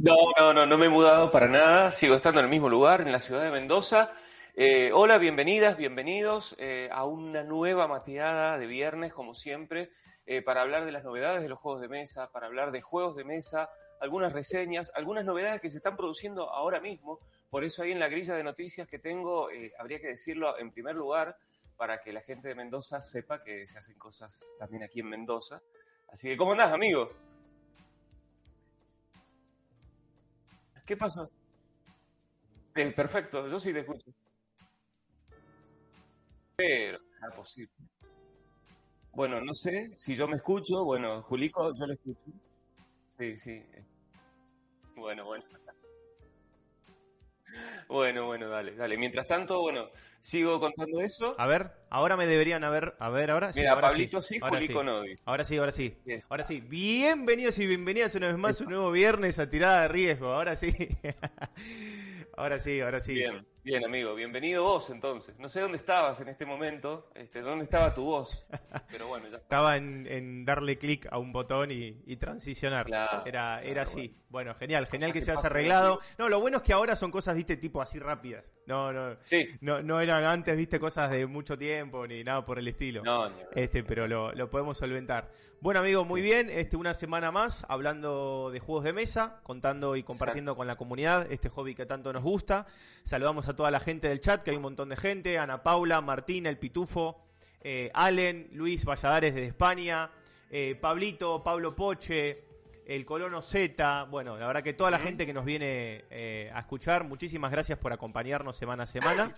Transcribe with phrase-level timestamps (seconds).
[0.00, 1.90] No, no, no, no me he mudado para nada.
[1.90, 4.12] Sigo estando en el mismo lugar, en la ciudad de Mendoza.
[4.54, 9.90] Eh, hola, bienvenidas, bienvenidos eh, a una nueva mateada de viernes, como siempre,
[10.24, 13.16] eh, para hablar de las novedades de los juegos de mesa, para hablar de juegos
[13.16, 17.18] de mesa, algunas reseñas, algunas novedades que se están produciendo ahora mismo.
[17.50, 19.48] Por eso ahí en la grilla de noticias que tengo,
[19.80, 21.36] habría que decirlo en primer lugar,
[21.76, 25.60] para que la gente de Mendoza sepa que se hacen cosas también aquí en Mendoza.
[26.08, 27.27] Así que, ¿cómo andás, amigo?
[30.88, 31.30] ¿Qué pasó?
[32.74, 34.10] Eh, perfecto, yo sí te escucho.
[36.56, 37.72] Pero, es posible.
[39.12, 40.84] Bueno, no sé si yo me escucho.
[40.84, 42.20] Bueno, Julico, yo lo escucho.
[43.18, 43.62] Sí, sí.
[44.96, 45.44] Bueno, bueno.
[47.88, 48.98] Bueno, bueno, dale, dale.
[48.98, 49.88] Mientras tanto, bueno,
[50.20, 51.34] sigo contando eso.
[51.38, 52.94] A ver, ahora me deberían haber.
[52.98, 53.60] A ver, ahora sí.
[53.60, 55.02] Mira, Pablito sí, Julico no.
[55.24, 55.96] Ahora sí, ahora sí.
[56.28, 56.60] Ahora sí.
[56.60, 60.32] Bienvenidos y bienvenidas una vez más a un nuevo viernes a tirada de riesgo.
[60.32, 60.72] Ahora sí.
[62.36, 63.14] ahora sí, ahora sí.
[63.14, 63.46] Bien.
[63.64, 65.38] Bien, amigo, bienvenido vos entonces.
[65.38, 68.46] No sé dónde estabas en este momento, este, dónde estaba tu voz,
[68.90, 72.86] pero bueno, ya Estaba en, darle clic a un botón y, transicionar.
[73.26, 74.14] era era así.
[74.30, 74.54] Bueno.
[74.54, 76.00] genial, genial que, se haya arreglado.
[76.18, 78.54] No, lo bueno es que ahora son cosas, viste, tipo así rápidas.
[78.66, 79.48] No, no, sí.
[79.60, 83.02] no, no eran antes, viste, cosas de mucho tiempo ni nada por el estilo.
[83.02, 85.30] No, este, pero lo, lo podemos solventar.
[85.60, 86.50] Bueno, amigo, muy bien.
[86.50, 91.26] Este, una semana más hablando de juegos de mesa, contando y compartiendo con la comunidad
[91.32, 92.66] este hobby que tanto nos gusta.
[93.02, 95.38] Saludamos a toda la gente del chat, que hay un montón de gente.
[95.38, 97.22] Ana Paula, Martín, El Pitufo,
[97.60, 100.10] eh, Allen, Luis Valladares desde España,
[100.50, 102.44] eh, Pablito, Pablo Poche,
[102.86, 104.04] el Colono Z.
[104.04, 107.78] Bueno, la verdad que toda la gente que nos viene eh, a escuchar, muchísimas gracias
[107.78, 109.34] por acompañarnos semana a semana.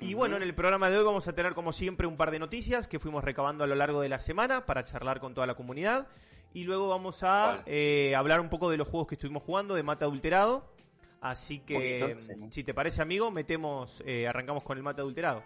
[0.00, 2.38] Y bueno, en el programa de hoy vamos a tener como siempre un par de
[2.38, 5.54] noticias que fuimos recabando a lo largo de la semana para charlar con toda la
[5.54, 6.08] comunidad.
[6.52, 9.82] Y luego vamos a eh, hablar un poco de los juegos que estuvimos jugando, de
[9.82, 10.72] mate adulterado.
[11.20, 12.16] Así que,
[12.50, 15.42] si te parece, amigo, metemos, eh, arrancamos con el mate adulterado.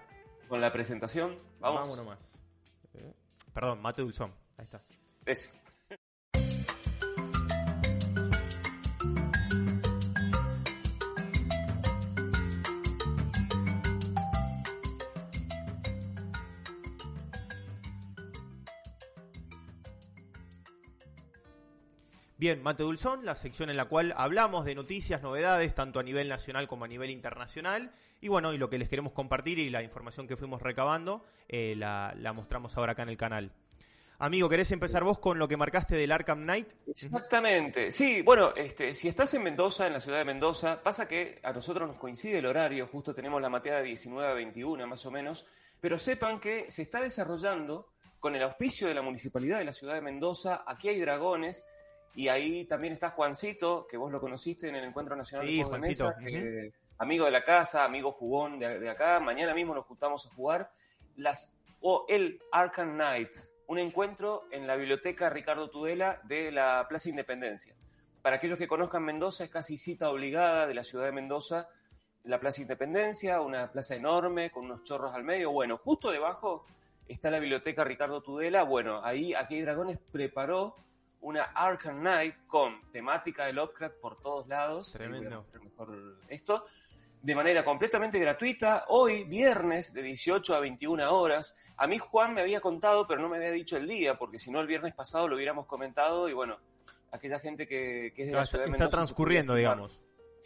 [0.48, 1.80] Con la presentación, vamos.
[1.80, 2.18] Vamos nomás.
[2.94, 3.12] Eh,
[3.52, 4.32] perdón, mate dulzón.
[4.56, 4.82] Ahí está.
[5.26, 5.52] Eso.
[22.44, 26.28] Bien, Mate Dulzón, la sección en la cual hablamos de noticias, novedades, tanto a nivel
[26.28, 27.90] nacional como a nivel internacional.
[28.20, 31.74] Y bueno, y lo que les queremos compartir y la información que fuimos recabando, eh,
[31.74, 33.50] la, mostramos ahora acá en el canal.
[34.18, 36.68] Amigo, ¿querés empezar vos con lo que marcaste del Arkham Knight?
[36.86, 37.90] Exactamente.
[37.90, 41.50] Sí, bueno, este, si estás en Mendoza, en la ciudad de Mendoza, pasa que a
[41.50, 45.10] nosotros nos coincide el horario, justo tenemos la mateada de 19 a 21 más o
[45.10, 45.46] menos,
[45.80, 47.88] pero sepan que se está desarrollando
[48.20, 51.64] con el auspicio de la Municipalidad de la ciudad de Mendoza, aquí hay dragones,
[52.14, 55.80] y ahí también está Juancito, que vos lo conociste en el Encuentro Nacional de Juegos
[55.80, 56.14] de Mesa,
[56.98, 59.18] amigo de la casa, amigo jugón de, acá.
[59.20, 60.70] Mañana mismo nos juntamos a jugar
[61.16, 61.50] las
[61.80, 63.30] o el Arkham Knight,
[63.66, 67.74] un encuentro en la biblioteca Ricardo Tudela de la Plaza Independencia.
[68.22, 71.68] Para aquellos que conozcan Mendoza, es casi cita obligada de la ciudad de Mendoza,
[72.22, 75.50] la Plaza Independencia, una plaza enorme con unos chorros al medio.
[75.50, 76.64] Bueno, justo debajo
[77.06, 78.62] está la biblioteca Ricardo Tudela.
[78.62, 80.76] Bueno, ahí Aquí Dragones preparó
[81.24, 84.92] una Arkham Knight con temática de Lovecraft por todos lados.
[84.92, 85.44] Tremendo.
[85.62, 86.66] Mejor esto.
[87.22, 91.56] De manera completamente gratuita, hoy, viernes, de 18 a 21 horas.
[91.78, 94.50] A mí Juan me había contado, pero no me había dicho el día, porque si
[94.50, 96.58] no el viernes pasado lo hubiéramos comentado y bueno,
[97.10, 98.88] aquella gente que, es de la ciudad de Mendoza.
[98.88, 99.98] Está transcurriendo, digamos.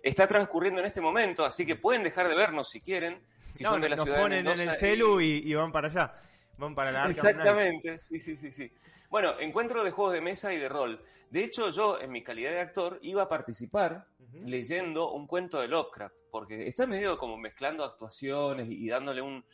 [0.04, 3.20] Está transcurriendo en este momento, así que pueden dejar de vernos si quieren.
[3.52, 6.14] Si son de la ciudad ponen de Mendoza, en el celu y, van para allá.
[6.56, 8.70] Van para la Exactamente, sí, sí, sí, sí.
[9.08, 11.02] Bueno, encuentro de juegos de mesa y de rol.
[11.30, 14.06] De hecho, yo, en mi calidad de actor, iba a participar
[14.44, 19.44] leyendo un cuento de Lovecraft, porque está medio como mezclando actuaciones y, dándole un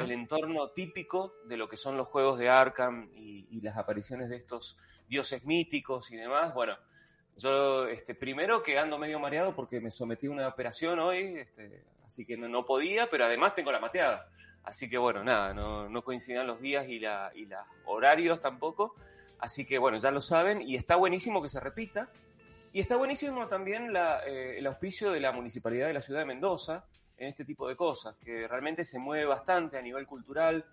[0.00, 4.36] el entorno típico de lo que son los juegos de Arkham y, las apariciones de
[4.36, 4.76] estos
[5.08, 6.52] dioses míticos y demás.
[6.52, 6.76] Bueno,
[7.36, 11.82] yo este, primero que ando medio mareado porque me sometí a una operación hoy, este,
[12.06, 14.28] así que no, no podía, pero además tengo la mateada.
[14.62, 18.94] Así que bueno, nada, no, no coincidan los días y, la, y los horarios tampoco.
[19.38, 22.08] Así que bueno, ya lo saben y está buenísimo que se repita.
[22.72, 23.94] Y está buenísimo también
[24.26, 26.84] eh, el auspicio de la Municipalidad de la Ciudad de Mendoza
[27.16, 30.64] en este tipo de cosas, que realmente se mueve bastante a nivel cultural.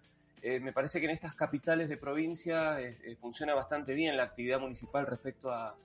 [0.42, 4.60] Eh, me parece que en estas capitales de provincia eh, funciona bastante bien la actividad
[4.60, 5.76] municipal respecto a,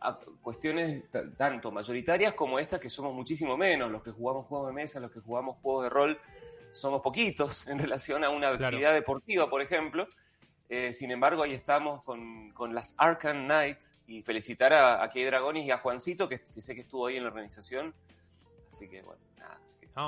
[0.00, 1.04] a cuestiones
[1.36, 5.10] tanto mayoritarias como estas, que somos muchísimo menos, los que jugamos juegos de mesa, los
[5.10, 6.20] que jugamos juegos de rol
[6.70, 10.08] somos poquitos en relación a una actividad deportiva, por ejemplo.
[10.70, 15.24] Eh, sin embargo, ahí estamos con, con las Arkham Knights y felicitar a, a Key
[15.24, 17.94] Dragonis y a Juancito, que, que, sé que estuvo ahí en la organización.
[18.68, 19.58] Así que bueno, nada.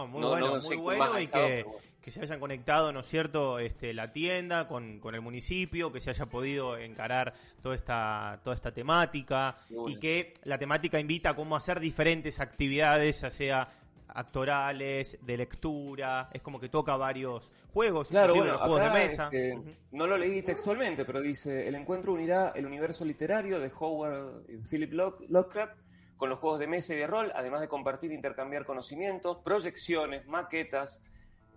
[0.07, 1.79] Muy no, bueno, no muy bueno y que, bueno.
[2.03, 6.01] Que, se hayan conectado, ¿no es cierto?, este, la tienda con, con, el municipio, que
[6.01, 11.37] se haya podido encarar toda esta, toda esta temática y que la temática invita a
[11.37, 13.69] cómo hacer diferentes actividades, ya sea
[14.15, 19.25] actorales, de lectura, es como que toca varios juegos, claro, bueno, juegos acá, de mesa.
[19.25, 19.77] Este, uh -huh.
[19.93, 24.93] No lo leí textualmente, pero dice, el encuentro unirá el universo literario de Howard Philip
[24.93, 25.79] Lovecraft
[26.17, 30.27] con los juegos de mesa y de rol, además de compartir e intercambiar conocimientos, proyecciones,
[30.27, 31.03] maquetas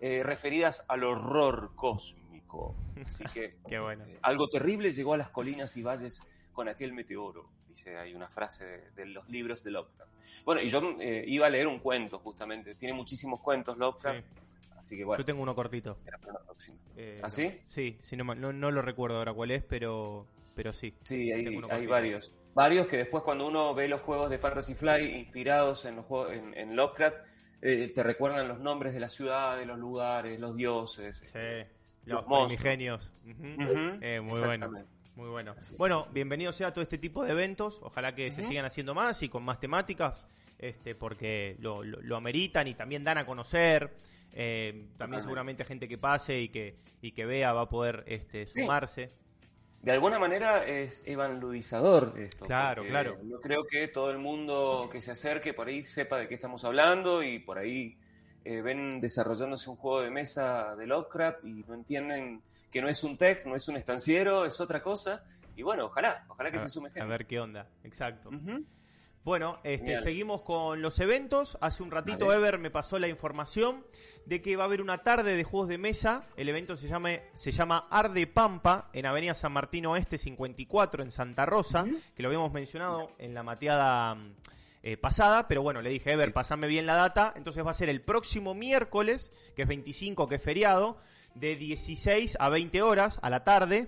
[0.05, 2.75] eh, referidas al horror cósmico.
[3.05, 4.03] Así que Qué bueno.
[4.05, 7.49] eh, algo terrible llegó a las colinas y valles con aquel meteoro.
[7.69, 10.11] Dice, hay una frase de, de los libros de Lovecraft.
[10.43, 12.75] Bueno, y yo eh, iba a leer un cuento, justamente.
[12.75, 14.19] Tiene muchísimos cuentos Lovecraft.
[14.19, 14.41] Sí.
[14.77, 15.21] Así que bueno.
[15.21, 15.95] Yo tengo uno cortito.
[15.97, 16.77] Será para la próxima.
[17.21, 17.61] ¿Ah, sí?
[17.65, 20.93] Sí, sí no, no, no, lo recuerdo ahora cuál es, pero, pero sí.
[21.03, 22.35] Sí, hay, hay varios.
[22.53, 26.33] Varios que después cuando uno ve los juegos de Fantasy Fly inspirados en, los juegos,
[26.33, 27.15] en, en Lovecraft,
[27.63, 31.39] eh, te recuerdan los nombres de las ciudades, los lugares, los dioses, sí.
[32.05, 33.11] los, los genios.
[33.25, 33.55] Uh -huh.
[33.55, 33.99] Uh -huh.
[34.01, 34.71] eh, muy bueno.
[35.15, 35.55] Muy bueno.
[35.59, 36.13] Así bueno, es.
[36.13, 37.79] bienvenido sea a todo este tipo de eventos.
[37.81, 38.35] Ojalá que uh -huh.
[38.35, 40.25] se sigan haciendo más y con más temáticas,
[40.59, 43.91] este, porque lo, lo, lo ameritan y también dan a conocer.
[44.35, 48.47] Eh, también seguramente gente que pase y que, y que vea va a poder este,
[48.47, 49.07] sumarse.
[49.07, 49.13] Sí.
[49.83, 52.45] De alguna manera es evangelizador esto.
[52.45, 53.17] Claro, claro.
[53.21, 56.63] Yo creo que todo el mundo que se acerque por ahí sepa de qué estamos
[56.63, 57.97] hablando y por ahí
[58.45, 63.03] eh, ven desarrollándose un juego de mesa de Lovecraft y no entienden que no es
[63.03, 65.21] un tech, no es un estanciero, es otra cosa.
[65.57, 67.01] Y bueno, ojalá, ojalá que a, se sume gente.
[67.01, 68.29] A ver qué onda, exacto.
[68.29, 68.65] Uh -huh.
[69.23, 71.57] Bueno, este, seguimos con los eventos.
[71.61, 72.39] Hace un ratito vale.
[72.39, 73.85] Ever me pasó la información
[74.25, 76.27] de que va a haber una tarde de juegos de mesa.
[76.35, 81.11] El evento se llama, se llama Arde Pampa en Avenida San Martín Oeste 54 en
[81.11, 82.01] Santa Rosa, uh -huh.
[82.13, 84.17] que lo habíamos mencionado en la mateada
[84.81, 87.33] eh, pasada, pero bueno, le dije, Ever, pasame bien la data.
[87.37, 90.97] Entonces va a ser el próximo miércoles, que es 25, que es feriado,
[91.33, 93.87] de 16 a 20 horas a la tarde,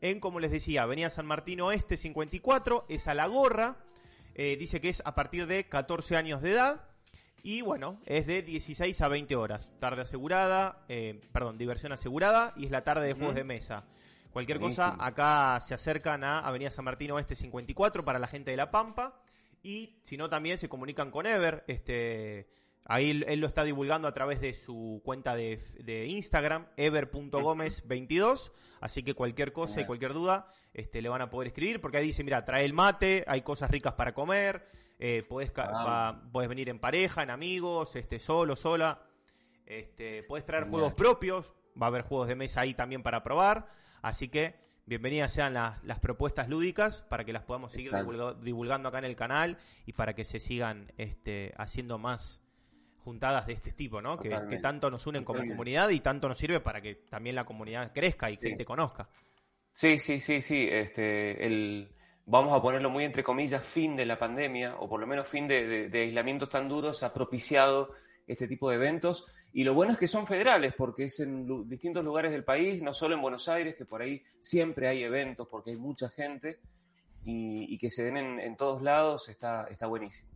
[0.00, 3.78] en, como les decía, Avenida San Martín Oeste 54, es a la gorra.
[4.38, 6.82] Eh, dice que es a partir de 14 años de edad.
[7.42, 9.70] Y bueno, es de 16 a 20 horas.
[9.78, 13.84] Tarde asegurada, eh, perdón, diversión asegurada y es la tarde de juegos de mesa.
[14.32, 14.92] Cualquier Buenísimo.
[14.92, 18.70] cosa, acá se acercan a Avenida San Martín Oeste 54 para la gente de La
[18.70, 19.18] Pampa.
[19.62, 21.64] Y si no, también se comunican con Ever.
[21.66, 22.46] Este,
[22.86, 28.52] ahí él lo está divulgando a través de su cuenta de, de Instagram, ever.gómez22.
[28.80, 31.80] Así que cualquier cosa y cualquier duda este, le van a poder escribir.
[31.80, 34.68] Porque ahí dice, mira, trae el mate, hay cosas ricas para comer.
[34.98, 39.02] Eh, podés, va, podés, venir en pareja, en amigos, este, solo, sola.
[39.66, 40.72] Este, podés traer Bien.
[40.72, 41.52] juegos propios.
[41.80, 43.68] Va a haber juegos de mesa ahí también para probar.
[44.00, 44.54] Así que
[44.86, 49.04] bienvenidas sean las, las propuestas lúdicas para que las podamos seguir divulga, divulgando acá en
[49.04, 52.45] el canal y para que se sigan este, haciendo más
[53.06, 54.18] juntadas de este tipo, ¿no?
[54.18, 57.44] Que, que, tanto nos unen como comunidad y tanto nos sirve para que también la
[57.44, 58.40] comunidad crezca y sí.
[58.40, 59.08] que te conozca.
[59.70, 60.66] Sí, sí, sí, sí.
[60.68, 61.88] Este, el,
[62.24, 65.46] vamos a ponerlo muy entre comillas, fin de la pandemia, o por lo menos fin
[65.46, 67.92] de, de, de aislamientos tan duros, ha propiciado
[68.26, 69.24] este tipo de eventos.
[69.52, 72.92] Y lo bueno es que son federales, porque es en distintos lugares del país, no
[72.92, 76.58] solo en Buenos Aires, que por ahí siempre hay eventos, porque hay mucha gente,
[77.24, 80.35] y, y que se den en, en, todos lados, está, está buenísimo.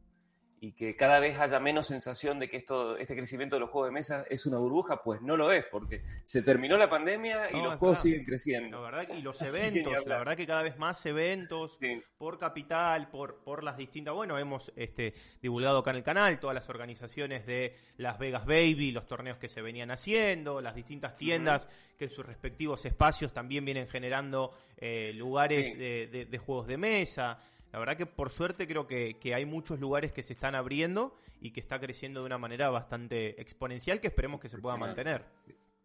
[0.63, 3.89] Y que cada vez haya menos sensación de que esto, este crecimiento de los juegos
[3.89, 7.55] de mesa es una burbuja, pues no lo es, porque se terminó la pandemia y
[7.55, 8.03] no, los juegos verdad.
[8.03, 8.77] siguen creciendo.
[8.83, 12.03] La verdad, y los eventos, la verdad que cada vez más eventos sí.
[12.19, 16.55] por capital, por, por las distintas, bueno, hemos este, divulgado acá en el canal todas
[16.55, 21.65] las organizaciones de Las Vegas Baby, los torneos que se venían haciendo, las distintas tiendas
[21.65, 21.97] uh -huh.
[21.97, 25.79] que en sus respectivos espacios también vienen generando eh, lugares sí.
[25.79, 27.39] de, de, de juegos de mesa.
[27.73, 31.15] La verdad que por suerte creo que, que, hay muchos lugares que se están abriendo
[31.41, 35.25] y que está creciendo de una manera bastante exponencial que esperemos que se pueda mantener.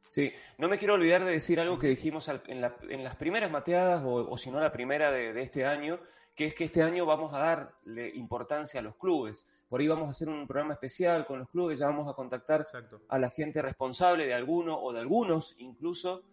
[0.07, 3.51] Sí, no me quiero olvidar de decir algo que dijimos en, la, en las primeras
[3.51, 5.99] mateadas, o, o, si no la primera de, de, este año,
[6.35, 9.47] que es que este año vamos a darle importancia a los clubes.
[9.67, 12.61] Por ahí vamos a hacer un programa especial con los clubes, ya vamos a contactar
[12.61, 13.01] Exacto.
[13.09, 16.23] a la gente responsable de alguno o de algunos incluso,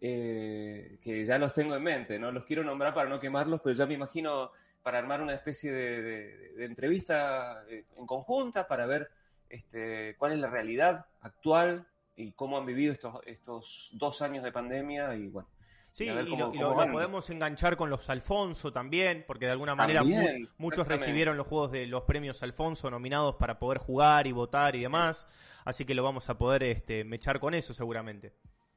[0.00, 3.74] eh, que ya los tengo en mente, no los quiero nombrar para no quemarlos, pero
[3.74, 4.50] ya me imagino
[4.86, 9.10] para armar una especie de, de, de entrevista eh, en conjunta para ver
[9.48, 14.52] este, cuál es la realidad actual y cómo han vivido estos, estos dos años de
[14.52, 15.48] pandemia y bueno.
[15.90, 19.46] Sí, y, cómo, y, lo, y lo, lo, podemos enganchar con los Alfonso también, porque
[19.46, 23.58] de alguna manera también, mu muchos recibieron los juegos de los premios Alfonso nominados para
[23.58, 25.62] poder jugar y votar y demás, sí.
[25.64, 28.34] así que lo vamos a poder este, mechar con eso seguramente.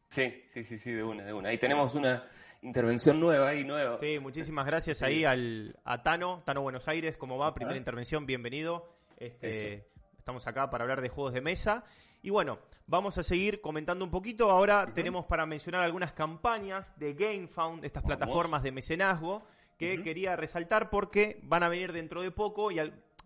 [0.08, 1.50] Sí, sí, sí, sí, de una, de una.
[1.50, 2.24] Ahí tenemos una
[2.62, 3.98] intervención nueva y nueva.
[4.00, 7.54] Sí, muchísimas gracias ahí al, a Tano, Tano Buenos Aires, ¿cómo va?
[7.54, 8.94] Primera intervención, bienvenido.
[9.18, 9.88] Este,
[10.18, 11.84] estamos acá para hablar de juegos de mesa.
[12.22, 14.52] Y bueno, vamos a seguir comentando un poquito.
[14.52, 19.44] Ahora tenemos para mencionar algunas campañas de GameFound, estas plataformas de mecenazgo,
[19.78, 22.80] que quería resaltar porque van a venir dentro de poco y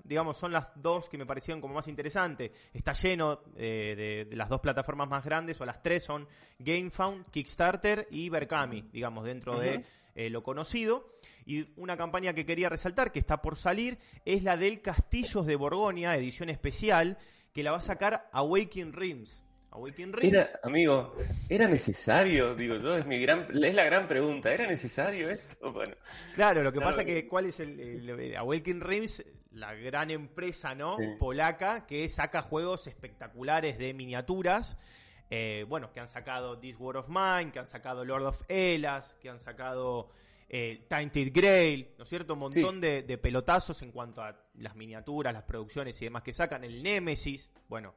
[0.04, 2.52] digamos, son las dos que me parecieron como más interesantes.
[2.74, 6.28] Está lleno eh, de, las dos plataformas más grandes, o las tres son
[6.60, 11.14] GameFound, Kickstarter y Berkami, digamos, dentro de eh, lo conocido.
[11.46, 15.56] Y una campaña que quería resaltar, que está por salir, es la del Castillos de
[15.56, 17.18] Borgoña, edición especial,
[17.54, 19.43] que la va a sacar Awakening Rims.
[19.74, 20.24] Rims.
[20.24, 21.16] Era, amigo,
[21.50, 22.56] ¿era necesario?
[22.56, 24.54] Digo yo, es, mi gran, es la gran pregunta.
[24.54, 25.74] ¿Era necesario esto?
[25.74, 25.96] Bueno,
[26.36, 29.26] claro, lo que pasa que, ¿cuál es el, el, Awakening Rims?
[29.52, 30.98] La gran empresa, ¿no?
[31.20, 34.78] Polaca, que saca juegos espectaculares de miniaturas.
[35.30, 39.16] Eh, bueno, que han sacado This War of Mine, que han sacado Lord of Elas,
[39.20, 40.10] que han sacado
[40.48, 42.34] eh, Tainted Grail, ¿no es cierto?
[42.34, 46.64] Un montón de, pelotazos en cuanto a las miniaturas, las producciones y demás que sacan.
[46.64, 47.96] El Nemesis, bueno.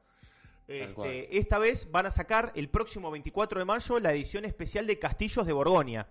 [0.69, 4.99] Este, esta vez van a sacar el próximo 24 de mayo la edición especial de
[4.99, 6.09] Castillos de Borgoña.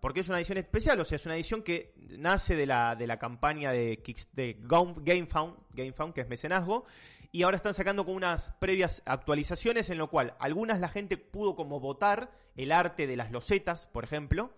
[0.00, 3.06] Porque es una edición especial, o sea, es una edición que nace de la, de
[3.06, 6.86] la campaña de, de GameFound, GameFound, que es mecenazgo,
[7.30, 11.54] y ahora están sacando con unas previas actualizaciones en lo cual algunas la gente pudo
[11.54, 14.50] como votar el arte de las losetas, por ejemplo,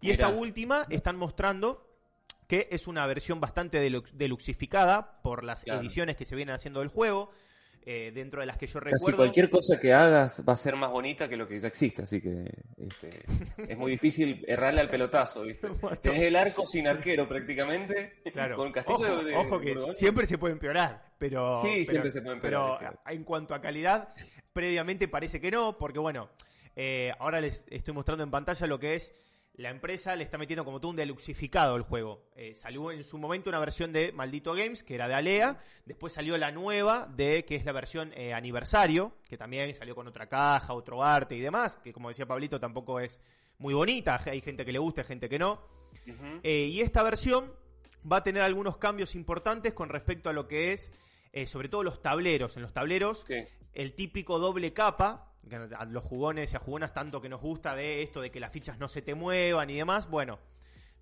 [0.00, 1.86] y esta última están mostrando
[2.48, 3.78] que es una versión bastante
[4.12, 7.30] deluxificada por las ediciones que se vienen haciendo del juego.
[7.86, 9.06] Eh, dentro de las que yo recuerdo.
[9.06, 12.02] Casi cualquier cosa que hagas va a ser más bonita que lo que ya existe,
[12.02, 12.44] así que
[12.76, 13.22] este,
[13.66, 15.68] es muy difícil errarle al pelotazo, ¿viste?
[16.02, 18.54] Tenés el arco sin arquero prácticamente, claro.
[18.54, 21.54] con castillo de, Ojo que siempre se puede empeorar, pero...
[21.54, 22.70] Sí, siempre se puede empeorar.
[22.78, 24.12] Pero en cuanto a calidad,
[24.52, 26.28] previamente parece que no, porque bueno,
[26.76, 29.14] eh, ahora les estoy mostrando en pantalla lo que es
[29.54, 32.30] la empresa le está metiendo como tú un deluxificado el juego.
[32.34, 35.62] Eh, salió en su momento una versión de Maldito Games, que era de Alea.
[35.84, 40.06] Después salió la nueva, de que es la versión eh, aniversario, que también salió con
[40.06, 43.20] otra caja, otro arte y demás, que como decía Pablito tampoco es
[43.58, 44.18] muy bonita.
[44.26, 45.60] Hay gente que le gusta, hay gente que no.
[46.42, 47.52] Eh, y esta versión
[48.10, 50.90] va a tener algunos cambios importantes con respecto a lo que es,
[51.46, 52.56] sobre todo los tableros.
[52.56, 53.24] En los tableros,
[53.74, 55.29] el típico doble capa,
[55.76, 58.52] a los jugones y a jugonas tanto que nos gusta de esto de que las
[58.52, 60.38] fichas no se te muevan y demás, bueno,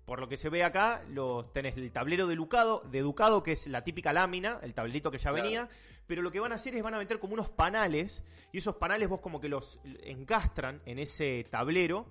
[0.05, 3.51] por lo que se ve acá, los, tenés el tablero de Ducado, de Ducado, que
[3.51, 5.69] es la típica lámina, el tablerito que ya venía,
[6.07, 8.77] pero lo que van a hacer es van a meter como unos panales, y esos
[8.77, 12.07] panales vos como que los encastran en ese tablero,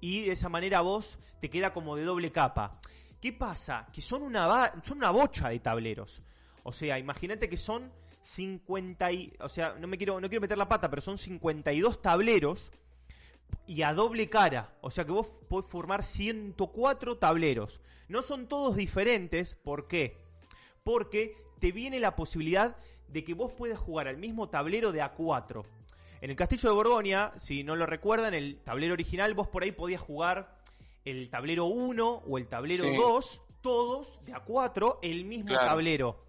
[0.00, 2.80] y de esa manera vos te queda como de doble capa.
[3.20, 3.86] ¿Qué pasa?
[3.92, 6.22] Que son una, son una bocha de tableros.
[6.62, 10.58] O sea, imagínate que son 50 y, o sea, no me quiero no quiero meter
[10.58, 12.70] la pata, pero son 52 tableros
[13.66, 17.80] y a doble cara, o sea que vos podés formar 104 tableros.
[18.08, 20.18] No son todos diferentes, ¿por qué?
[20.84, 22.76] Porque te viene la posibilidad
[23.08, 25.64] de que vos puedas jugar al mismo tablero de A4.
[26.20, 29.72] En el Castillo de Borgoña, si no lo recuerdan, el tablero original vos por ahí
[29.72, 30.56] podías jugar
[31.04, 36.24] el tablero 1 o el tablero 2, todos de A4, el mismo tablero.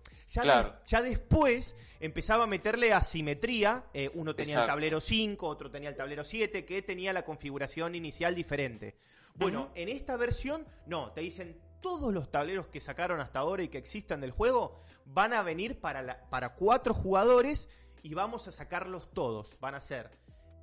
[0.86, 3.86] Ya, después empezaba a meterle asimetría.
[3.93, 7.96] Eh, uno tenía el tablero 5, otro tenía el tablero 7, que tenía la configuración
[7.96, 8.98] inicial diferente.
[9.36, 13.67] Bueno, en esta versión, no, te dicen todos los tableros que sacaron hasta ahora y
[13.67, 17.67] que existan del juego van a venir para, para cuatro jugadores
[18.04, 19.58] y vamos a sacarlos todos.
[19.60, 20.12] Van a ser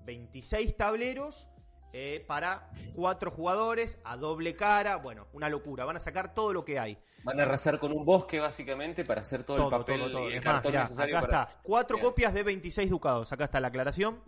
[0.05, 1.49] 26 tableros
[1.93, 4.97] eh, para cuatro jugadores a doble cara.
[4.97, 5.85] Bueno, una locura.
[5.85, 6.99] Van a sacar todo lo que hay.
[7.23, 10.01] Van a arrasar con un bosque básicamente para hacer todo, el papel
[10.31, 11.19] y el cartón necesario.
[11.19, 11.61] Acá está.
[11.63, 13.33] Cuatro copias de 26 ducados.
[13.33, 14.23] Acá está la aclaración.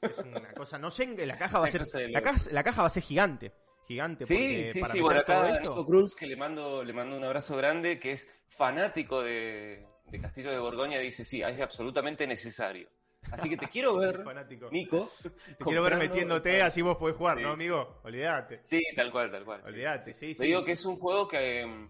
[0.00, 1.82] Es una cosa, no sé, la caja va a ser.
[2.10, 3.52] La caja, la caja va a ser gigante
[3.88, 4.24] gigante.
[4.26, 5.00] Sí, sí, sí.
[5.00, 9.22] Bueno, acá Nico Cruz, que le mando, le mando un abrazo grande, que es fanático
[9.22, 12.88] de, de Castillo de Borgoña, dice: Sí, es absolutamente necesario.
[13.30, 14.20] Así que te quiero ver,
[14.70, 15.10] Nico.
[15.58, 18.00] Te quiero ver metiéndote, así vos podés jugar, ¿no, amigo?
[18.04, 18.60] Olvídate.
[18.62, 19.60] Sí, tal cual, tal cual.
[19.64, 20.38] Olvídate, sí, sí.
[20.38, 21.88] Te digo que es un juego que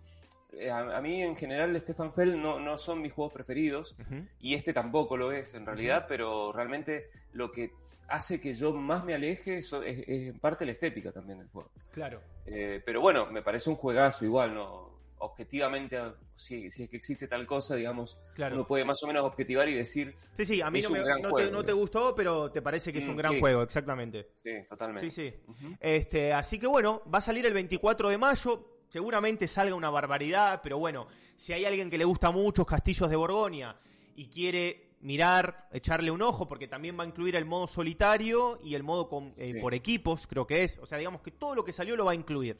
[0.52, 3.96] eh, a, mí en general Stefan Fell no, no son mis juegos preferidos
[4.40, 7.72] y este tampoco lo es en realidad, pero realmente lo que
[8.08, 11.70] hace que yo más me aleje es, en parte la estética también del juego.
[11.92, 12.20] Claro.
[12.46, 15.98] Eh, pero bueno, me parece un juegazo igual, no objetivamente,
[16.32, 20.14] si, es que existe tal cosa, digamos, uno puede más o menos objetivar y decir.
[20.34, 23.14] Sí, sí, a mí no, te, no, te, gustó, pero te parece que es un
[23.14, 24.30] mm, gran juego, exactamente.
[24.42, 25.10] Sí, totalmente.
[25.10, 25.54] Sí, sí.
[25.80, 28.74] este, así que bueno, va a salir el 24 de mayo.
[28.88, 33.16] Seguramente salga una barbaridad, pero bueno, si hay alguien que le gusta mucho Castillos de
[33.16, 33.76] Borgoña
[34.16, 38.74] y quiere mirar, echarle un ojo, porque también va a incluir el modo solitario y
[38.74, 40.78] el modo por equipos, creo que es.
[40.78, 42.58] O sea, digamos que todo lo que salió lo va a incluir.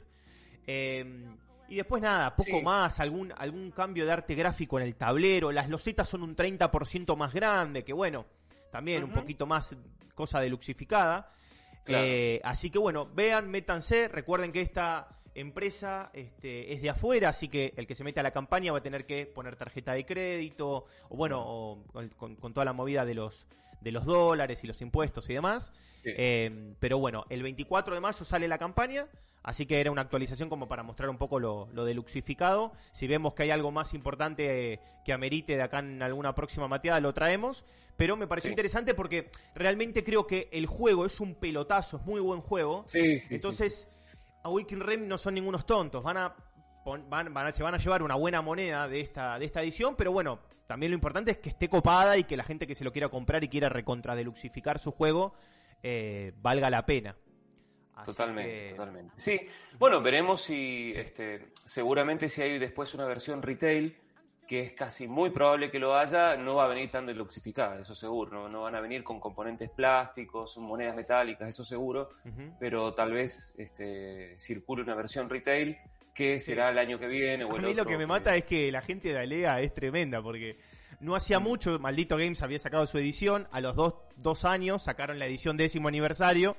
[1.69, 5.51] Y después nada, poco más, algún, algún cambio de arte gráfico en el tablero.
[5.51, 8.25] Las losetas son un 30% más grande, que bueno,
[8.71, 9.75] también un poquito más
[10.15, 11.31] cosa deluxificada.
[11.85, 17.47] Eh, así que bueno, vean, métanse, recuerden que esta empresa este, es de afuera, así
[17.47, 20.05] que el que se mete a la campaña va a tener que poner tarjeta de
[20.05, 21.83] crédito, o bueno,
[22.17, 23.47] con, toda la movida de los,
[23.81, 25.71] de los dólares y los impuestos y demás.
[26.03, 29.07] Eh, pero bueno, el 24 de mayo sale la campaña,
[29.49, 32.71] así que era una actualización como para mostrar un poco lo, lo deluxificado.
[32.91, 36.99] Si vemos que hay algo más importante que amerite de acá en alguna próxima mateada,
[36.99, 37.65] lo traemos.
[37.97, 42.21] Pero me pareció interesante porque realmente creo que el juego es un pelotazo, es muy
[42.21, 42.85] buen juego.
[42.93, 43.89] Entonces
[44.43, 46.35] a Wiking Rim no son ningunos tontos, van a,
[47.09, 50.39] van, se van a llevar una buena moneda de esta, de esta edición, pero bueno,
[50.67, 53.09] también lo importante es que esté copada y que la gente que se lo quiera
[53.09, 55.33] comprar y quiera recontra deluxificar su juego
[55.83, 57.15] eh, valga la pena.
[58.03, 59.13] Totalmente, totalmente.
[59.17, 59.39] Sí,
[59.77, 63.95] bueno, veremos si, este, seguramente si hay después una versión retail
[64.49, 67.93] que es casi muy probable que lo haya, no va a venir tan deluxificada, eso
[67.93, 68.49] seguro.
[68.49, 72.09] No, van a venir con componentes plásticos, monedas metálicas, eso seguro.
[72.59, 75.77] Pero tal vez este, circule una versión retail
[76.15, 77.43] que será el año que viene.
[77.45, 80.19] O a mí lo que me mata es que la gente de Alea es tremenda,
[80.19, 80.57] porque
[80.99, 81.43] no hacía mm.
[81.43, 85.57] mucho, Maldito Games había sacado su edición, a los dos, dos años sacaron la edición
[85.57, 86.57] décimo aniversario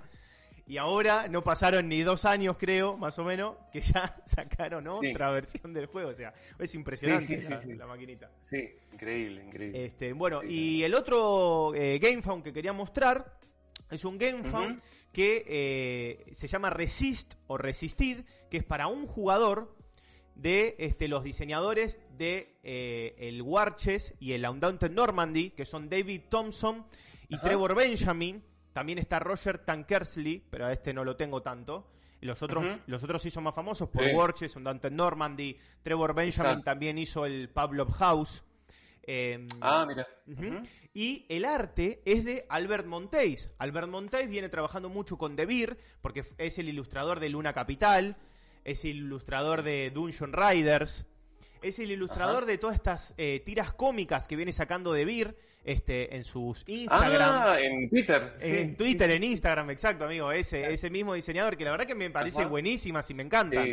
[0.71, 5.33] y ahora no pasaron ni dos años, creo, más o menos, que ya sacaron otra
[5.33, 6.11] versión del juego.
[6.11, 8.31] O sea, es impresionante la, maquinita.
[8.41, 9.87] Sí, increíble, increíble.
[9.87, 13.37] Este, bueno, y el otro eh, GameFound que quería mostrar
[13.91, 14.81] es un GameFound
[15.13, 19.75] que eh, se llama Resist o Resistid, que es para un jugador
[20.37, 26.23] de este, los diseñadores de eh, el Warches y el Undaunted Normandy, que son David
[26.29, 26.87] Thompson
[27.29, 31.87] y Trevor Benjamin, también está Roger Tankersley, pero a este no lo tengo tanto.
[32.21, 34.47] Los otros, los otros sí son más famosos, por sí.
[34.57, 38.43] un Dante Normandy, Trevor Benjamin también hizo el Pablo House.
[39.03, 40.07] Em, ah, mira.
[40.93, 43.51] Y el arte es de Albert Monteis.
[43.59, 48.17] Albert Monteis viene trabajando mucho con De Beer, porque es el ilustrador de Luna Capital,
[48.65, 51.07] es el ilustrador de Dungeon Riders,
[51.63, 56.17] es el ilustrador de todas estas eh, tiras cómicas que viene sacando De Beer este,
[56.17, 57.31] en sus Instagram.
[57.31, 58.35] Ah, en Twitter.
[58.41, 60.33] En Twitter, en Instagram, exacto, amigo.
[60.33, 63.65] Ese, ese mismo diseñador que la verdad que me parece buenísima y me encanta.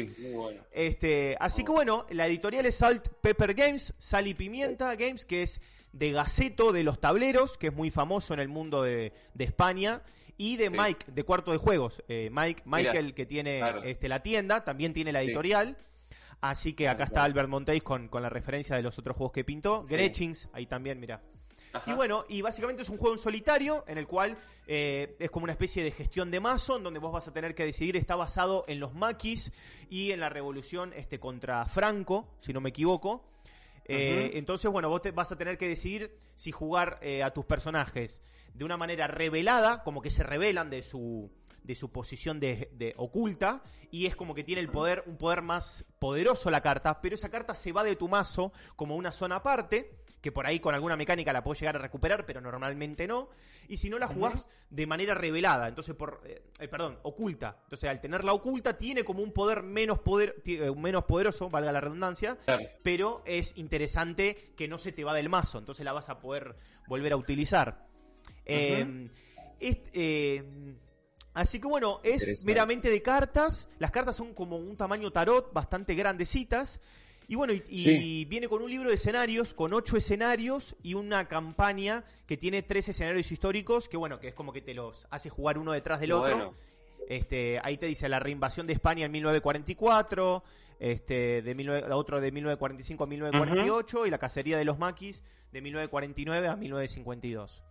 [0.71, 5.43] Este, así que bueno, la editorial es Salt Pepper Games, Sal y Pimienta Games, que
[5.43, 5.61] es
[5.93, 10.01] de Gaceto de los tableros, que es muy famoso en el mundo de, España
[10.37, 12.03] y de Mike, de Cuarto de Juegos.
[12.07, 15.77] Eh, Mike, Michael, que tiene este, la tienda, también tiene la editorial.
[16.41, 19.43] Así que acá está Albert Monteis con, con, la referencia de los otros juegos que
[19.43, 19.81] pintó.
[19.89, 21.21] Gretchins, ahí también, mira.
[21.85, 25.43] Y bueno, y básicamente es un juego en solitario en el cual eh, es como
[25.43, 28.15] una especie de gestión de mazo, en donde vos vas a tener que decidir, está
[28.15, 29.51] basado en los maquis
[29.89, 33.25] y en la revolución este, contra Franco, si no me equivoco.
[33.85, 37.45] Eh, entonces, bueno, vos te vas a tener que decidir si jugar eh, a tus
[37.45, 38.21] personajes
[38.53, 41.31] de una manera revelada, como que se revelan de su,
[41.67, 45.41] de su posición de, de, oculta y es como que tiene el poder, un poder
[45.41, 49.35] más poderoso la carta, pero esa carta se va de tu mazo como una zona
[49.35, 53.29] aparte que por ahí con alguna mecánica la puedes llegar a recuperar, pero normalmente no.
[53.67, 57.59] Y si no la jugás de manera revelada, entonces por, eh, eh, perdón, oculta.
[57.63, 61.81] Entonces al tenerla oculta tiene como un poder menos poder, eh, menos poderoso, valga la
[61.81, 62.37] redundancia,
[62.83, 66.55] pero es interesante que no se te va del mazo, entonces la vas a poder
[66.87, 67.85] volver a utilizar.
[68.43, 69.09] Em,
[71.37, 73.69] así que bueno, es meramente de cartas.
[73.79, 76.79] Las cartas son como un tamaño tarot, bastante grandecitas.
[77.29, 82.05] Y bueno, y, viene con un libro de escenarios, con ocho escenarios y una campaña
[82.25, 85.57] que tiene tres escenarios históricos, que bueno, que es como que te los hace jugar
[85.57, 86.55] uno detrás del otro.
[87.09, 90.43] Este, ahí te dice la reinvasión de España en 1944,
[90.79, 95.21] este, de otro de 1945 a 1948 y la cacería de los maquis
[95.51, 97.63] de 1949 a 1952.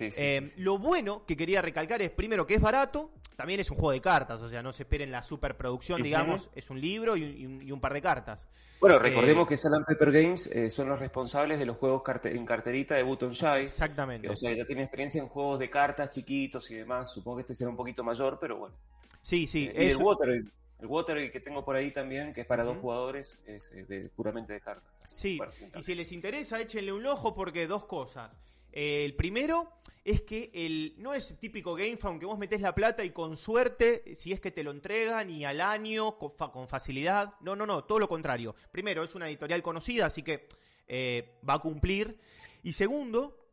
[0.00, 3.92] Eh, lo bueno que quería recalcar es, primero, que es barato, también es un juego
[3.92, 7.80] de cartas, o sea, no se esperen la superproducción, digamos, es un libro y un,
[7.80, 8.46] par de cartas.
[8.80, 12.44] Bueno, recordemos eh, que Salam Pepper Games eh, son los responsables de los juegos en
[12.44, 13.64] carterita de Button Shy.
[13.64, 14.28] Exactamente.
[14.28, 17.54] o sea, ya tiene experiencia en juegos de cartas chiquitos y demás, supongo que este
[17.54, 18.74] será un poquito mayor, pero bueno.
[19.22, 19.70] Sí, sí.
[19.72, 23.44] y el Water, el Water que tengo por ahí también, que es para dos jugadores,
[23.46, 23.72] es
[24.16, 24.90] puramente de cartas.
[25.04, 25.38] Sí,
[25.76, 28.40] y si les interesa, échenle un ojo porque dos cosas
[28.72, 29.72] el primero
[30.04, 34.14] es que el, no es típico GameFound que vos metés la plata y con suerte,
[34.14, 37.34] si es que te lo entregan y al año, con, facilidad.
[37.40, 38.54] No, no, no, todo lo contrario.
[38.72, 40.48] Primero, es una editorial conocida, así que
[40.88, 42.18] eh, va a cumplir.
[42.62, 43.46] Y segundo,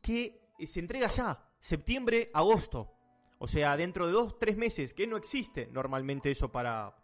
[0.00, 2.92] que se entrega ya, septiembre, agosto.
[3.38, 6.96] O sea, dentro de dos, tres meses, que no existe normalmente eso para...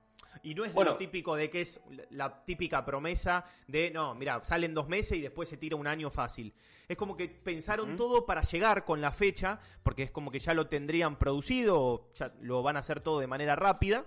[0.43, 4.75] Y no es lo típico de que es la típica promesa de, no, mira, salen
[4.75, 6.55] dos meses y después se tira un año fácil.
[6.87, 10.55] Es como que pensaron todo para llegar con la fecha, porque es como que ya
[10.55, 14.05] lo tendrían producido, o ya lo van a hacer todo de manera rápida.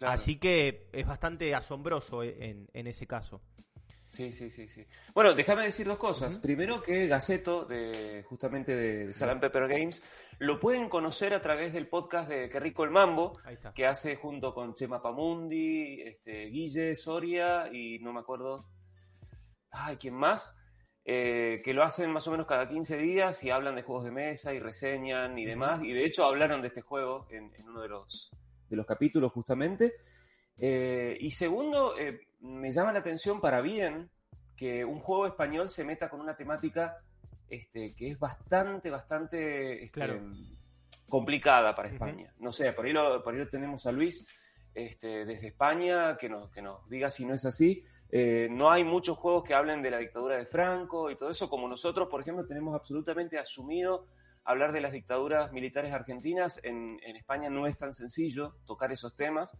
[0.00, 3.40] Así que es bastante asombroso en, en ese caso.
[4.12, 4.86] Sí, sí, sí, sí.
[5.14, 6.38] Bueno, déjame decir dos cosas.
[6.38, 10.02] Primero que Gaceto, de, justamente de, Salam Pepper Games,
[10.38, 13.38] lo pueden conocer a través del podcast de Qué rico el mambo,
[13.74, 18.66] que hace junto con Chema Pamundi, este, Guille, Soria y no me acuerdo,
[19.70, 20.58] ay, ¿quién más?
[21.06, 24.12] Eh, que lo hacen más o menos cada 15 días y hablan de juegos de
[24.12, 25.82] mesa y reseñan y demás.
[25.82, 28.30] Y de hecho hablaron de este juego en, uno de los,
[28.68, 29.94] de los capítulos justamente.
[30.58, 34.10] Eh, y segundo, eh, me llama la atención para bien
[34.56, 36.98] que un juego español se meta con una temática
[37.48, 40.22] este, que es bastante, bastante este,
[41.08, 42.32] complicada para España.
[42.38, 44.26] No sé, por ahí, lo, por ahí tenemos a Luis
[44.74, 47.82] este, desde España que nos, que nos diga si no es así.
[48.10, 51.48] Eh, no hay muchos juegos que hablen de la dictadura de Franco y todo eso,
[51.48, 54.06] como nosotros, por ejemplo, tenemos absolutamente asumido
[54.44, 56.60] hablar de las dictaduras militares argentinas.
[56.62, 59.56] En, en España no es tan sencillo tocar esos temas.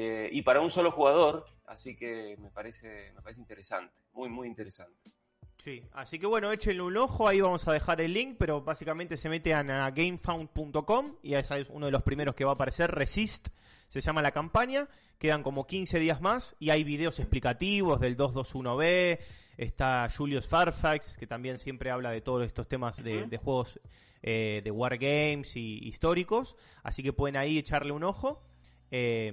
[0.00, 4.46] Eh, y para un solo jugador, así que me parece, me parece interesante, muy, muy
[4.46, 5.10] interesante.
[5.56, 9.16] Sí, así que bueno, échenle un ojo, ahí vamos a dejar el link, pero básicamente
[9.16, 12.92] se mete a gamefound.com y ese es uno de los primeros que va a aparecer,
[12.92, 13.48] Resist,
[13.88, 19.18] se llama la campaña, quedan como 15 días más y hay videos explicativos del 221B,
[19.56, 23.80] está Julius Farfax, que también siempre habla de todos estos temas de, juegos
[24.22, 28.44] eh, de wargames y históricos, así que pueden ahí echarle un ojo.
[28.92, 29.32] Eh,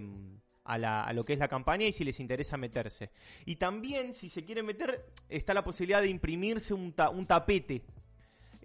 [0.65, 3.12] a, lo que es la campaña y si les interesa meterse.
[3.45, 7.84] Y también, si se quiere meter, está la posibilidad de imprimirse un, un tapete.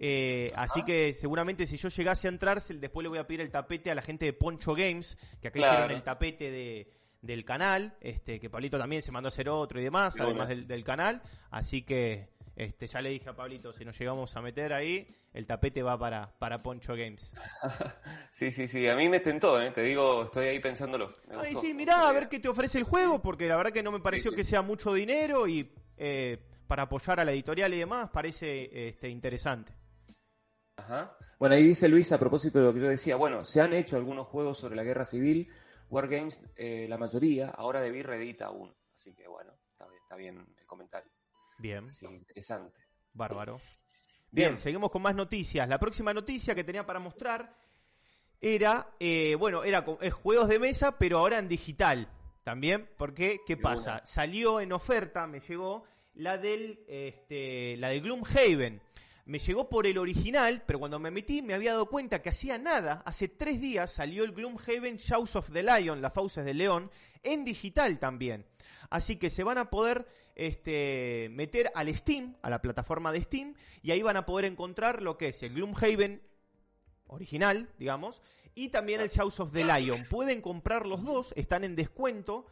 [0.03, 3.51] Eh, así que seguramente si yo llegase a entrar, después le voy a pedir el
[3.51, 7.95] tapete a la gente de Poncho Games, que acá hicieron el tapete de, del canal,
[8.01, 11.21] este, que Pablito también se mandó a hacer otro y demás, además del, del, canal.
[11.51, 15.45] Así que este, ya le dije a Pablito, si nos llegamos a meter ahí, el
[15.45, 17.33] tapete va para, para Poncho Games.
[18.31, 19.71] sí, sí, sí, a mí me tentó, ¿eh?
[19.71, 21.11] te digo, estoy ahí pensándolo.
[21.37, 23.91] Ay, sí, mirá, a ver qué te ofrece el juego, porque la verdad que no
[23.91, 26.37] me pareció que sea mucho dinero y eh,
[26.67, 29.73] para apoyar a la editorial y demás parece este, interesante.
[30.77, 31.17] Ajá.
[31.39, 33.97] Bueno, ahí dice Luis a propósito de lo que yo decía, bueno, se han hecho
[33.97, 35.49] algunos juegos sobre la guerra civil,
[35.89, 40.55] Wargames, eh, la mayoría, ahora de reedita uno, así que bueno, está bien, está bien
[40.59, 41.11] el comentario.
[41.61, 41.91] Bien.
[41.91, 42.81] Sí, interesante.
[43.13, 43.61] Bárbaro.
[44.31, 44.57] Bien.
[44.57, 45.67] seguimos con más noticias.
[45.69, 47.55] La próxima noticia que tenía para mostrar
[48.39, 52.09] era, eh, bueno, era juegos de mesa, pero ahora en digital
[52.43, 52.89] también.
[52.97, 54.01] Porque, ¿qué pasa?
[54.05, 55.83] Salió en oferta, me llegó
[56.15, 58.81] la del, este, la de Gloomhaven.
[59.25, 62.57] Me llegó por el original, pero cuando me metí me había dado cuenta que hacía
[62.57, 63.03] nada.
[63.05, 66.89] Hace tres días salió el Gloomhaven Shows of the Lion, las fauces del león,
[67.21, 68.47] en digital también.
[68.89, 73.55] Así que se van a poder este, meter al Steam, a la plataforma de Steam,
[73.81, 76.21] y ahí van a poder encontrar lo que es el Gloomhaven
[77.07, 78.21] original, digamos,
[78.55, 80.05] y también el House of the Lion.
[80.09, 82.45] Pueden comprar los dos, están en descuento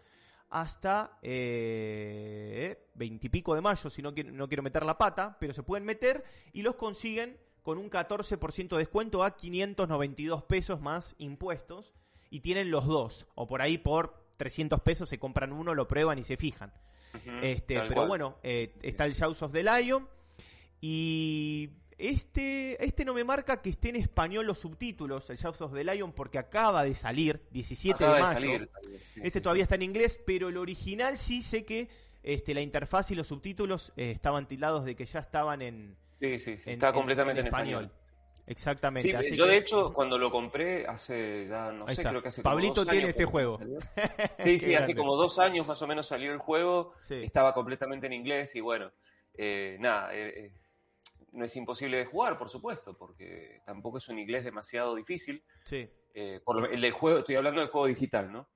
[0.49, 5.85] hasta eh, veintipico de mayo, si no no quiero meter la pata, pero se pueden
[5.85, 11.93] meter y los consiguen con un 14% de descuento a 592 pesos más impuestos
[12.29, 16.17] y tienen los dos, o por ahí por 300 pesos se compran uno, lo prueban
[16.17, 16.71] y se fijan.
[17.41, 20.07] Este, pero bueno, eh, está el House of the Lion
[20.81, 25.73] y este, este no me marca que esté en español los subtítulos, el House of
[25.73, 28.67] the Lion, porque acaba de salir, 17 de mayo.
[29.17, 31.89] este todavía está en inglés, pero el original sí sé que
[32.23, 35.97] este, la interfaz y los subtítulos eh, estaban tildados de que ya estaban en.
[36.21, 37.91] Sí, sí, sí, está completamente en español.
[38.49, 39.21] Exactamente.
[39.21, 42.73] Sí, yo de hecho cuando lo compré hace ya no sé, creo que hace Pablito
[42.73, 43.59] como dos tiene este juego.
[44.39, 46.93] Sí, sí, hace como dos años más o menos salió el juego.
[47.09, 48.91] Estaba completamente en inglés y bueno,
[49.35, 50.51] eh, nada, eh,
[51.31, 55.43] no es imposible de jugar, por supuesto, porque tampoco es un inglés demasiado difícil.
[55.63, 55.87] Sí.
[56.15, 58.49] Eh, por el del juego, estoy hablando del juego digital, ¿no?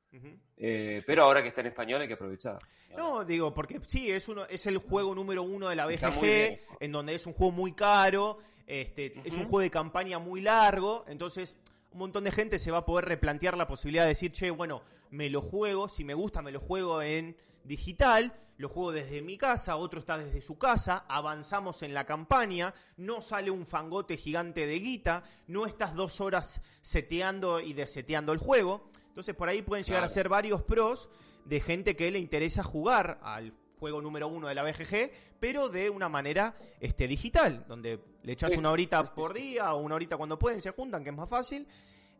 [1.06, 2.58] pero ahora que está en español hay que aprovechar.
[2.95, 6.91] No, digo, porque sí, es uno, es el juego número uno de la BGG, en
[6.91, 11.58] donde es un juego muy caro este, Es un juego de campaña muy largo, entonces
[11.91, 14.82] un montón de gente se va a poder replantear la posibilidad de decir, che, bueno,
[15.12, 19.38] me lo juego, si me gusta me lo juego en digital, lo juego desde mi
[19.38, 24.65] casa, otro está desde su casa, avanzamos en la campaña, no sale un fangote gigante
[24.65, 28.89] de guita, no estás dos horas seteando y deseteando el juego.
[29.08, 31.10] Entonces por ahí pueden llegar a ser varios pros
[31.45, 35.89] de gente que le interesa jugar al juego número uno de la BGG, pero de
[35.89, 40.39] una manera este, digital, donde le echas una horita por día o una horita cuando
[40.39, 41.67] pueden, se juntan, que es más fácil.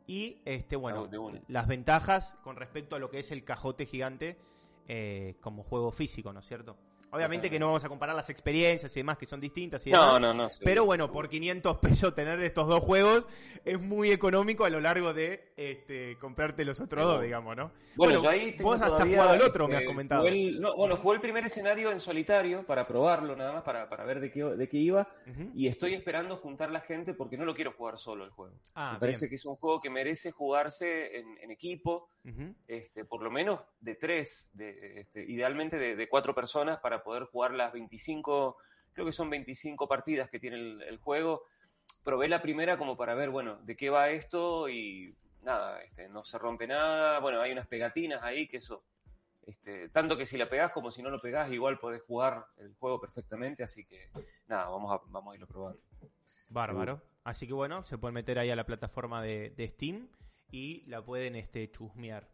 [0.06, 1.08] Y este, bueno,
[1.48, 4.36] las ventajas con respecto a lo que es el cajote gigante
[4.90, 6.76] eh, como juego físico, ¿no es cierto?
[7.12, 10.20] Obviamente que no vamos a comparar las experiencias y demás que son distintas y demás.
[10.20, 10.50] No, no, no.
[10.66, 13.26] pero bueno, por 500 pesos tener estos dos juegos
[13.64, 17.72] es muy económico a lo largo de este, comprarte los otros dos, digamos, ¿no?
[17.96, 20.24] Bueno, yo ahí vos hasta jugado el otro, me has comentado.
[20.76, 24.32] bueno, jugué el primer escenario en solitario para probarlo nada más, para, para ver de
[24.32, 25.08] qué, de qué iba.
[25.54, 28.56] Y estoy esperando juntar la gente porque no lo quiero jugar solo el juego.
[28.76, 32.10] Ah, me parece que es un juego que merece jugarse en, equipo,
[32.68, 37.24] este, por lo menos de tres, de, este, idealmente de, de cuatro personas para poder
[37.24, 38.58] jugar las 25,
[38.94, 41.44] creo que son 25 partidas que tiene el, juego.
[42.04, 46.24] Probé la primera como para ver, bueno, de qué va esto y nada, este, no
[46.24, 47.20] se rompe nada.
[47.20, 48.84] Bueno, hay unas pegatinas ahí que eso,
[49.46, 52.74] este, tanto que si la pegás como si no lo pegás, igual podés jugar el
[52.76, 53.64] juego perfectamente.
[53.64, 54.10] Así que
[54.48, 55.82] nada, vamos a, vamos a irlo probando.
[56.50, 57.02] Bárbaro.
[57.24, 60.10] Así que bueno, se pueden meter ahí a la plataforma de, Steam
[60.52, 62.30] y la pueden este, chusmear.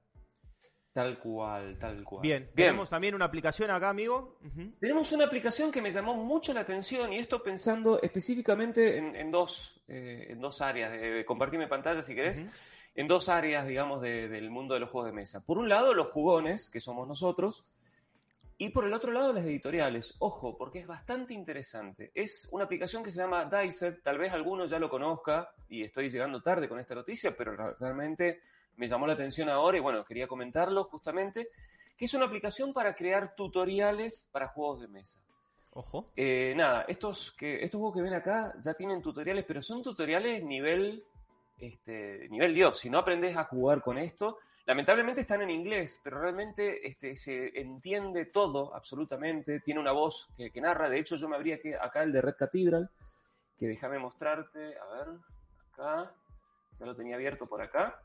[0.92, 2.22] Tal cual, tal cual.
[2.24, 4.40] Bien, tenemos también una aplicación acá, amigo.
[4.80, 9.82] Tenemos una aplicación que me llamó mucho la atención y esto pensando específicamente en, dos,
[9.88, 10.92] eh, en dos áreas.
[10.92, 12.44] De, compartirme pantalla si querés.
[13.00, 15.40] En dos áreas, digamos, del mundo de los juegos de mesa.
[15.40, 17.64] Por un lado, los jugones, que somos nosotros.
[18.58, 20.16] Y por el otro lado, las editoriales.
[20.20, 22.12] Ojo, porque es bastante interesante.
[22.14, 24.02] Es una aplicación que se llama Dicer.
[24.04, 28.42] Tal vez alguno ya lo conozca y estoy llegando tarde con esta noticia, pero realmente
[28.76, 31.52] me llamó la atención ahora y bueno, quería comentarlo justamente,
[31.96, 35.22] que es una aplicación para crear tutoriales para juegos de mesa.
[35.72, 36.12] Ojo.
[36.18, 40.44] Eh, nada, estos, que, estos juegos que ven acá ya tienen tutoriales, pero son tutoriales
[40.44, 41.06] nivel,
[41.60, 42.80] este, nivel Dios.
[42.80, 47.60] Si no aprendes a jugar con esto, lamentablemente están en inglés, pero realmente este, se
[47.60, 49.60] entiende todo, absolutamente.
[49.60, 50.90] Tiene una voz que, narra.
[50.90, 52.90] De hecho, yo me abría que acá el de Red Cathedral,
[53.58, 54.78] que déjame mostrarte.
[54.78, 55.08] A ver,
[55.74, 56.14] acá.
[56.78, 58.02] Ya lo tenía abierto por acá.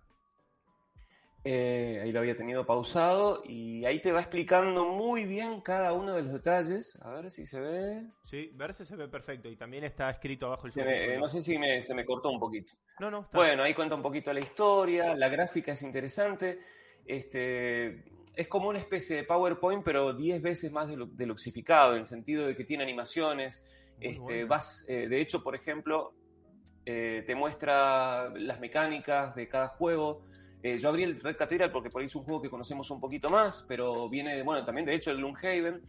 [1.47, 6.15] Eh, ahí lo había tenido pausado y ahí te va explicando muy bien cada uno
[6.15, 6.99] de los detalles.
[7.03, 8.07] A ver si se ve.
[8.23, 11.59] Sí, verse se ve perfecto y también está escrito abajo el eh, No sé si
[11.83, 12.73] se me cortó un poquito.
[12.99, 13.37] No, no, está.
[13.37, 16.61] Bueno, ahí cuenta un poquito la historia, la gráfica es interesante.
[17.05, 18.05] Este,
[18.35, 22.57] es como una especie de PowerPoint, pero 10 veces más deluxificado, en el sentido de
[22.57, 23.67] que tiene animaciones.
[24.01, 26.15] Este, vas, eh, de hecho, por ejemplo,
[26.87, 30.25] te muestra las mecánicas de cada juego
[30.65, 32.99] eh, yo abrí el Red Cathedral porque por ahí es un juego que conocemos un
[32.99, 35.83] poquito más, pero viene, bueno, también de hecho el Gloomhaven.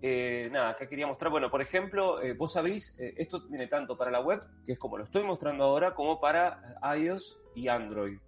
[0.00, 4.10] Eh, nada, acá quería mostrar, bueno, por ejemplo, eh, vos abrís, esto viene tanto para
[4.10, 6.58] la web, que es como lo estoy mostrando ahora, como para
[6.96, 8.18] iOS y Android.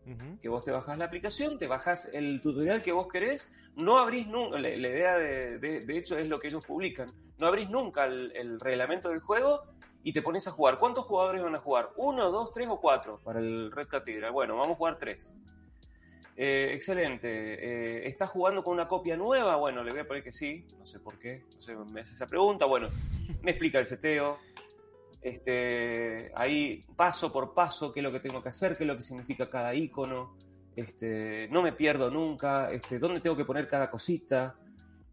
[0.42, 4.27] Que vos te bajás la aplicación, te bajás el tutorial que vos querés, no abrís
[4.27, 8.33] nunca, la, idea de, de, hecho es lo que ellos publican, no abrís nunca el,
[8.37, 9.62] el reglamento del juego
[10.05, 10.79] y te pones a jugar.
[10.79, 11.90] ¿Cuántos jugadores van a jugar?
[11.97, 14.33] ¿Uno, dos, tres o cuatro para el Red Cathedral?
[14.33, 15.35] Bueno, vamos a jugar tres.
[16.37, 17.29] Eh, excelente.
[17.29, 19.57] Eh, ¿Estás jugando con una copia nueva?
[19.57, 20.67] Bueno, le voy a poner que sí.
[20.79, 21.45] No sé por qué.
[21.55, 22.67] No sé, me hace esa pregunta.
[22.67, 22.90] Bueno,
[23.43, 24.38] me explica el seteo.
[25.23, 28.97] Este, ahí paso por paso qué es lo que tengo que hacer, qué es lo
[28.97, 30.37] que significa cada icono.
[30.77, 32.71] Este, no me pierdo nunca.
[32.71, 34.55] Este, dónde tengo que poner cada cosita.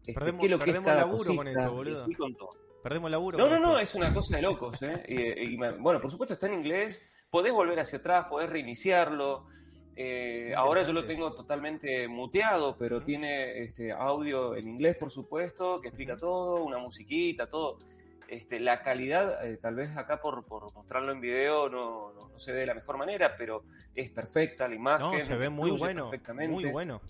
[0.04, 1.36] Este, qué es lo que es cada cosita.
[1.36, 2.61] Con esto, boludo.
[2.82, 3.38] Perdemos laburo.
[3.38, 4.82] No, no, no, es una cosa de locos.
[4.82, 5.02] ¿eh?
[5.06, 7.08] y, bueno, por supuesto está en inglés.
[7.30, 9.46] Podés volver hacia atrás, podés reiniciarlo.
[9.94, 15.80] Eh, ahora yo lo tengo totalmente muteado, pero tiene este, audio en inglés, por supuesto,
[15.80, 17.78] que explica todo, una musiquita, todo.
[18.26, 22.60] Este, la calidad, eh, tal vez acá por, mostrarlo en video no, no, se ve
[22.60, 23.64] de la mejor manera, pero
[23.94, 25.18] es perfecta la imagen.
[25.18, 26.10] No, se ve muy bueno.
[26.48, 27.02] Muy bueno.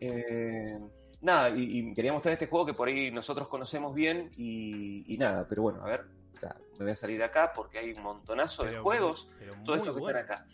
[0.00, 0.78] Eh,
[1.20, 5.62] nada, y, quería mostrar este juego que por ahí nosotros conocemos bien y, nada, pero
[5.62, 6.04] bueno, a ver,
[6.78, 9.28] me voy a salir de acá porque hay un montonazo de juegos,
[9.64, 10.46] todo esto que están acá.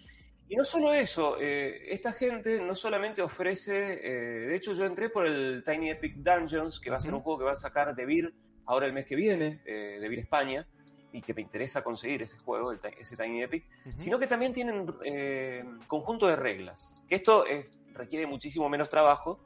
[0.46, 5.08] Y no solo eso, eh, esta gente no solamente ofrece, eh, de hecho yo entré
[5.08, 7.94] por el Tiny Epic Dungeons, que va a ser un juego que va a sacar
[7.94, 8.34] Devir
[8.66, 10.66] ahora el mes que viene, eh, Devir España,
[11.12, 13.64] y que me interesa conseguir ese juego, ese Tiny Epic,
[13.96, 17.44] sino que también tienen eh, conjunto de reglas, que esto
[17.94, 19.40] requiere muchísimo menos trabajo,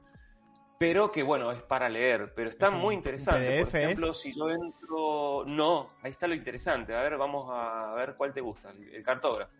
[0.78, 3.64] pero que bueno, es para leer, pero está muy interesante.
[3.64, 8.14] Por ejemplo, si yo entro, no, ahí está lo interesante, a ver, vamos a ver
[8.16, 9.56] cuál te gusta, el cartógrafo.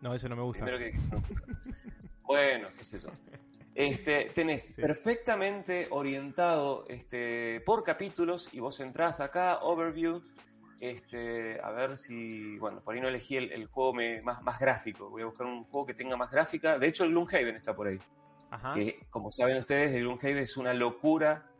[0.00, 0.66] No, eso no me gusta.
[2.22, 3.08] bueno, qué sé yo.
[3.74, 10.22] Este, tenés perfectamente orientado este, por capítulos y vos entrás acá, overview,
[10.78, 15.22] este, a ver si, bueno, por ahí no elegí el, juego más, más gráfico, voy
[15.22, 17.98] a buscar un juego que tenga más gráfica, de hecho el Gloomhaven está por ahí,
[18.74, 21.50] Que como saben ustedes, el Gloomhaven es una locura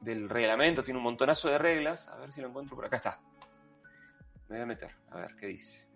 [0.00, 2.08] del reglamento, tiene un montonazo de reglas.
[2.08, 2.96] A ver si lo encuentro por acá.
[2.96, 3.20] Está.
[4.48, 5.86] Me voy a meter, a ver qué dice.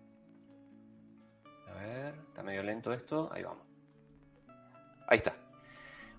[1.68, 3.30] A ver, está medio lento esto.
[3.32, 3.66] Ahí vamos.
[5.06, 5.34] Ahí está.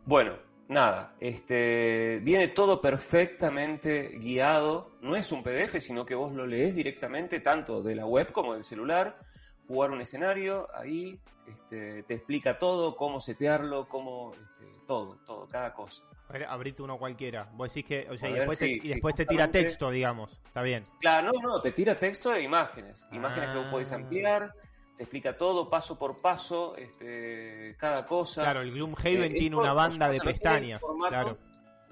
[0.05, 4.97] Bueno, nada, este, viene todo perfectamente guiado.
[5.01, 8.53] No es un PDF, sino que vos lo lees directamente, tanto de la web como
[8.53, 9.19] del celular.
[9.67, 14.31] Jugar un escenario, ahí este, te explica todo, cómo setearlo, cómo.
[14.33, 16.03] Este, todo, todo, cada cosa.
[16.47, 17.49] Abrite uno cualquiera.
[17.53, 20.41] Vos decís que, o sea, y después, te, y después te tira texto, digamos.
[20.45, 20.87] Está bien.
[20.99, 23.05] Claro, no, no, te tira texto e imágenes.
[23.11, 23.95] Imágenes que vos podés ah.
[23.97, 24.53] ampliar,
[24.97, 28.43] te explica todo paso por paso, este, cada cosa.
[28.43, 30.81] Claro, el Gloomhaven eh, tiene una banda de pestañas.
[31.07, 31.37] claro.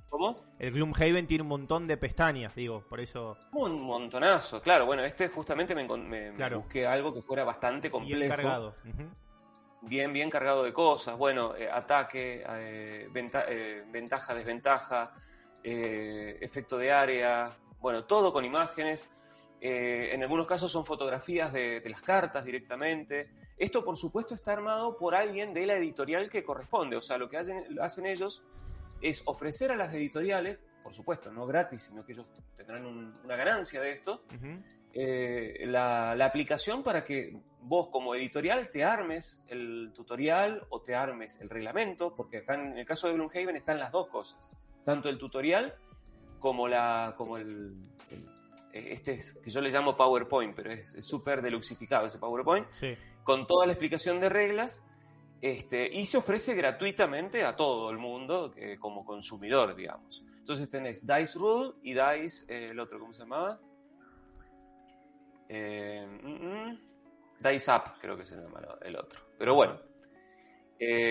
[0.09, 0.43] ¿Cómo?
[0.59, 3.37] El Gloomhaven tiene un montón de pestañas, digo, por eso.
[3.53, 4.85] Un montonazo, claro.
[4.85, 8.35] Bueno, este justamente me, busqué algo que fuera bastante complejo.
[8.35, 8.75] Cargado.
[9.81, 11.17] Bien, bien cargado de cosas.
[11.17, 13.09] Bueno, eh, ataque, eh,
[13.91, 15.13] ventaja, desventaja,
[15.63, 17.57] efecto de área.
[17.79, 19.11] Bueno, todo con imágenes
[19.63, 23.29] eh, en algunos casos son fotografías de, las cartas directamente.
[23.55, 26.97] Esto, por supuesto, está armado por alguien de la editorial que corresponde.
[26.97, 28.43] O sea, lo que hacen, ellos
[29.01, 32.25] es ofrecer a las editoriales, por supuesto, no gratis, sino que ellos
[32.57, 32.85] tendrán
[33.23, 34.23] una ganancia de esto,
[34.93, 41.39] eh, la, aplicación para que vos como editorial te armes el tutorial o te armes
[41.39, 44.51] el reglamento, porque acá en el caso de Gloomhaven están las dos cosas,
[44.83, 45.75] tanto el tutorial
[46.39, 47.75] como, la, como el
[48.73, 52.67] eh, este es, que yo le llamo PowerPoint, pero es súper deluxificado ese PowerPoint,
[53.23, 54.83] con toda la explicación de reglas,
[55.41, 60.23] este, y se ofrece gratuitamente a todo el mundo como consumidor, digamos.
[60.41, 63.59] Entonces tenés Dice Rule y Dice, eh, el otro, ¿cómo se llamaba?
[65.53, 66.79] Eh, mm, mm,
[67.39, 69.19] Dice Up, creo que se llama el otro.
[69.37, 69.79] Pero bueno,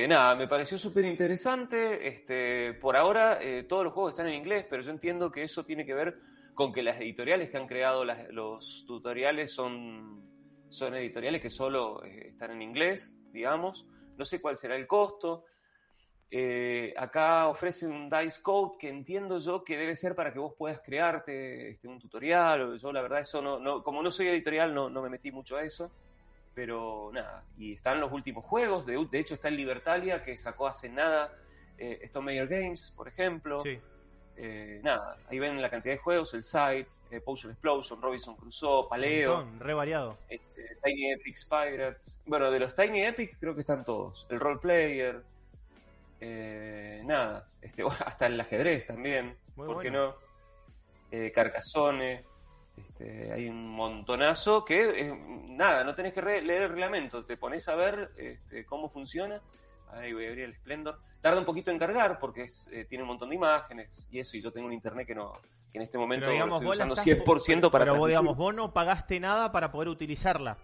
[0.08, 2.06] nada, me pareció súper interesante.
[2.08, 3.38] Este, por ahora
[3.68, 6.16] todos los juegos están en inglés, pero yo entiendo que eso tiene que ver
[6.60, 10.22] con que las editoriales que han creado los tutoriales son,
[10.68, 13.86] son editoriales que solo eh, están en inglés, digamos.
[14.18, 15.46] No sé cuál será el costo.
[16.32, 20.54] Eh, acá ofrece un Dice Code que entiendo yo que debe ser para que vos
[20.56, 22.76] puedas crearte este, un tutorial.
[22.78, 25.90] Yo la verdad eso no, como no soy editorial no, me metí mucho a eso.
[26.54, 30.88] Pero nada, y están los últimos juegos, de, hecho está el Libertalia que sacó hace
[30.88, 31.32] nada
[31.78, 33.60] eh, Stone Major Games, por ejemplo.
[33.62, 33.78] Sí.
[34.36, 38.88] Eh, nada, ahí ven la cantidad de juegos, el site, eh, Potion Explosion, Robinson Crusoe,
[38.88, 39.46] Paleo.
[39.58, 40.18] re variado.
[40.28, 42.20] Este, Tiny Epics Pirates.
[42.24, 44.26] Bueno, de los Tiny Epics creo que están todos.
[44.30, 45.22] El Role Player.
[46.20, 49.36] Eh, nada, este, hasta el ajedrez también.
[49.54, 50.14] ¿Por qué no?
[51.10, 52.24] Eh, Carcassonne.
[52.76, 55.12] Este, hay un montonazo que,
[55.48, 59.40] nada, no tenés que leer el reglamento, te pones a ver este, cómo funciona.
[59.92, 63.08] Ahí voy a abrir el Splendor tarda un poquito en cargar porque eh, tiene un
[63.08, 65.32] montón de imágenes y eso, y yo tengo un internet que no
[65.70, 69.52] que en este momento estoy usando 100% para Pero vos, digamos, vos no pagaste nada
[69.52, 70.58] para poder utilizarla.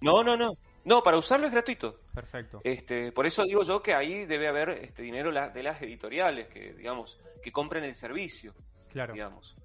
[0.00, 0.54] No, no, no.
[0.84, 2.00] No, para usarlo es gratuito.
[2.14, 2.60] Perfecto.
[2.64, 6.72] Este, por eso digo yo que ahí debe haber este dinero de las editoriales que,
[6.72, 8.54] digamos, que compren el servicio.
[8.90, 9.12] Claro.
[9.12, 9.56] Digamos.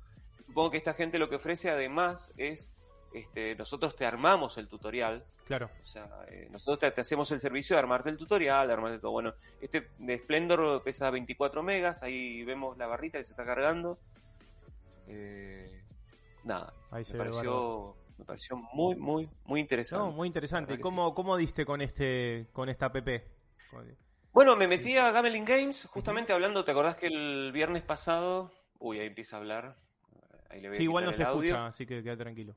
[0.45, 2.71] Supongo que esta gente lo que ofrece además es
[3.15, 5.23] este, nosotros te armamos el tutorial.
[5.45, 5.69] Claro.
[5.81, 9.13] O sea, eh, nosotros te, hacemos el servicio de armarte el tutorial, de armarte todo.
[9.13, 13.97] Bueno, este de Splendor pesa 24 megas, ahí vemos la barrita que se está cargando.
[15.07, 15.81] Eh,
[16.43, 20.15] nada, me, pareció, me pareció muy, muy, muy interesante.
[20.15, 20.79] muy interesante.
[20.79, 22.97] ¿Cómo, ¿Cómo diste con este con esta app?
[24.31, 28.51] Bueno, me metí a Gameling Games, justamente hablando, ¿te acordás que el viernes pasado...
[28.79, 29.77] Uy, ahí empieza a hablar.
[30.49, 32.55] Ahí le sí, igual no se escucha, así que queda tranquilo.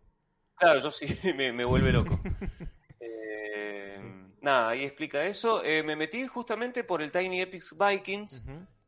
[0.56, 2.20] Claro, yo sí, me, vuelve loco.
[3.00, 3.96] Eh,
[4.40, 5.62] nada, ahí explica eso.
[5.64, 8.42] Eh, me metí justamente por el Tiny Epic Vikings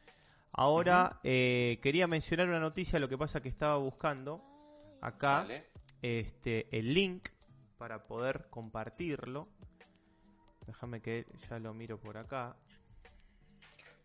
[0.53, 4.43] Ahora eh, quería mencionar una noticia, lo que pasa que estaba buscando
[5.01, 5.47] acá
[6.01, 7.29] este, el link
[7.77, 9.47] para poder compartirlo.
[10.67, 12.55] Déjame que ya lo miro por acá.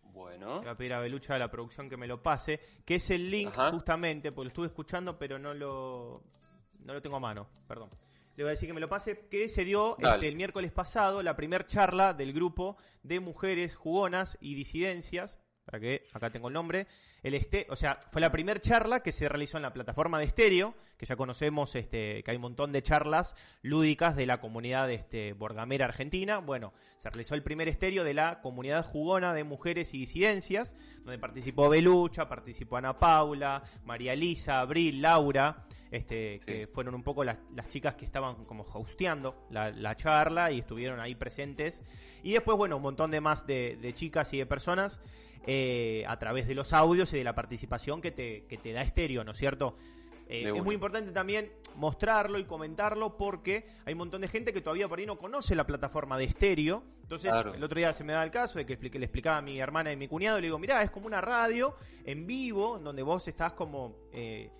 [0.05, 0.61] Bueno.
[0.61, 2.59] Voy a pedir a Belucha de la producción que me lo pase.
[2.87, 6.23] Que es el link justamente, porque lo estuve escuchando, pero no lo,
[6.81, 7.47] no lo tengo a mano.
[7.69, 7.91] Perdón.
[8.37, 9.27] Le voy a decir que me lo pase.
[9.31, 14.37] Que se dio este, el miércoles pasado la primera charla del grupo de mujeres jugonas
[14.41, 16.87] y disidencias para que acá tengo el nombre.
[17.23, 20.27] El este, o sea, fue la primera charla que se realizó en la plataforma de
[20.27, 24.89] estéreo, que ya conocemos este, que hay un montón de charlas lúdicas de la comunidad
[24.93, 26.39] este, borgamera argentina.
[26.39, 31.19] Bueno, se realizó el primer estéreo de la comunidad jugona de mujeres y disidencias, donde
[31.19, 37.39] participó Belucha, participó Ana Paula, María Elisa, Abril, Laura, este, que fueron un poco las,
[37.69, 41.83] chicas que estaban como hosteando la, charla y estuvieron ahí presentes.
[42.23, 45.01] Y después, bueno, un montón de más de, de chicas y de personas
[45.47, 48.83] eh, a través de los audios y de la participación que te, que te da
[48.83, 49.77] estéreo, ¿no es cierto?
[50.29, 54.61] Eh, es muy importante también mostrarlo y comentarlo porque hay un montón de gente que
[54.61, 56.83] todavía por ahí no conoce la plataforma de estéreo.
[57.03, 59.61] Entonces, el otro día se me da el caso de que le explicaba a mi
[59.61, 63.29] hermana y mi cuñado, le digo, mirá, es como una radio en vivo, donde vos
[63.29, 64.51] estás como eh,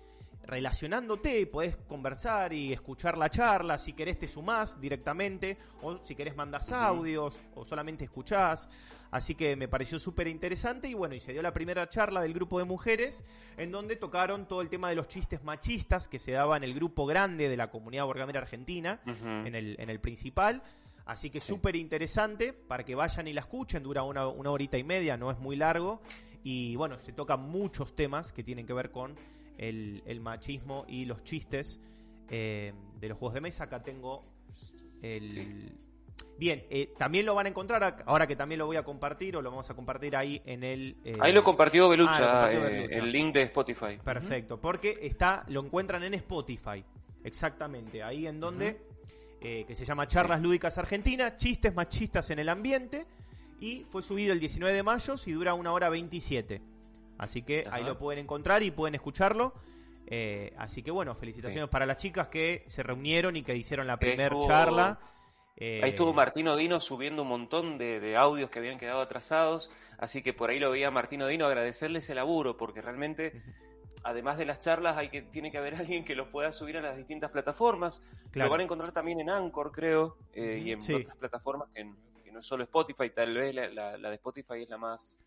[0.47, 3.77] relacionándote y podés conversar y escuchar la charla.
[3.77, 8.69] Si querés te sumás directamente o si querés mandas audios o solamente escuchás.
[9.11, 12.33] Así que me pareció súper interesante y bueno, y se dio la primera charla del
[12.33, 13.23] grupo de mujeres
[13.57, 16.73] en donde tocaron todo el tema de los chistes machistas que se daba en el
[16.73, 20.61] grupo grande de la comunidad borgamera argentina, en, el, en el principal.
[21.05, 24.83] Así que súper interesante para que vayan y la escuchen, dura una, una horita y
[24.83, 26.01] media, no es muy largo.
[26.43, 29.15] Y bueno, se tocan muchos temas que tienen que ver con
[29.57, 31.79] el, el machismo y los chistes
[32.29, 33.65] eh, de los juegos de mesa.
[33.65, 34.25] Acá tengo
[35.01, 35.77] el,
[36.37, 39.41] Bien, eh, también lo van a encontrar, ahora que también lo voy a compartir, o
[39.41, 40.95] lo vamos a compartir ahí en el...
[41.03, 43.97] Eh, ahí lo compartió Belucha, ah, eh, el link de Spotify.
[44.03, 46.83] Perfecto, porque está lo encuentran en Spotify,
[47.23, 48.79] exactamente, ahí en donde,
[49.41, 53.07] que se llama Charlas Lúdicas Argentina, Chistes Machistas en el Ambiente,
[53.59, 56.61] y fue subido el 19 de mayo y dura una hora 27.
[57.17, 59.53] Así que ahí lo pueden encontrar y pueden escucharlo.
[60.57, 64.35] así que bueno, felicitaciones para las chicas que se reunieron y que hicieron la primera
[64.47, 64.99] charla.
[65.59, 70.21] Ahí estuvo eh, Martino Dino subiendo un montón de, audios que habían quedado atrasados, así
[70.21, 73.41] que por ahí lo veía Martino Dino agradecerle ese laburo, porque realmente,
[74.03, 76.81] además de las charlas, hay que, tiene que haber alguien que los pueda subir a
[76.81, 78.03] las distintas plataformas.
[78.33, 81.83] Lo van a encontrar también en Anchor, creo, eh, y en otras plataformas que,
[82.31, 85.19] no es solo Spotify, tal vez la, de Spotify es la más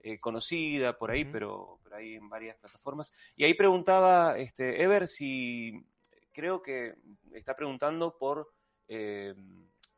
[0.00, 3.12] eh, conocida por ahí, pero, pero hay en varias plataformas.
[3.36, 5.84] Y ahí preguntaba este, Ever si
[6.32, 6.94] creo que
[7.32, 8.52] está preguntando por
[8.88, 9.34] eh,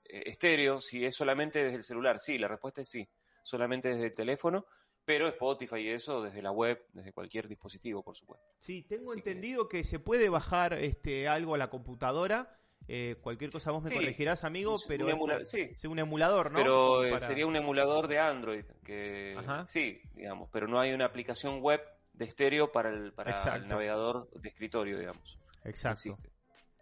[0.05, 2.17] estéreo, si es solamente desde el celular.
[2.19, 3.09] Sí, la respuesta es sí,
[3.43, 4.67] solamente desde el teléfono,
[5.05, 8.47] pero Spotify y eso desde la web, desde cualquier dispositivo, por supuesto.
[8.61, 9.85] Sí, tengo entendido que...
[9.85, 12.59] se puede bajar este algo a la computadora.
[12.89, 16.59] Eh, cualquier cosa vos me corregirás, amigo, pero es un emulador, ¿no?
[16.59, 19.37] Pero eh, sería un emulador de Android, que
[19.67, 21.83] sí, digamos, pero no hay una aplicación web
[22.15, 25.39] de estéreo para el, para el navegador de escritorio, digamos.
[25.65, 26.19] Exacto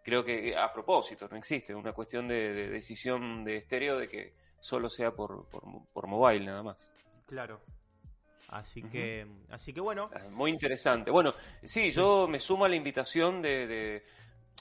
[0.07, 4.34] creo que eh, a propósito, no existe una cuestión de, decisión de estéreo de que
[4.61, 6.94] solo sea por, por, mobile nada más.
[7.26, 7.61] Claro.
[8.50, 10.09] Así que, así que bueno.
[10.14, 11.11] Ah, muy interesante.
[11.11, 11.34] Bueno,
[11.64, 14.04] sí, yo me sumo a la invitación de,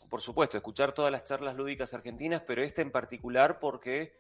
[0.10, 4.14] por supuesto, escuchar todas las charlas lúdicas argentinas, pero esta en particular porque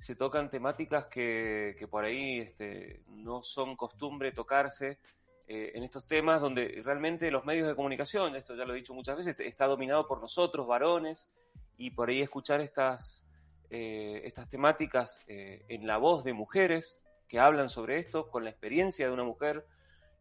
[0.00, 4.98] se tocan temáticas que, por ahí este, no son costumbre tocarse
[5.46, 8.94] eh, en estos temas donde realmente los medios de comunicación, esto ya lo he dicho
[8.94, 11.28] muchas veces, está dominado por nosotros, varones,
[11.76, 13.26] y por ahí escuchar estas,
[13.68, 18.50] eh, estas temáticas eh, en la voz de mujeres que hablan sobre esto, con la
[18.50, 19.66] experiencia de una mujer,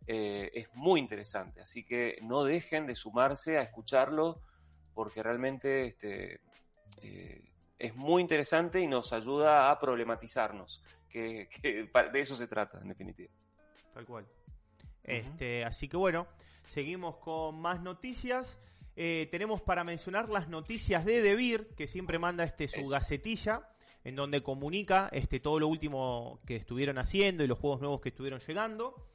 [0.07, 1.61] es muy interesante.
[1.61, 4.41] Así que no dejen de sumarse a escucharlo,
[4.99, 6.41] porque realmente este,
[7.77, 13.31] es muy interesante y nos ayuda a problematizarnos, que de eso se trata, en definitiva.
[13.93, 14.27] Tal cual.
[15.01, 16.27] Este, así que bueno,
[16.65, 18.59] seguimos con más noticias.
[18.97, 23.69] Eh, tenemos para mencionar las noticias de Debir, que siempre manda este su gacetilla,
[24.03, 28.09] en donde comunica este, todo lo último que estuvieron haciendo y los juegos nuevos que
[28.09, 29.07] estuvieron llegando.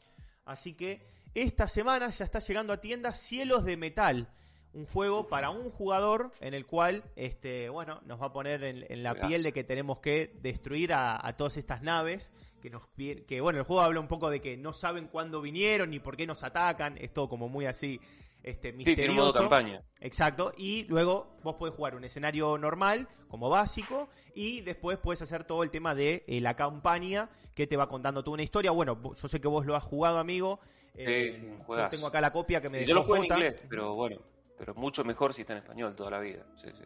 [0.46, 4.32] Así que esta semana ya está llegando a tiendas Cielos de Metal,
[4.74, 9.02] un juego para un jugador en el cual, este, bueno, nos va a poner en,
[9.02, 12.32] la piel de que tenemos que destruir a, a todas estas naves
[12.64, 15.90] que nos que bueno, el juego habla un poco de que no saben cuándo vinieron
[15.90, 18.00] ni por qué nos atacan, es todo como muy así
[18.42, 19.10] este, misterioso.
[19.10, 19.82] Sí, modo campaña.
[20.00, 25.44] Exacto, y luego vos podés jugar un escenario normal como básico y después puedes hacer
[25.44, 28.70] todo el tema de eh, la campaña que te va contando toda una historia.
[28.70, 30.58] Bueno, yo sé que vos lo has jugado, amigo.
[30.94, 33.60] Eh, sí, yo tengo acá la copia que me sí, Yo lo juego en inglés,
[33.68, 34.18] pero bueno,
[34.58, 36.44] pero mucho mejor si está en español toda la vida.
[36.56, 36.84] Sí, sí.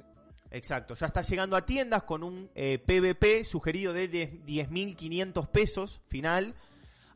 [0.50, 6.54] Exacto, ya está llegando a tiendas con un eh, PVP sugerido de 10.500 pesos final.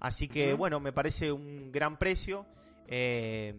[0.01, 2.45] Así que, bueno, me parece un gran precio.
[2.89, 3.55] Eh,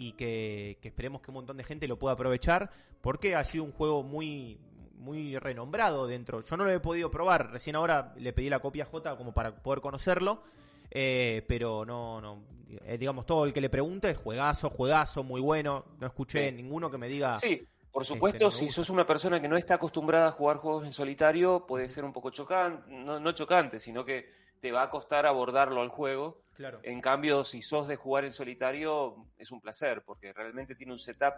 [0.00, 2.70] y que, esperemos que un montón de gente lo pueda aprovechar
[3.02, 4.58] porque ha sido un juego muy
[4.96, 6.42] muy renombrado dentro.
[6.42, 9.54] Yo no lo he podido probar, recién ahora le pedí la copia J como para
[9.62, 10.42] poder conocerlo,
[10.90, 12.44] eh, pero no, no,
[12.84, 16.98] eh, digamos, todo el que le pregunte, juegazo, juegazo, muy bueno, no escuché ninguno que
[16.98, 17.36] me diga...
[17.36, 20.84] Sí, por este, supuesto, si sos una persona que no está acostumbrada a jugar juegos
[20.84, 24.30] en solitario, puede ser un poco chocante, no, no chocante, sino que
[24.60, 26.42] te va a costar abordarlo al juego.
[26.54, 26.80] Claro.
[26.82, 30.98] En cambio, si sos de jugar en solitario, es un placer, porque realmente tiene un
[30.98, 31.34] setup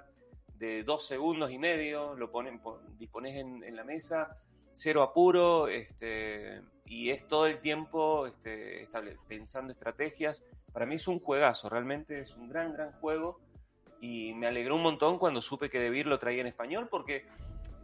[0.57, 2.61] de dos segundos y medio, lo ponen,
[2.98, 4.36] dispones en, la mesa,
[4.72, 6.61] cero apuro, este,
[6.93, 8.86] y es todo el tiempo este,
[9.26, 10.45] pensando estrategias.
[10.74, 13.40] Para mí es un juegazo, realmente es un gran, gran juego,
[14.03, 17.24] y me alegró un montón cuando supe que Debir lo traía en español, porque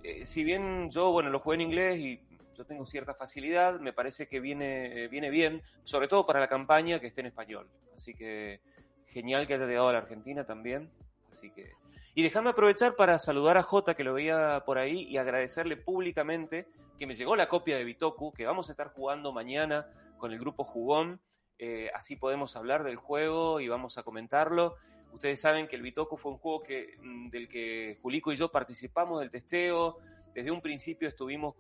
[0.03, 2.21] eh, si bien yo, bueno, lo jugué en inglés y
[2.55, 6.49] yo tengo cierta facilidad, me parece que viene, eh, viene bien, sobre todo para la
[6.49, 7.67] campaña que esté en español.
[7.97, 8.61] Así que
[9.07, 10.91] genial que haya llegado a la Argentina también.
[11.33, 11.73] Así que.
[12.19, 16.67] Y déjame aprovechar para saludar a Jota, que lo veía por ahí, y agradecerle públicamente
[16.99, 20.41] que me llegó la copia de Bitoku, que vamos a estar jugando mañana con el
[20.41, 21.21] grupo Jugón.
[21.61, 24.75] Eh, así podemos hablar del juego y vamos a comentarlo.
[25.13, 28.51] Ustedes saben que el Bitoku fue un juego que, mm, del que Julico y yo
[28.51, 29.99] participamos del testeo
[30.35, 31.55] desde un principio estuvimos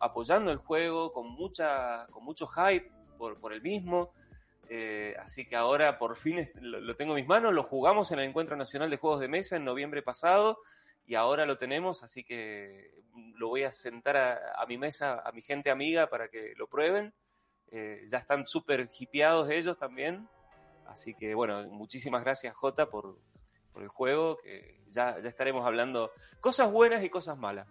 [0.00, 4.12] apoyando el juego, con, mucha, con mucho hype por, por el mismo.
[4.72, 8.28] Eh, así que ahora por fin lo, tengo en mis manos, lo jugamos en el
[8.28, 10.60] Encuentro Nacional de Juegos de Mesa en noviembre pasado
[11.04, 13.02] y ahora lo tenemos, así que
[13.34, 17.12] lo voy a sentar a, mi mesa, a mi gente amiga para que lo prueben.
[17.72, 20.28] Eh, ya están súper hipeados ellos también.
[20.86, 23.18] Así que bueno, muchísimas gracias Jota por,
[23.72, 27.66] por el juego, que ya, ya estaremos hablando cosas buenas y cosas malas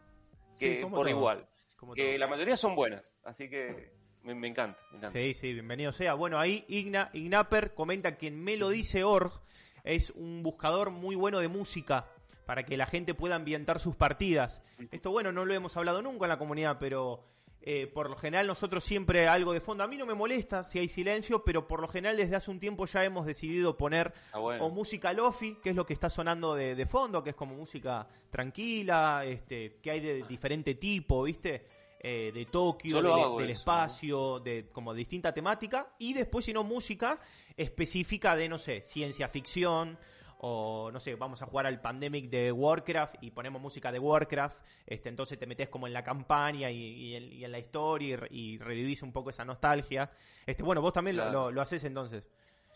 [0.60, 1.47] que por igual.
[1.95, 3.93] que la mayoría son buenas, así que
[4.24, 6.13] me, encanta, Sí, sí, bienvenido sea.
[6.13, 9.41] Bueno, ahí Igna, Ignaper comenta que en Me lo dice Org
[9.84, 12.07] es un buscador muy bueno de música
[12.45, 14.63] para que la gente pueda ambientar sus partidas.
[14.91, 17.24] Esto, bueno, no lo hemos hablado nunca en la comunidad, pero
[17.61, 19.84] eh, por lo general nosotros siempre algo de fondo.
[19.84, 22.59] A mí no me molesta si hay silencio, pero por lo general desde hace un
[22.59, 26.55] tiempo ya hemos decidido poner ah, o música lofi, que es lo que está sonando
[26.55, 31.65] de, fondo, que es como música tranquila, este, que hay de diferente tipo, ¿viste?
[32.02, 37.20] Eh, de Tokio, del espacio, de como distinta temática, y después, si no, música
[37.58, 40.00] específica de, no sé, ciencia ficción,
[40.41, 44.58] o no sé, vamos a jugar al Pandemic de Warcraft y ponemos música de Warcraft,
[44.88, 49.12] este, entonces te metes como en la campaña y, en, la historia y, revivís un
[49.12, 50.10] poco esa nostalgia.
[50.45, 52.24] Este, bueno, vos también lo, lo, haces entonces.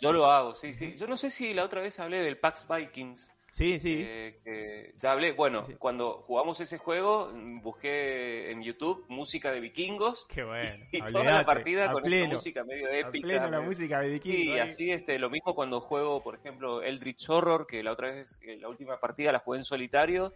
[0.01, 0.95] Yo lo hago, sí, sí.
[0.97, 3.31] Yo no sé si la otra vez hablé del Pax Vikings.
[3.53, 4.03] Sí, sí.
[4.03, 5.31] Eh, ya hablé.
[5.33, 7.31] Bueno, cuando jugamos ese juego,
[7.61, 10.25] busqué en YouTube música de vikingos.
[10.27, 10.83] Qué bueno.
[10.91, 13.47] Y toda la partida con esa música medio épica.
[13.47, 14.55] la música de vikingos.
[14.55, 18.39] Y así, este, lo mismo cuando juego, por ejemplo, Eldritch Horror, que la otra vez,
[18.41, 20.33] la última partida la jugué en solitario.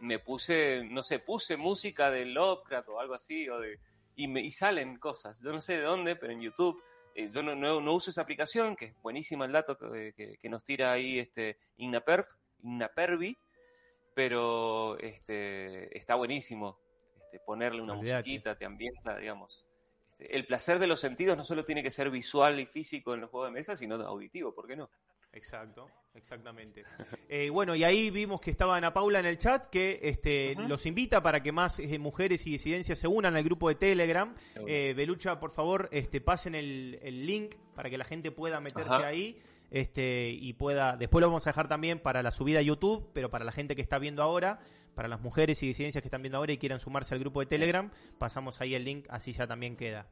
[0.00, 3.80] Me puse, no sé, puse música de Lovecraft o algo así, o de,
[4.14, 5.42] y, me, y salen cosas.
[5.42, 6.82] Yo no sé de dónde, pero en YouTube
[7.14, 10.48] eh, yo no, no, uso esa aplicación, que es buenísima el dato que, que, que
[10.48, 12.26] nos tira ahí este Ignaperf,
[12.94, 13.38] Pervi,
[14.14, 16.78] pero este, está buenísimo
[17.22, 19.66] este, ponerle una musiquita, te ambienta, digamos.
[20.18, 23.20] Este, el placer de los sentidos no solo tiene que ser visual y físico en
[23.20, 24.90] los juegos de mesa, sino auditivo, ¿por qué no?
[25.32, 26.84] Exacto, exactamente.
[27.28, 30.86] Eh, bueno, y ahí vimos que estaba Ana Paula en el chat, que este, los
[30.86, 34.34] invita para que más eh, mujeres y disidencias se unan al grupo de Telegram.
[34.66, 39.42] Eh, Belucha, por favor, este, pasen el, link para que la gente pueda meterse ahí
[39.70, 40.96] este, y pueda.
[40.96, 43.76] Después lo vamos a dejar también para la subida a YouTube, pero para la gente
[43.76, 44.60] que está viendo ahora,
[44.94, 47.46] para las mujeres y disidencias que están viendo ahora y quieran sumarse al grupo de
[47.46, 50.06] Telegram, pasamos ahí el link, así ya también queda.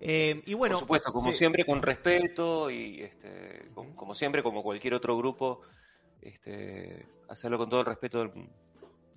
[0.00, 4.94] Eh, y bueno, Por supuesto, como siempre, con respeto y este, como, siempre, como cualquier
[4.94, 5.60] otro grupo,
[6.22, 8.30] este, hacerlo con todo el respeto del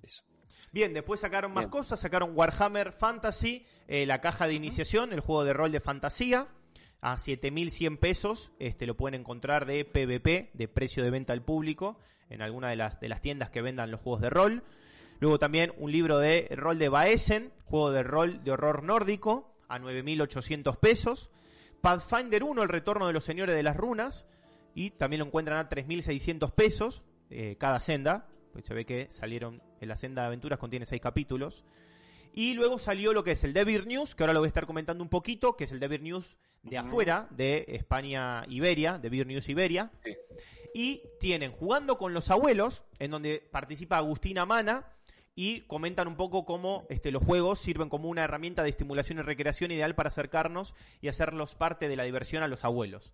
[0.02, 0.24] Eso.
[0.72, 5.44] Bien, después sacaron más cosas, sacaron Warhammer Fantasy, eh, la caja de iniciación, el juego
[5.44, 6.48] de rol de fantasía
[7.02, 8.52] a 7.100 pesos.
[8.58, 11.98] Este, lo pueden encontrar de PVP, de precio de venta al público,
[12.30, 14.62] en alguna de las, de las tiendas que vendan los juegos de rol.
[15.20, 19.78] Luego también un libro de rol de Baesen, juego de rol de horror nórdico, a
[19.78, 21.30] 9.800 pesos.
[21.80, 24.26] Pathfinder 1, el retorno de los señores de las runas,
[24.74, 28.28] y también lo encuentran a 3.600 pesos eh, cada senda.
[28.52, 31.64] Pues se ve que salieron en la senda de aventuras, contiene 6 capítulos.
[32.32, 34.66] Y luego salió lo que es el Devir News, que ahora lo voy a estar
[34.66, 39.48] comentando un poquito, que es el Devir News de afuera, de España Iberia, Devir News
[39.48, 39.90] Iberia.
[40.74, 44.86] Y tienen Jugando con los Abuelos, en donde participa Agustina Mana,
[45.34, 49.22] y comentan un poco cómo este, los juegos sirven como una herramienta de estimulación y
[49.22, 53.12] recreación ideal para acercarnos y hacerlos parte de la diversión a los abuelos.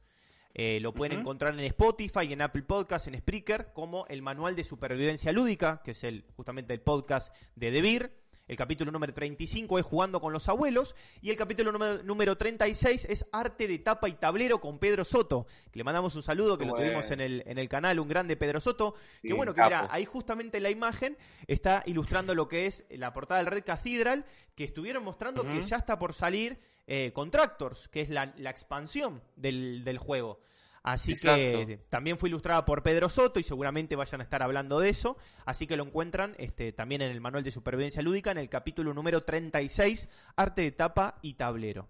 [0.55, 4.65] Eh, lo pueden encontrar en Spotify, en Apple Podcasts, en Spreaker, como el Manual de
[4.65, 8.13] Supervivencia Lúdica, que es el, justamente el podcast de Debir.
[8.49, 10.97] El capítulo número 35 es Jugando con los Abuelos.
[11.21, 11.71] Y el capítulo
[12.03, 15.47] número, 36 es Arte de Tapa y Tablero con Pedro Soto.
[15.71, 18.37] Que le mandamos un saludo, que lo tuvimos en el, en el canal, un grande
[18.37, 18.95] Pedro Soto.
[19.23, 23.41] que bueno, que mira, ahí justamente la imagen está ilustrando lo que es la portada
[23.41, 24.25] del Red Cathedral,
[24.55, 29.85] que estuvieron mostrando que ya está por salir eh, Contractors, que es la, expansión del,
[29.85, 30.41] del juego.
[30.83, 34.89] Así que también fue ilustrada por Pedro Soto y seguramente vayan a estar hablando de
[34.89, 35.17] eso.
[35.45, 38.95] Así que lo encuentran este, también en el manual de supervivencia lúdica en el capítulo
[38.95, 41.89] número 36, arte de tapa y tablero.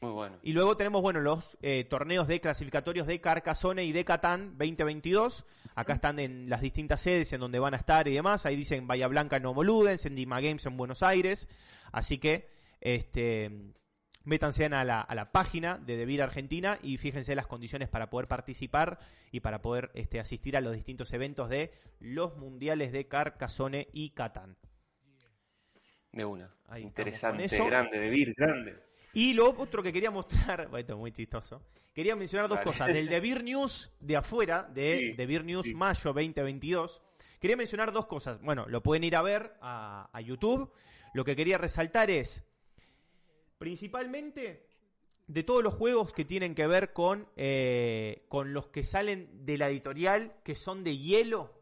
[0.00, 0.36] Muy bueno.
[0.42, 5.44] Y luego tenemos, bueno, los eh, torneos de clasificatorios de Carcassonne y de Catán 2022.
[5.74, 8.46] Acá están en las distintas sedes en donde van a estar y demás.
[8.46, 11.48] Ahí dicen Bahía Blanca en Novo Ludens, en Dima Games en Buenos Aires.
[11.92, 12.48] Así que,
[12.80, 13.50] este,
[14.30, 18.28] métanse a la, a la página de Devir Argentina y fíjense las condiciones para poder
[18.28, 19.00] participar
[19.32, 24.10] y para poder este, asistir a los distintos eventos de los mundiales de Carcassonne y
[24.10, 24.56] Catán.
[26.12, 26.54] De una.
[26.78, 28.78] Interesante, grande, Devir, grande.
[29.14, 31.60] Y lo otro que quería mostrar, esto es muy chistoso,
[31.92, 32.86] quería mencionar dos cosas.
[32.86, 37.02] Del Devir News de afuera, de Devir News Mayo 2022,
[37.40, 38.40] quería mencionar dos cosas.
[38.40, 40.72] Bueno, lo pueden ir a ver a, a YouTube.
[41.14, 42.44] Lo que quería resaltar es
[43.60, 44.66] Principalmente
[45.26, 49.58] de todos los juegos que tienen que ver con, eh, con los que salen de
[49.58, 51.52] la editorial, que son de hielo.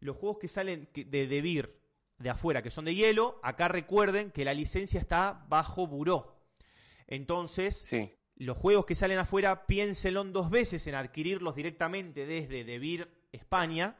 [0.00, 1.80] Los juegos que salen de Debir
[2.18, 6.36] de afuera, que son de hielo, acá recuerden que la licencia está bajo buró.
[7.06, 7.90] Entonces,
[8.36, 13.96] los juegos que salen afuera, piénsenlo dos veces en adquirirlos directamente desde Debir España,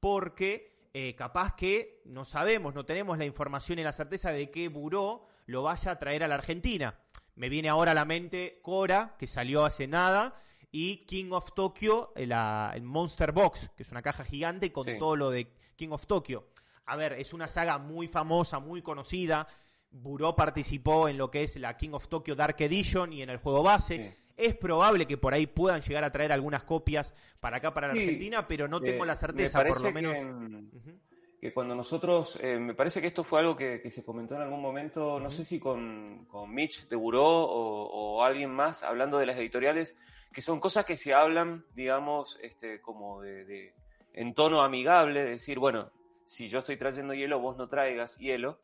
[0.00, 4.68] porque eh, capaz que no sabemos, no tenemos la información y la certeza de qué
[4.68, 6.98] buró lo vaya a traer a la Argentina.
[7.34, 10.40] Me viene ahora a la mente Cora, que salió hace nada,
[10.70, 12.32] y King of Tokyo, el,
[12.82, 16.46] Monster Box, que es una caja gigante con todo lo de King of Tokyo.
[16.86, 19.46] A ver, es una saga muy famosa, muy conocida.
[19.90, 23.38] Buró participó en lo que es la King of Tokyo Dark Edition y en el
[23.38, 24.16] juego base.
[24.36, 27.92] Es probable que por ahí puedan llegar a traer algunas copias para acá, para la
[27.92, 31.09] Argentina, pero no tengo la certeza, por lo menos que
[31.54, 35.18] cuando nosotros, eh, me parece que esto fue algo que, se comentó en algún momento,
[35.18, 39.96] no sé si con, con Mitch de Buró o, alguien más, hablando de las editoriales,
[40.32, 43.72] que son cosas que se hablan, digamos, este, como de,
[44.12, 45.90] en tono amigable, decir, bueno,
[46.26, 48.60] si yo estoy trayendo hielo, vos no traigas hielo,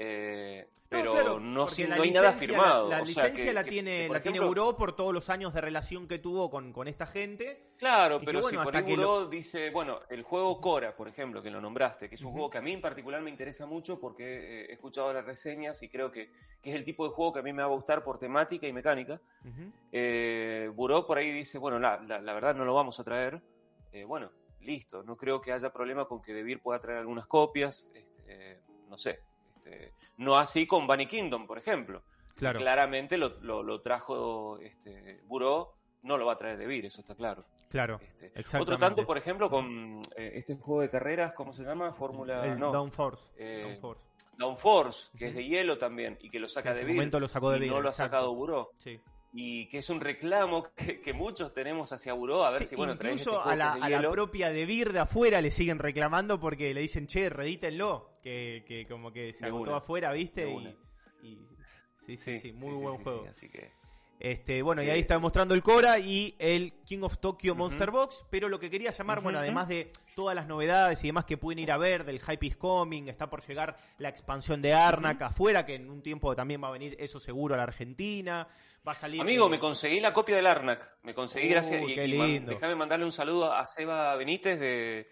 [0.00, 1.66] eh, pero no,
[2.00, 2.88] hay nada firmado.
[2.88, 6.48] La, licencia la tiene, la tiene Buró por todos los años de relación que tuvo
[6.48, 7.72] con, con esta gente.
[7.76, 11.60] Claro, pero si por ahí Buró dice, bueno, el juego Cora, por ejemplo, que lo
[11.60, 14.72] nombraste, que es un juego que a mí en particular me interesa mucho porque he
[14.72, 16.30] escuchado las reseñas y creo que,
[16.62, 18.72] es el tipo de juego que a mí me va a gustar por temática y
[18.72, 19.20] mecánica.
[19.90, 23.42] Eh, Buró por ahí dice, bueno, la, la, verdad no lo vamos a traer.
[23.90, 24.30] Eh, bueno,
[24.60, 27.88] listo, no creo que haya problema con que Debir pueda traer algunas copias.
[27.94, 29.20] Este, no sé,
[29.68, 32.02] este, no así con Bunny Kingdom, por ejemplo.
[32.36, 37.44] Claramente lo, trajo este, Buró, no lo va a traer de Vir, eso está claro.
[37.68, 38.00] Claro.
[38.34, 41.92] Este, otro tanto, por ejemplo, con eh, este juego de carreras, ¿cómo se llama?
[41.92, 42.54] Fórmula.
[42.54, 42.72] No.
[42.72, 43.32] Downforce.
[43.36, 43.80] Eh,
[44.38, 45.10] Downforce.
[45.18, 47.12] que es de hielo también, y que lo saca de Vir.
[47.12, 48.70] Lo sacó de y no lo ha sacado Buró.
[48.78, 49.00] Sí
[49.32, 50.68] y que es un reclamo
[51.04, 54.10] que, muchos tenemos hacia Buró, a ver si, bueno, Incluso este a, la, a la,
[54.10, 58.86] propia de Vir de afuera le siguen reclamando porque le dicen, che, redítenlo, que, que
[58.86, 60.50] como que se agotó afuera, ¿viste?
[61.22, 61.38] Y,
[61.98, 63.26] sí, sí, sí, muy buen juego.
[63.28, 63.72] así que...
[64.20, 68.26] Este, bueno, y ahí está mostrando el Cora y el King of Tokyo Monster Box,
[68.28, 71.60] pero lo que quería llamar, bueno, además de todas las novedades y demás que pueden
[71.60, 75.64] ir a ver, del Hype is Coming, está por llegar la expansión de Arnak afuera,
[75.64, 78.48] que en un tiempo también va a venir eso seguro a la Argentina,
[78.86, 79.20] va a salir...
[79.20, 83.04] Amigo, me conseguí la copia del Arnak, me conseguí uh, gracias, y, y déjame mandarle
[83.04, 85.08] un saludo a Seba Benítez de...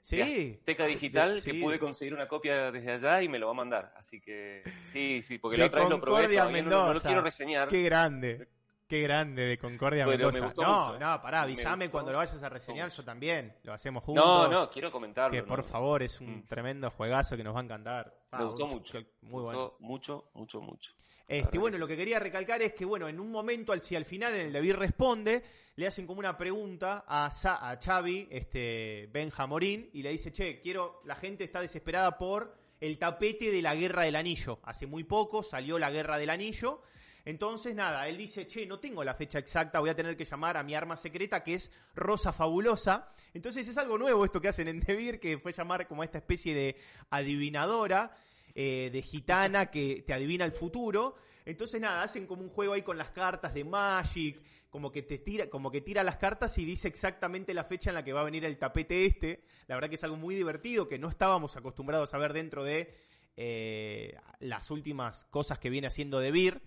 [0.00, 0.60] Sí.
[0.64, 3.92] Teca Digital, que pude conseguir una copia desde allá y me lo va a mandar.
[3.96, 7.68] Así que sí, sí, porque la otra vez lo probé, todavía no, lo quiero reseñar.
[7.68, 8.48] Qué grande.
[8.88, 10.50] Qué grande de Concordia Mendoza.
[10.56, 13.54] no, no, pará, avísame cuando lo vayas a reseñar, yo también.
[13.62, 14.24] Lo hacemos juntos.
[14.24, 15.30] No, no, quiero comentarlo.
[15.30, 16.46] Que por favor, es un mm.
[16.46, 18.14] tremendo juegazo que nos va a encantar.
[18.32, 18.98] me gustó mucho.
[19.20, 20.92] Muy me gustó mucho, mucho, mucho.
[21.28, 24.06] Este, bueno, lo que quería recalcar es que, bueno, en un momento, al, si al
[24.06, 25.42] final en el David responde,
[25.76, 30.58] le hacen como una pregunta a, Sa a Xavi, este, Benjamorín, y le dice, che,
[30.58, 34.60] quiero, la gente está desesperada por el tapete de la Guerra del Anillo.
[34.62, 36.80] Hace muy poco salió la Guerra del Anillo.
[37.26, 40.56] Entonces, nada, él dice, che, no tengo la fecha exacta, voy a tener que llamar
[40.56, 43.12] a mi arma secreta, que es Rosa Fabulosa.
[43.34, 46.54] Entonces es algo nuevo esto que hacen en Devir, que fue llamar como esta especie
[46.54, 46.76] de
[47.10, 48.16] adivinadora.
[48.60, 51.14] Eh, de gitana que te adivina el futuro.
[51.44, 55.16] Entonces, nada, hacen como un juego ahí con las cartas de Magic, como que te
[55.18, 58.22] tira, como que tira las cartas y dice exactamente la fecha en la que va
[58.22, 59.44] a venir el tapete este.
[59.68, 62.92] La verdad que es algo muy divertido que no estábamos acostumbrados a ver dentro de
[63.36, 66.60] eh, las últimas cosas que viene haciendo De Beer.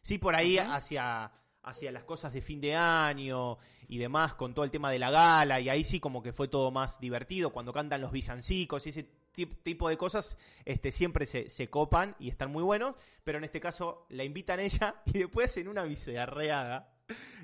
[0.00, 1.32] Sí, por ahí hacia,
[1.64, 5.10] hacia las cosas de fin de año y demás, con todo el tema de la
[5.10, 8.90] gala, y ahí sí como que fue todo más divertido, cuando cantan los villancicos y
[8.90, 13.44] ese tipo de cosas este, siempre se, se, copan y están muy buenos, pero en
[13.44, 16.92] este caso la invitan ella y después en una bizarreada.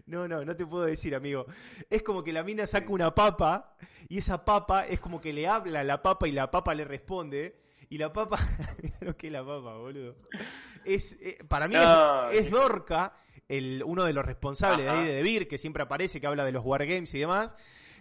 [0.06, 1.46] No, no, no te puedo decir, amigo.
[1.90, 3.76] Es como que la mina saca una papa
[4.08, 6.84] y esa papa es como que le habla a la papa y la papa le
[6.84, 7.60] responde.
[7.90, 8.38] Y la papa,
[8.82, 10.16] mira lo que es la papa, boludo.
[10.84, 11.74] Es, eh, para mí
[12.32, 13.14] es, Dorca,
[13.48, 16.52] el, uno de los responsables de ahí de Vir, que siempre aparece, que habla de
[16.52, 17.54] los wargames y demás.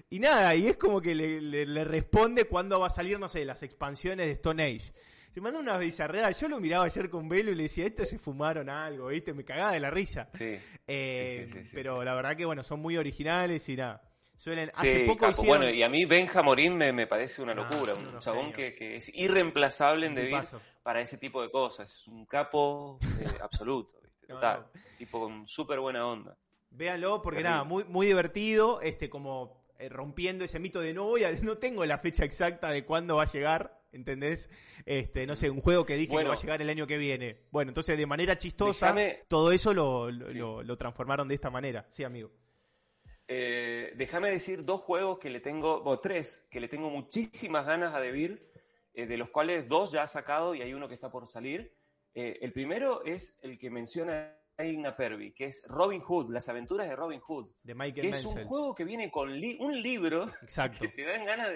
[0.10, 3.64] Y nada, y es como que le, responde cuándo va a salir, no sé, las
[3.64, 4.94] expansiones de Stone Age.
[5.32, 6.32] Se manda una bizarreada.
[6.32, 9.34] Yo lo miraba ayer con Velo y le decía, estos se fumaron algo, ¿viste?
[9.34, 10.30] Me cagaba de la risa.
[10.34, 10.58] Sí.
[10.88, 14.02] Eh, pero la verdad que, bueno, son muy originales y nada.
[14.38, 17.96] Suelen, hace poco Bueno, y a mí Benja Morín me, parece una ah, locura.
[17.96, 20.42] un chabón que, es irreemplazable en Devir
[20.84, 21.92] para ese tipo de cosas.
[21.92, 24.28] Es un capo eh, absoluto, ¿viste?
[24.28, 24.68] Total.
[24.98, 26.38] Tipo con súper buena onda.
[26.70, 28.80] Véanlo porque nada, muy, muy divertido.
[28.82, 32.70] Este, como eh, rompiendo ese mito de no voy a, no tengo la fecha exacta
[32.70, 34.50] de cuándo va a llegar, ¿entendés?
[34.86, 37.46] Este, no sé, un juego que dije que va a llegar el año que viene.
[37.52, 38.96] Bueno, entonces de manera chistosa,
[39.28, 41.86] todo eso lo, lo, transformaron de esta manera.
[41.90, 42.32] Sí, amigo.
[43.28, 47.94] Eh, déjame decir dos juegos que le tengo, o tres, que le tengo muchísimas ganas
[47.94, 48.50] a Debir,
[48.94, 51.76] eh, de los cuales dos ya ha sacado y hay uno que está por salir.
[52.14, 54.34] el primero es el que menciona
[55.34, 57.48] Que es Robin Hood, las aventuras de Robin Hood.
[57.62, 60.80] De Michael que es un juego que viene con un libro Exacto.
[60.80, 61.50] que te dan ganas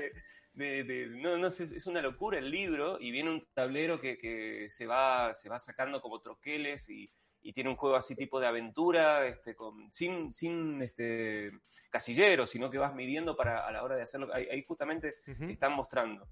[0.54, 4.86] de, no, no sé, es una locura el libro y viene un tablero que, se,
[4.86, 7.12] va, se va sacando como troqueles y,
[7.56, 11.50] tiene un juego así tipo de aventura, este, con, sin, sin este,
[11.90, 14.32] casillero, sino que vas midiendo para a la hora de hacerlo.
[14.32, 15.16] Ahí, justamente
[15.50, 16.30] están mostrando.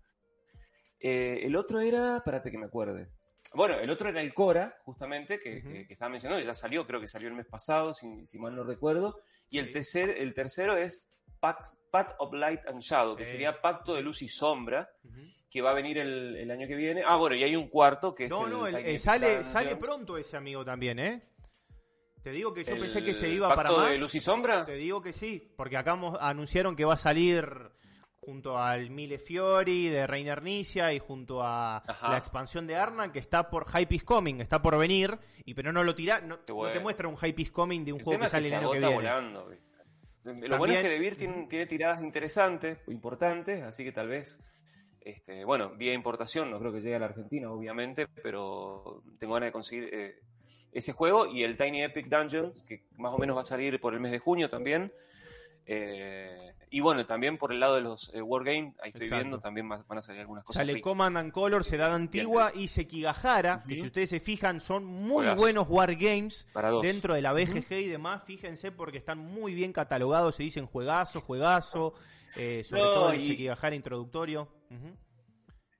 [1.00, 3.10] Eh, el otro era, espérate que me acuerde.
[3.54, 7.30] Bueno, el otro era el Cora, justamente, que, estaba mencionando, ya salió, creo que salió
[7.30, 9.20] el mes pasado, si, mal no recuerdo.
[9.50, 11.04] Y el, tercer, el tercero es
[11.40, 14.90] Pact, of Light and Shadow, que sería Pacto de Luz y Sombra,
[15.50, 17.02] que va a venir el, año que viene.
[17.06, 18.30] Ah, bueno, y hay un cuarto que es.
[18.30, 21.22] No, no, eh, sale, sale pronto ese amigo también, ¿eh?
[22.24, 23.92] Te digo que yo pensé que se iba para más.
[23.92, 24.66] de Luz y Sombra?
[24.66, 27.72] Te digo que sí, porque acá anunciaron que va a salir
[28.30, 33.18] junto al Mille Fiori de Reiner Nicia y junto a la expansión de Arna que
[33.18, 36.80] está por Hype is Coming, está por venir, y pero no lo tira, no, te
[36.80, 38.94] muestra un Hype is Coming de un juego que sale el año que viene.
[38.94, 39.50] Volando,
[40.24, 44.40] lo bueno es que De tiene, tiene, tiradas interesantes, importantes, así que tal vez,
[45.02, 49.48] este, bueno, vía importación, no creo que llegue a la Argentina, obviamente, pero tengo ganas
[49.48, 50.20] de conseguir eh,
[50.72, 53.96] ese juego y el Tiny Epic Dungeons, que más o menos va a salir por
[53.96, 54.94] el mes de junio también.
[55.66, 59.68] Eh, y bueno, también por el lado de los eh, Wargames, ahí estoy viendo, también
[59.68, 60.60] van a salir algunas cosas.
[60.60, 65.28] Sale Command and Color, Sedad Antigua y Sekigahara, que si ustedes se fijan son muy
[65.36, 66.48] buenos Wargames
[66.82, 68.24] dentro de la BGG y demás.
[68.24, 71.94] Fíjense porque están muy bien catalogados, se dicen juegazo, juegazo,
[72.36, 74.48] eh, sobre todo el Sekigahara introductorio.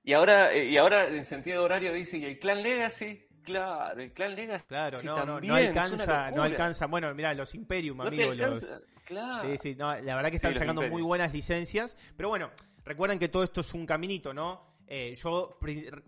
[0.02, 4.12] Y ahora, eh, y ahora en sentido horario dice, y el Clan Legacy, Claro, el
[4.12, 6.86] Clan Legacy claro, no, no, alcanza, no alcanza.
[6.86, 8.66] Bueno, mira, los Imperium, amigos.
[9.10, 9.50] Claro.
[9.50, 11.96] Sí, sí, la verdad que están sacando muy buenas licencias.
[12.16, 12.50] Pero bueno,
[12.84, 14.62] recuerden que todo esto es un caminito, ¿no?
[14.86, 15.58] Eh, yo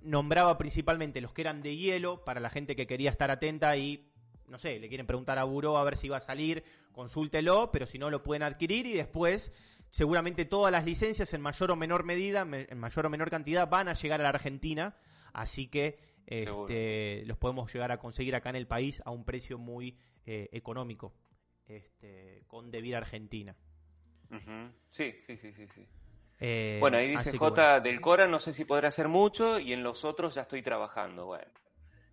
[0.03, 4.09] nombraba principalmente los que eran de hielo para la gente que quería estar atenta y
[4.47, 7.87] no sé, le quieren preguntar a Buró a ver si va a salir, consúltelo, pero
[7.87, 9.53] si no lo pueden adquirir y después
[9.91, 13.89] seguramente todas las licencias en mayor o menor medida, en mayor o menor cantidad van
[13.89, 14.97] a llegar a la Argentina,
[15.33, 19.59] así que este, los podemos llegar a conseguir acá en el país a un precio
[19.59, 21.15] muy eh, económico
[21.67, 23.57] este, con Devir Argentina.
[24.89, 25.67] Sí, sí, sí, sí.
[25.67, 25.87] sí.
[26.41, 29.83] Eh, bueno, ahí dice J del Cora, no sé si podrá hacer mucho y en
[29.83, 31.27] los otros ya estoy trabajando.
[31.27, 31.53] Bueno,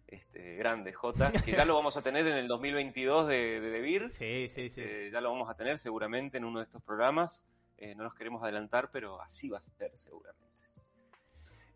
[0.05, 4.11] este, grande J, que ya lo vamos a tener en el 2022 de, de Devir.
[4.11, 4.81] Sí, sí, sí.
[4.81, 7.45] Este, ya lo vamos a tener seguramente en uno de estos programas.
[7.77, 10.63] Eh, no nos queremos adelantar, pero así va a ser seguramente.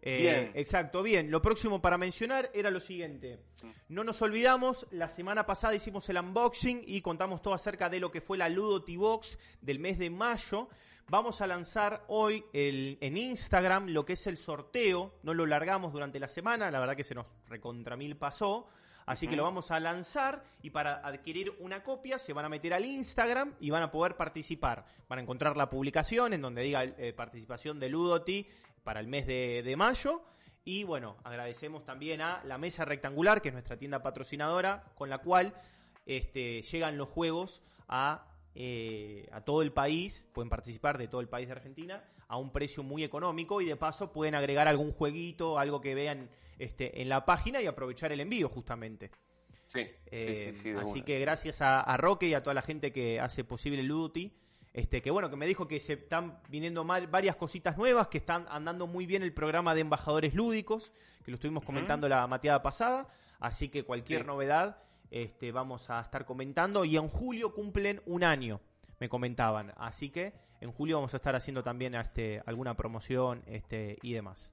[0.05, 0.51] Eh, bien.
[0.55, 1.31] Exacto, bien.
[1.31, 3.39] Lo próximo para mencionar era lo siguiente.
[3.87, 8.11] No nos olvidamos, la semana pasada hicimos el unboxing y contamos todo acerca de lo
[8.11, 10.67] que fue la Ludo T-Box del mes de mayo.
[11.07, 15.19] Vamos a lanzar hoy en Instagram lo que es el sorteo.
[15.23, 18.67] No lo largamos durante la semana, la verdad que se nos recontra mil pasó.
[19.05, 22.73] Así que lo vamos a lanzar y para adquirir una copia se van a meter
[22.73, 24.85] al Instagram y van a poder participar.
[25.09, 28.47] Van a encontrar la publicación en donde diga eh, participación de Ludoti
[28.83, 30.23] para el mes de, mayo.
[30.65, 35.17] Y bueno, agradecemos también a la Mesa Rectangular, que es nuestra tienda patrocinadora, con la
[35.17, 35.53] cual
[36.05, 41.27] este, llegan los juegos a, eh, a todo el país, pueden participar de todo el
[41.27, 45.59] país de Argentina a un precio muy económico y de paso pueden agregar algún jueguito,
[45.59, 49.11] algo que vean este, en la página y aprovechar el envío justamente.
[49.67, 53.81] Sí, eh, así que gracias a, Roque y a toda la gente que hace posible
[53.83, 54.31] Luduti,
[54.73, 58.17] este, que bueno, que me dijo que se están viniendo mal, varias cositas nuevas, que
[58.17, 60.91] están andando muy bien el programa de embajadores lúdicos,
[61.23, 63.07] que lo estuvimos comentando la mateada pasada,
[63.39, 68.61] así que cualquier novedad este, vamos a estar comentando y en julio cumplen un año,
[68.99, 73.97] me comentaban, así que en julio vamos a estar haciendo también este, alguna promoción este,
[74.01, 74.51] y demás.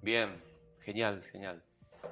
[0.00, 0.40] Bien,
[0.88, 1.62] Genial, genial.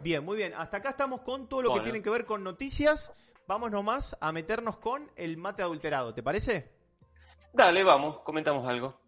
[0.02, 0.52] Bien, muy bien.
[0.54, 3.10] Hasta acá estamos con todo lo que tiene que ver con noticias.
[3.46, 6.72] Vamos nomás a meternos con el mate adulterado, ¿te parece?
[7.52, 9.05] Dale, vamos, comentamos algo.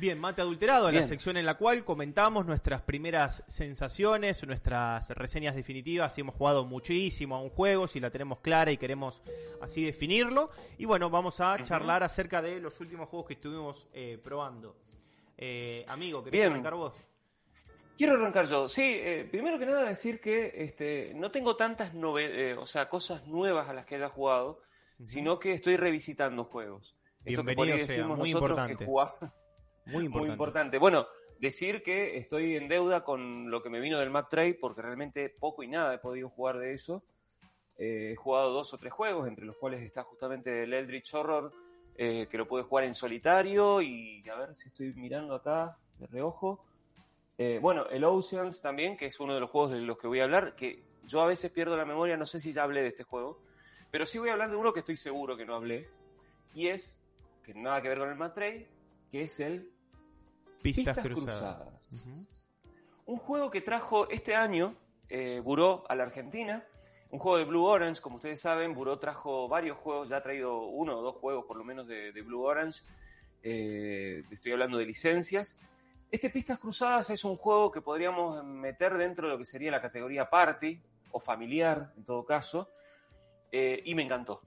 [0.00, 6.14] Bien, Mate Adulterado, la sección en la cual comentamos nuestras primeras sensaciones, nuestras reseñas definitivas,
[6.14, 9.22] si hemos jugado muchísimo a un juego, si la tenemos clara y queremos
[9.60, 10.48] así definirlo.
[10.78, 14.74] Y bueno, vamos a charlar acerca de los últimos juegos que estuvimos eh, probando.
[15.36, 16.94] Eh, amigo, ¿querés arrancar vos?
[17.98, 18.70] Quiero arrancar yo.
[18.70, 23.68] Sí, eh, primero que nada decir que este, no tengo tantas o sea, cosas nuevas
[23.68, 24.62] a las que haya jugado,
[25.04, 26.96] sino que estoy revisitando juegos.
[27.22, 28.78] Esto que por decimos muy nosotros importante.
[28.78, 29.39] que jugamos
[29.90, 30.78] muy importante.
[30.78, 31.06] Bueno,
[31.38, 35.30] decir que estoy en deuda con lo que me vino del Mac Trade porque realmente
[35.30, 37.02] poco y nada he podido jugar de eso.
[37.78, 41.52] Eh, he jugado dos o tres juegos, entre los cuales está justamente el Eldritch Horror,
[41.96, 46.06] eh, que lo pude jugar en solitario y a ver si estoy mirando acá de
[46.06, 46.64] reojo.
[47.38, 50.20] Eh, bueno, el Oceans también, que es uno de los juegos de los que voy
[50.20, 52.88] a hablar, que yo a veces pierdo la memoria, no sé si ya hablé de
[52.88, 53.40] este juego,
[53.90, 55.88] pero sí voy a hablar de uno que estoy seguro que no hablé,
[56.54, 57.02] y es,
[57.42, 58.68] que nada que ver con el Mac Trade,
[59.10, 59.72] que es el
[60.62, 62.48] Pistas, Cruzadas.
[63.06, 64.76] Un juego que trajo este año
[65.08, 66.64] eh, Buró a la Argentina.
[67.10, 70.62] Un juego de Blue Orange, como ustedes saben, Buró trajo varios juegos, ya ha traído
[70.66, 72.84] uno o dos juegos por lo menos de, Blue Orange.
[73.42, 75.58] Eh, estoy hablando de licencias.
[76.10, 79.80] Este Pistas Cruzadas es un juego que podríamos meter dentro de lo que sería la
[79.80, 80.80] categoría party
[81.12, 82.68] o familiar, en todo caso,
[83.50, 84.42] eh, y me encantó.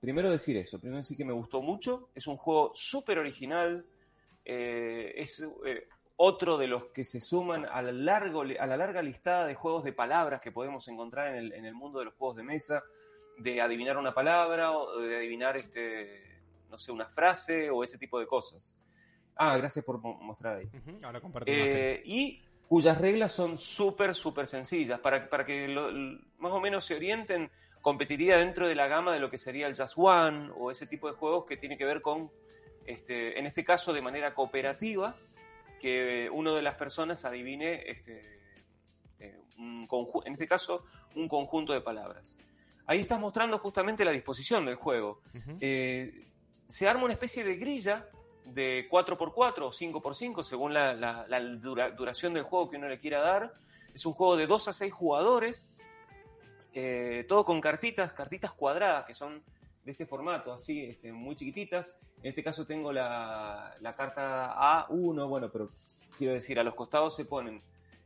[0.00, 3.86] Primero decir eso, primero decir que me gustó mucho, es un juego súper original,
[4.48, 9.02] eh, es eh, otro de los que se suman a la, largo, a la larga
[9.02, 12.44] listada de juegos de palabras que podemos encontrar en el, mundo de los juegos de
[12.44, 12.84] mesa,
[13.38, 18.20] de adivinar una palabra o de adivinar, este, no sé, una frase o ese tipo
[18.20, 18.80] de cosas.
[19.34, 20.68] Ah, gracias por mostrar ahí.
[21.46, 25.66] Eh, y cuyas reglas son súper, súper sencillas, para, para que
[26.38, 27.50] más o menos se orienten,
[27.82, 31.10] competiría dentro de la gama de lo que sería el Just One o ese tipo
[31.10, 32.30] de juegos que tiene que ver con
[32.86, 35.16] este, en este caso de manera cooperativa,
[35.80, 38.40] que uno de las personas adivine, este,
[39.18, 40.84] eh, en este caso,
[41.14, 42.38] un conjunto de palabras.
[42.86, 45.20] Ahí estás mostrando justamente la disposición del juego.
[45.60, 46.28] Eh,
[46.68, 48.08] se arma una especie de grilla
[48.44, 51.26] de 4x4 o 5x5, según la,
[51.96, 53.54] duración del juego que uno le quiera dar.
[53.92, 55.68] Es un juego de 2 a 6 jugadores,
[56.74, 59.42] eh, todo con cartitas, cartitas cuadradas, que son
[59.86, 61.94] de este formato, así, este, muy chiquititas.
[62.18, 64.52] En este caso tengo la, carta
[64.88, 65.70] A1, bueno, pero
[66.18, 67.62] quiero decir, a los costados se ponen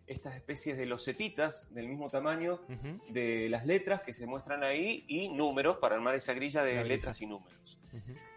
[0.07, 2.61] estas especies de losetitas del mismo tamaño
[3.09, 7.23] de las letras que se muestran ahí y números para armar esa grilla de letras
[7.23, 7.81] y números.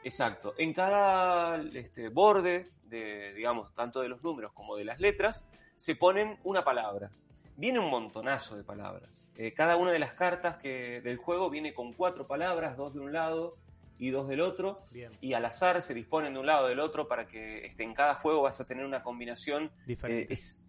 [0.03, 0.53] Exacto.
[0.57, 5.95] En cada este, borde, de, digamos, tanto de los números como de las letras, se
[5.95, 7.11] ponen una palabra
[7.57, 9.29] viene un montonazo de palabras.
[9.35, 12.99] Eh, cada una de las cartas que, del juego viene con cuatro palabras, dos de
[12.99, 13.57] un lado
[13.97, 14.85] y dos del otro.
[15.21, 18.15] Y al azar se disponen de un lado del otro para que este, en cada
[18.15, 19.71] juego vas a tener una combinación.
[19.85, 20.23] Diferente.
[20.23, 20.65] Eh, es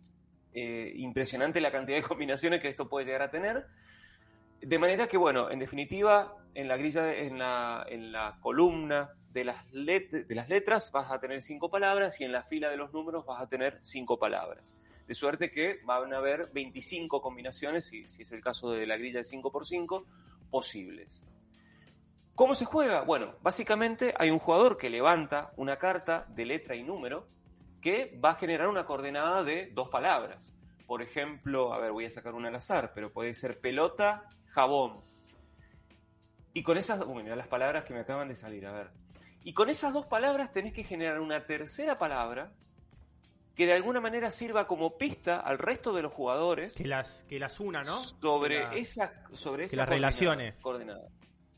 [0.52, 3.66] eh, impresionante la cantidad de combinaciones que esto puede llegar a tener.
[4.60, 9.44] De manera que, bueno, en definitiva, en la grilla, en, la, en la columna de
[9.44, 12.92] las, de las letras vas a tener cinco palabras y en la fila de los
[12.92, 14.76] números vas a tener cinco palabras.
[15.06, 19.18] De suerte que van a haber 25 combinaciones, si, es el caso de la grilla
[19.18, 20.04] de 5x5,
[20.50, 21.26] posibles.
[22.34, 23.02] ¿Cómo se juega?
[23.02, 27.28] Bueno, básicamente hay un jugador que levanta una carta de letra y número
[27.80, 30.54] que va a generar una coordenada de dos palabras.
[30.86, 35.02] Por ejemplo, a ver, voy a sacar una al azar, pero puede ser pelota, jabón.
[36.54, 38.90] Y con esas, las palabras que me acaban de salir, a ver.
[39.42, 42.52] Y con esas dos palabras tenés que generar una tercera palabra
[43.54, 46.74] que de alguna manera sirva como pista al resto de los jugadores.
[46.74, 47.96] Que las, que las una, ¿no?
[47.96, 50.54] Sobre esa, sobre esa las relaciones.
[50.60, 51.08] Coordenada.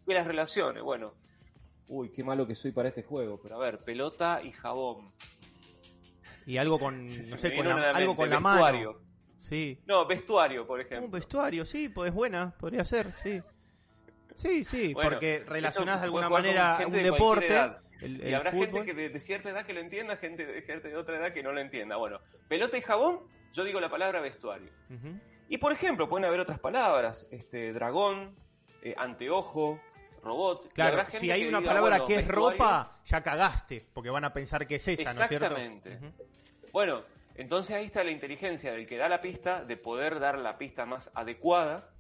[0.07, 1.15] Que las relaciones, bueno.
[1.89, 3.41] Uy, qué malo que soy para este juego.
[3.43, 5.13] Pero a ver, pelota y jabón.
[6.45, 8.99] Y algo con, no sé, con la, algo con la mano.
[9.41, 9.81] Sí.
[9.87, 11.07] No, vestuario, por ejemplo.
[11.07, 13.41] Un vestuario, sí, pues buena, podría ser, sí.
[14.35, 17.73] Sí, sí, porque relacionás de alguna manera un deporte.
[18.01, 21.17] Y habrá gente que de, cierta edad que lo entienda, gente de, gente de otra
[21.17, 21.97] edad que no lo entienda.
[21.97, 23.21] Bueno, pelota y jabón,
[23.53, 24.71] yo digo la palabra vestuario.
[25.49, 28.35] Y por ejemplo, pueden haber otras palabras, este dragón,
[28.83, 29.81] eh, anteojo,
[30.23, 30.73] robot.
[30.73, 34.77] Claro, si hay una palabra que es ropa, ya cagaste, porque van a pensar que
[34.77, 35.47] es esa, ¿no es cierto?
[35.47, 35.99] Exactamente.
[36.73, 37.05] Bueno,
[37.37, 40.85] entonces ahí está la inteligencia del que da la pista, de poder dar la pista
[40.85, 41.91] más adecuada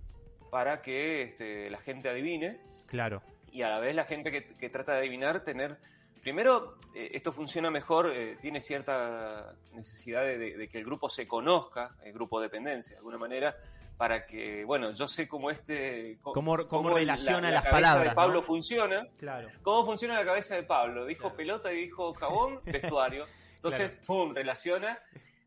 [0.51, 2.61] para que este, la gente adivine.
[2.87, 3.23] Claro.
[3.57, 5.79] Y a la vez la gente que, trata de adivinar tener...
[6.21, 11.97] Primero, eh, esto funciona mejor, eh, tiene cierta necesidad de, que el grupo se conozca,
[12.05, 13.57] el grupo de dependencia, de alguna manera,
[13.97, 16.19] para que, bueno, yo sé cómo este...
[16.21, 18.09] Cómo, relaciona la, las palabras.
[18.11, 19.09] de Pablo funciona.
[19.17, 19.49] Claro.
[19.63, 21.07] Cómo funciona la cabeza de Pablo.
[21.07, 23.25] Dijo pelota y dijo jabón, vestuario.
[23.55, 24.99] Entonces, pum, relaciona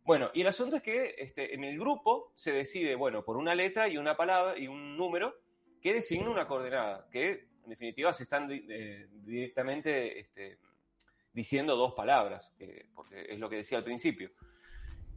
[0.04, 3.54] bueno, y el asunto es que este, en el grupo se decide, bueno, por una
[3.54, 5.36] letra y una palabra y un número
[5.82, 10.58] que designa una coordenada, que en definitiva se están directamente este,
[11.32, 12.52] diciendo dos palabras,
[12.96, 14.32] porque es lo que decía al principio.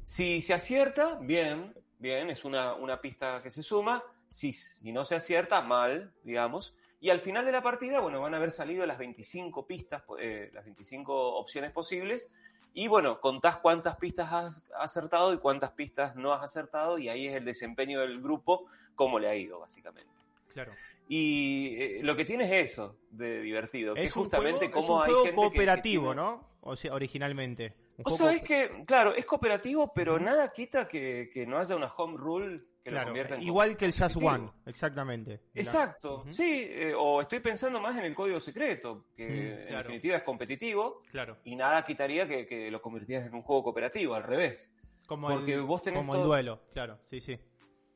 [0.05, 4.05] Si se acierta, bien, bien, es una, una pista que se suma.
[4.28, 6.74] Si, si, no se acierta, mal, digamos.
[7.00, 10.50] Y al final de la partida, bueno, van a haber salido las 25 pistas, eh,
[10.53, 12.30] las 25 opciones posibles
[12.74, 17.28] y bueno, contás cuántas pistas has acertado y cuántas pistas no has acertado y ahí
[17.28, 20.12] es el desempeño del grupo, cómo le ha ido básicamente.
[20.53, 20.72] Claro.
[21.09, 25.34] Y eh, lo que tiene es eso de divertido, que es justamente cómo hay juego
[25.34, 26.48] cooperativo, ¿no?
[26.61, 27.74] O sea, originalmente.
[28.05, 31.88] O sea, es que, claro, es cooperativo, pero nada quita que, que no haya una
[31.88, 35.40] home rule claro, Igual que el Just One, exactamente.
[35.55, 40.22] Exacto, sí, eh, o estoy pensando más en el código secreto, que en definitiva es
[40.22, 41.38] competitivo, claro.
[41.44, 44.72] y nada quitaría que, lo convirtieras en un juego cooperativo, al revés.
[45.07, 47.38] Como Porque el, vos tenés como el duelo, claro, sí, sí.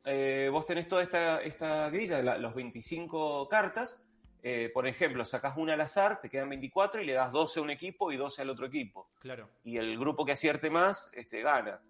[0.06, 4.02] Eh, vos tenés toda esta, esta grilla, los 25 cartas,
[4.42, 7.62] eh, por ejemplo, sacás una al azar, te quedan 24 y le das 12 a
[7.62, 9.08] un equipo y 12 al otro equipo.
[9.18, 9.50] Claro.
[9.64, 11.80] Y el grupo que acierte más este, gana.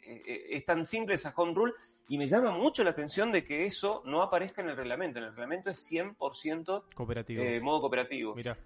[0.00, 1.72] es tan simple esa home rule
[2.08, 5.18] y me llama mucho la atención de que eso no aparezca en el reglamento.
[5.18, 7.42] En el reglamento es 100% cooperativo.
[7.42, 8.34] Eh, modo cooperativo.
[8.34, 8.56] Mira.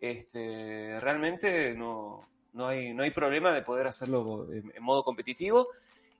[0.00, 5.68] Este, realmente no, no, hay, no hay problema de poder hacerlo en, modo competitivo.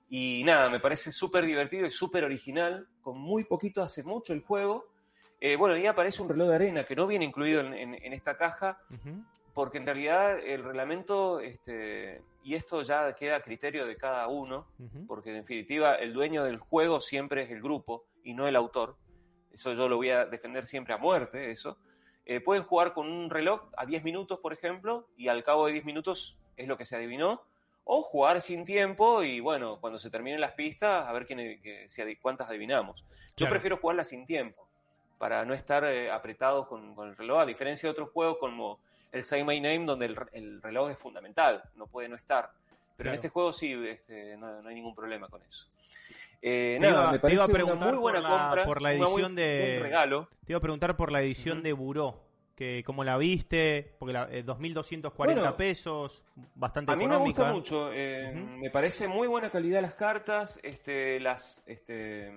[0.09, 2.87] Y nada, me parece súper divertido y súper original.
[3.01, 4.87] Con muy poquito hace mucho el juego.
[5.39, 8.81] Eh, bueno, y aparece un reloj de arena que no viene incluido en, esta caja,
[9.53, 14.67] porque en realidad el reglamento este, y esto ya queda a criterio de cada uno,
[15.07, 18.97] porque en definitiva el dueño del juego siempre es el grupo y no el autor.
[19.53, 21.77] Eso yo lo voy a defender siempre a muerte, eso.
[22.25, 25.73] Eh, pueden jugar con un reloj a 10 minutos, por ejemplo, y al cabo de
[25.73, 27.41] 10 minutos es lo que se adivinó.
[27.83, 31.59] O jugar sin tiempo y bueno, cuando se terminen las pistas, a ver quién,
[32.21, 33.05] cuántas adivinamos.
[33.35, 34.67] Yo prefiero jugarla sin tiempo,
[35.17, 38.79] para no estar eh, apretado con, con, el reloj, a diferencia de otros juegos como
[39.11, 42.51] el Say My Name, donde el, reloj es fundamental, no puede no estar.
[42.95, 45.67] Pero en este juego sí, este, no, hay ningún problema con eso.
[46.41, 50.29] Eh, nada, me parece una muy buena compra, por la edición de regalo.
[50.45, 52.28] Te iba a preguntar por la edición de Buró,
[52.59, 56.21] que cómo la viste, porque la, 2.240 eh, pesos,
[56.55, 61.21] bastante A mí me gusta mucho, eh, me parece muy buena calidad las cartas, este,
[61.21, 62.33] las, este,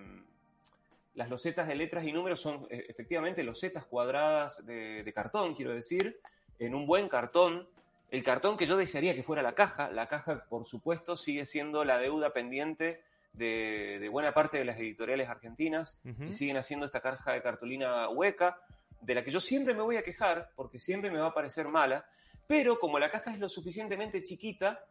[1.14, 5.74] las losetas de letras y números son e, efectivamente losetas cuadradas de, de cartón, quiero
[5.74, 6.20] decir,
[6.60, 7.68] en un buen cartón,
[8.12, 9.90] el cartón que yo desearía que fuera la caja.
[9.90, 15.28] La caja, por supuesto, sigue siendo la deuda pendiente de, buena parte de las editoriales
[15.28, 18.60] argentinas, que siguen haciendo esta caja de cartulina hueca,
[19.02, 21.68] de la que yo siempre me voy a quejar, porque siempre me va a parecer
[21.68, 22.06] mala,
[22.46, 24.84] pero como la caja es lo suficientemente chiquita,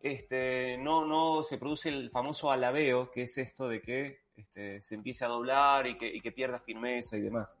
[0.00, 4.94] este, no, no se produce el famoso alabeo, que es esto de que este, se
[4.94, 7.56] empiece a doblar y que, y que pierda firmeza y demás.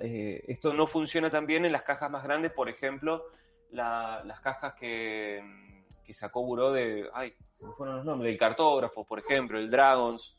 [0.00, 3.26] Eh, esto no funciona tan bien en las cajas más grandes, por ejemplo,
[3.70, 5.42] las cajas que,
[6.10, 7.08] sacó Buró de.
[7.12, 8.30] Ay, se me fueron los nombres.
[8.30, 10.36] Del cartógrafo, por ejemplo, el Dragons,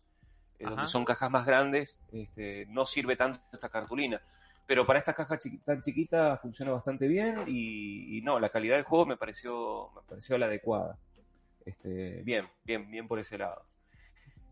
[0.59, 4.21] eh, donde son cajas más grandes, este, no sirve tanto esta cartulina.
[4.67, 9.05] Pero para estas cajas tan chiquitas funciona bastante bien y, no, la calidad del juego
[9.05, 10.97] me pareció, me pareció la adecuada.
[11.65, 13.63] Este, bien, bien, bien por ese lado.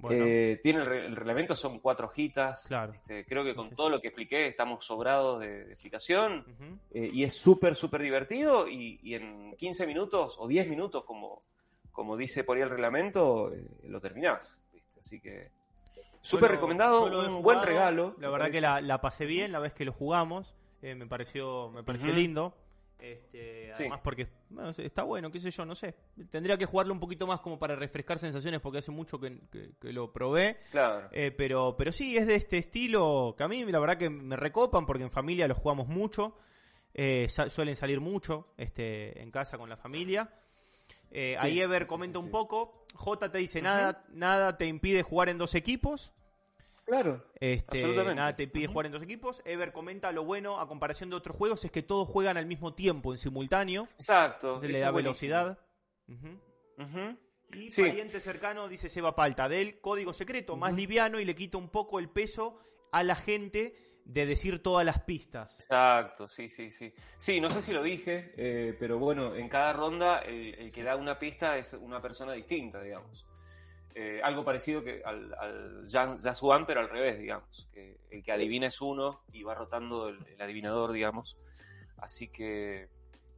[0.10, 2.69] Eh, tiene el, reglamento, son cuatro hojitas.
[2.94, 6.45] Este, creo que con todo lo que expliqué estamos sobrados de, explicación.
[6.91, 8.68] Eh, y es súper, súper divertido.
[8.68, 11.44] Y, en 15 minutos o 10 minutos, como,
[11.91, 14.64] como dice por ahí el reglamento, eh, lo terminás.
[14.99, 15.52] Así que
[16.23, 18.15] súper recomendado, un buen regalo.
[18.19, 20.55] La verdad que la, pasé bien la vez que lo jugamos.
[20.81, 22.55] me pareció, me pareció lindo.
[23.03, 24.29] Este, además porque
[24.77, 25.93] está bueno, qué sé yo, no sé.
[26.31, 29.41] Tendría que jugarlo un poquito más como para refrescar sensaciones porque hace mucho que,
[29.81, 30.59] lo probé.
[30.71, 31.09] Claro.
[31.11, 34.37] Eh, pero, pero sí, es de este estilo que a mí la verdad que me
[34.37, 36.37] recopan porque en familia lo jugamos mucho.
[36.93, 40.31] Eh, suelen salir mucho este, en casa con la familia.
[41.14, 42.85] Eh, ahí Ever comenta un poco.
[42.95, 46.11] J te dice, nada, nada te impide jugar en dos equipos.
[46.85, 47.23] Claro.
[47.40, 49.41] Este, nada te pide jugar en dos equipos.
[49.45, 52.73] Ever comenta lo bueno a comparación de otros juegos es que todos juegan al mismo
[52.73, 53.88] tiempo, en simultáneo.
[53.95, 54.60] Exacto.
[54.61, 55.60] le da velocidad.
[57.52, 61.69] Y pariente cercano, dice Seba Palta, del código secreto, más liviano y le quita un
[61.69, 62.60] poco el peso
[62.91, 65.53] a la gente de decir todas las pistas.
[65.55, 66.93] Exacto, sí, sí, sí.
[67.17, 70.95] Sí, no sé si lo dije, eh, pero bueno, en cada ronda el, que da
[70.95, 73.27] una pista es una persona distinta, digamos.
[73.95, 77.69] Eh, algo parecido que al, al Jazz One, pero al revés, digamos.
[77.73, 81.38] Que el que adivina es uno y va rotando el, adivinador, digamos.
[81.97, 82.89] Así que.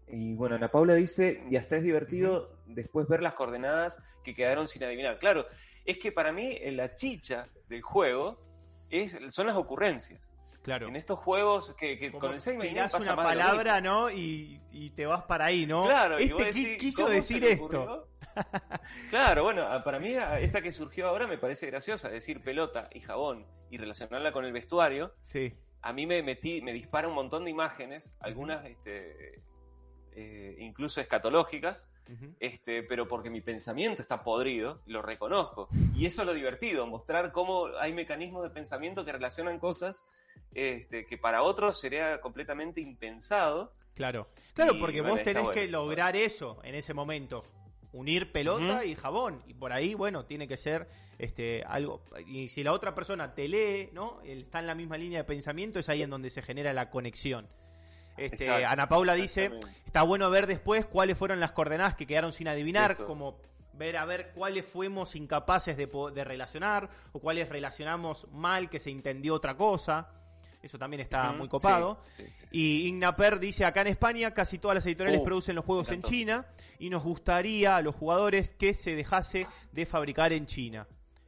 [0.08, 4.68] Y bueno, Ana Paula dice, y hasta es divertido después ver las coordenadas que quedaron
[4.68, 5.18] sin adivinar.
[5.18, 5.48] Claro,
[5.84, 8.40] es que para mí la chicha del juego
[8.90, 10.35] es, son las ocurrencias.
[10.66, 10.88] Claro.
[10.88, 14.10] En estos juegos que, con el 6 me pasa una palabra, ¿no?
[14.10, 14.60] Y,
[14.96, 15.84] te vas para ahí, ¿no?
[15.84, 18.10] Claro, y este quiso decir esto.
[19.12, 23.46] claro, bueno, para mí esta que surgió ahora me parece graciosa, decir pelota y jabón
[23.70, 25.14] y relacionarla con el vestuario.
[25.22, 25.54] Sí.
[25.84, 29.44] A mí me metí, me dispara un montón de imágenes, algunas este,
[30.14, 31.92] eh, incluso escatológicas,
[32.40, 35.70] este, pero porque mi pensamiento está podrido, lo reconozco.
[35.94, 40.06] Y eso es lo divertido, mostrar cómo hay mecanismos de pensamiento que relacionan cosas
[40.54, 43.74] este, que para otros sería completamente impensado.
[43.94, 47.44] Claro, claro, porque vos tenés que lograr eso en ese momento
[47.96, 49.42] unir pelota y jabón.
[49.48, 52.04] Y por ahí, bueno, tiene que ser este algo.
[52.28, 54.22] Y si la otra persona te lee, ¿no?
[54.24, 57.48] Está en la misma línea de pensamiento, es ahí en donde se genera la conexión.
[58.18, 59.52] Este, Ana Paula dice,
[59.86, 63.40] está bueno ver después cuáles fueron las coordenadas que quedaron sin adivinar, como
[63.74, 68.90] ver a ver cuáles fuimos incapaces de, de relacionar o cuáles relacionamos mal que se
[68.90, 70.12] entendió otra cosa.
[70.66, 72.00] Eso también está muy copado.
[72.52, 76.02] y Ignaper dice, acá en España casi todas las editoriales uh, producen los juegos en
[76.02, 76.48] China
[76.80, 80.88] y nos gustaría a los jugadores que se dejase de fabricar en China.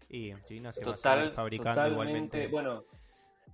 [0.09, 2.47] Y en China se Total, va fabricando igualmente.
[2.47, 2.85] Bueno,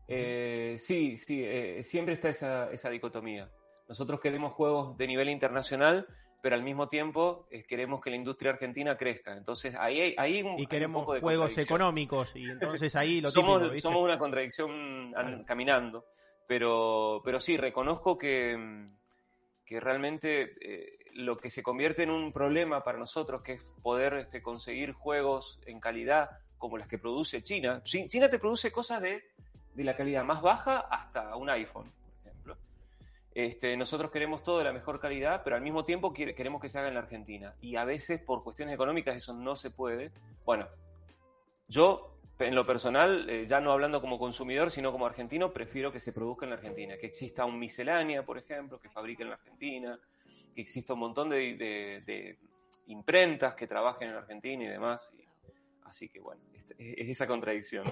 [0.08, 3.52] eh, sí, sí, eh, siempre está esa, esa dicotomía.
[3.90, 6.08] Nosotros queremos juegos de nivel internacional,
[6.44, 9.38] pero al mismo tiempo eh, queremos que la industria argentina crezca.
[9.38, 14.18] Entonces ahí hay, un, y queremos juegos económicos y entonces ahí lo somos, somos una
[14.18, 15.14] contradicción
[15.48, 16.06] caminando,
[16.46, 18.90] pero pero sí reconozco que,
[19.66, 24.16] que realmente eh, lo que se convierte en un problema para nosotros que es poder
[24.16, 27.82] este, conseguir juegos en calidad como las que produce China.
[27.86, 29.32] China te produce cosas de,
[29.76, 32.03] de la calidad más baja hasta un iPhone
[33.36, 36.80] este, nosotros queremos todo de la mejor calidad, pero al mismo tiempo queremos que se
[36.80, 37.56] haga en la Argentina.
[37.62, 40.12] Y a veces por cuestiones económicas eso no se puede.
[40.46, 40.68] Bueno,
[41.68, 46.00] yo en lo personal, eh, ya no hablando como consumidor, sino como argentino, prefiero que
[46.00, 46.98] se produzca en la Argentina.
[46.98, 50.00] Que exista un miscelánea, por ejemplo, que fabrique en la Argentina,
[50.54, 52.38] que exista un montón de,
[52.88, 55.14] imprentas que trabajen en la Argentina y demás.
[55.86, 57.86] así que bueno, es, es esa contradicción.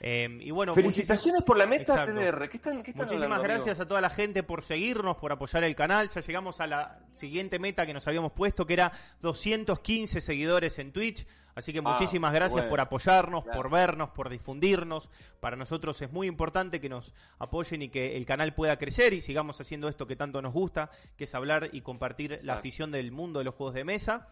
[0.00, 2.48] Em, y bueno, Felicitaciones por la meta TDR.
[2.94, 6.08] Muchísimas gracias a toda la gente por seguirnos, por apoyar el canal.
[6.08, 8.92] Ya llegamos a la siguiente meta que nos habíamos puesto, que era
[9.22, 11.26] 215 seguidores en Twitch.
[11.56, 15.10] Así que ah, muchísimas gracias por apoyarnos, por vernos, por difundirnos.
[15.40, 19.20] Para nosotros es muy importante que nos apoyen y que el canal pueda crecer y
[19.20, 23.10] sigamos haciendo esto que tanto nos gusta, que es hablar y compartir la afición del
[23.10, 24.28] mundo de los juegos de mesa.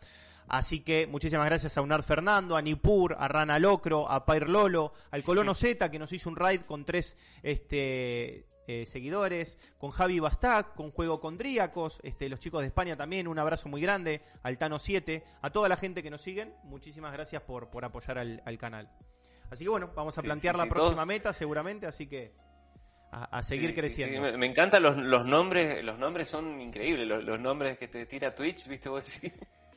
[0.49, 4.93] Así que muchísimas gracias a Unar Fernando, a Nipur, a Rana Locro, a Pair Lolo,
[5.11, 10.19] al Colono Z que nos hizo un raid con tres este, eh, seguidores, con Javi
[10.19, 14.23] Bastac, con Juego con Dríacos, este, los chicos de España también, un abrazo muy grande,
[14.43, 18.19] al Tano 7, a toda la gente que nos siguen, muchísimas gracias por, por apoyar
[18.19, 18.91] al, canal.
[19.51, 22.33] Así que bueno, vamos a plantear la próxima meta seguramente, así que
[23.13, 24.31] a, seguir creciendo.
[24.31, 28.35] Sí, me, encantan los, los, nombres, los nombres son increíbles, los, nombres que te tira
[28.35, 29.33] Twitch, viste vos sí.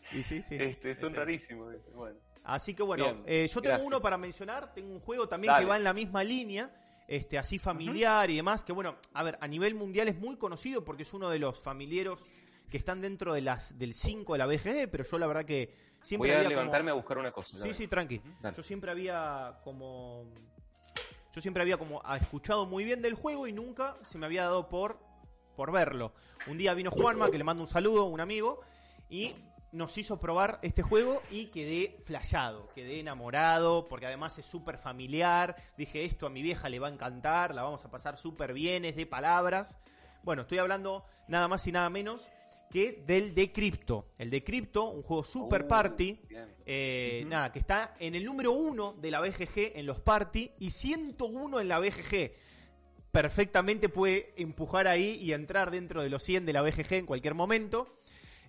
[0.10, 0.56] Sí, sí, sí.
[0.60, 1.76] Este, son rarísimos.
[1.94, 2.18] Bueno.
[2.44, 5.78] Así que bueno, eh, yo tengo uno para mencionar, tengo un juego también que va
[5.78, 6.74] en la misma línea,
[7.08, 10.84] este, así familiar y demás, que bueno, a ver, a nivel mundial es muy conocido
[10.84, 12.20] porque es uno de los familiares
[12.70, 15.76] que están dentro de las del 5 de la BGG, pero yo la verdad que
[16.02, 17.62] siempre Voy a levantarme a buscar una cosa.
[17.62, 18.22] Sí, sí, tranqui.
[18.56, 20.26] Yo siempre había como
[21.34, 24.70] yo siempre había como escuchado muy bien del juego y nunca se me había dado
[24.70, 25.00] por
[25.56, 26.14] por verlo.
[26.48, 28.62] Un día vino Juanma, que le mando un saludo, un amigo,
[29.10, 29.36] y
[29.72, 35.56] nos hizo probar este juego y quedé flashado, quedé enamorado, porque además es súper familiar.
[35.78, 38.86] Dije, esto a mi vieja le va a encantar, la vamos a pasar súper bien,
[38.86, 39.78] es de palabras.
[40.24, 42.30] Bueno, estoy hablando nada más y nada menos
[42.70, 44.12] que del de Crypto.
[44.18, 46.20] El de Crypto, un juego super uh, party,
[46.66, 50.70] eh, nada, que está en el número uno de la BGG en los party y
[50.70, 52.32] 101 en la BGG.
[53.12, 57.34] Perfectamente puede empujar ahí y entrar dentro de los 100 de la BGG en cualquier
[57.34, 57.99] momento.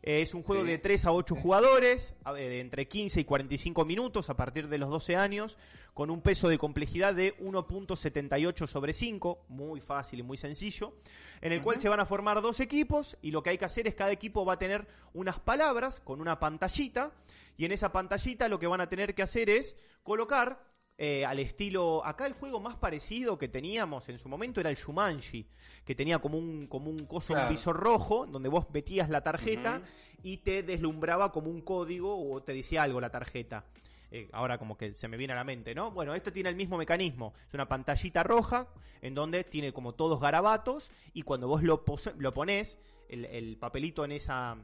[0.03, 4.31] Eh, es un juego de 3 a 8 jugadores, de entre 15 y 45 minutos
[4.31, 5.59] a partir de los 12 años,
[5.93, 10.95] con un peso de complejidad de 1.78 sobre 5, muy fácil y muy sencillo,
[11.43, 13.87] en el cual se van a formar dos equipos y lo que hay que hacer
[13.87, 17.13] es cada equipo va a tener unas palabras con una pantallita
[17.59, 20.70] y en esa pantallita lo que van a tener que hacer es colocar
[21.03, 22.05] eh, al estilo.
[22.05, 25.47] Acá el juego más parecido que teníamos en su momento era el Shumanji,
[25.83, 29.81] que tenía como un, como un coso, un visor rojo, donde vos metías la tarjeta
[30.23, 33.65] y te deslumbraba como un código o te decía algo la tarjeta.
[34.11, 35.91] Eh, ahora como que se me viene a la mente, ¿no?
[35.91, 37.33] Bueno, este tiene el mismo mecanismo.
[37.49, 38.69] Es una pantallita roja
[39.01, 41.83] en donde tiene como todos garabatos y cuando vos lo,
[42.19, 42.79] lo pones,
[43.09, 44.59] el papelito en esa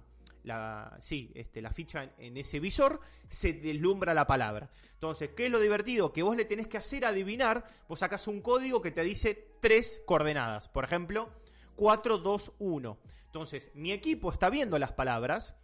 [0.47, 4.71] la, sí, este, la ficha en, ese visor, se deslumbra la palabra.
[4.95, 6.13] Entonces, ¿qué es lo divertido?
[6.13, 10.01] Que vos le tenés que hacer adivinar, vos sacás un código que te dice tres
[10.07, 10.69] coordenadas.
[10.69, 11.31] Por ejemplo,
[11.75, 12.99] 4, 2, 1.
[13.27, 15.57] Entonces, mi equipo está viendo las palabras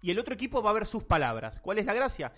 [0.00, 1.60] y el otro equipo va a ver sus palabras.
[1.60, 2.32] ¿Cuál es la gracia?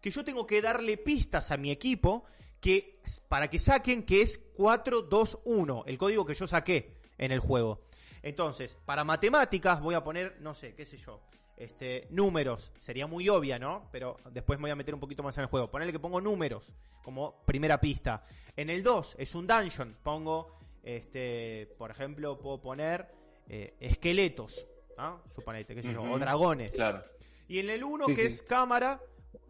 [0.00, 2.24] Que yo tengo que darle pistas a mi equipo
[2.60, 7.32] que, para que saquen que es 4, 2, 1, el código que yo saqué en
[7.32, 7.80] el juego.
[8.24, 11.20] Entonces, para matemáticas voy a poner, no sé, qué sé yo,
[11.58, 12.72] este, números.
[12.78, 13.86] Sería muy obvia, ¿no?
[13.92, 15.70] Pero después me voy a meter un poquito más en el juego.
[15.70, 16.72] Ponerle que pongo números
[17.02, 18.24] como primera pista.
[18.56, 19.94] En el 2 es un dungeon.
[20.02, 23.12] Pongo, este, por ejemplo, puedo poner
[23.46, 25.22] eh, esqueletos, ¿no?
[25.34, 26.70] Suponete, qué sé yo, o dragones.
[26.70, 27.04] Claro.
[27.46, 29.02] Y en el 1, que es cámara,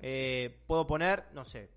[0.03, 1.71] eh, puedo poner, no sé,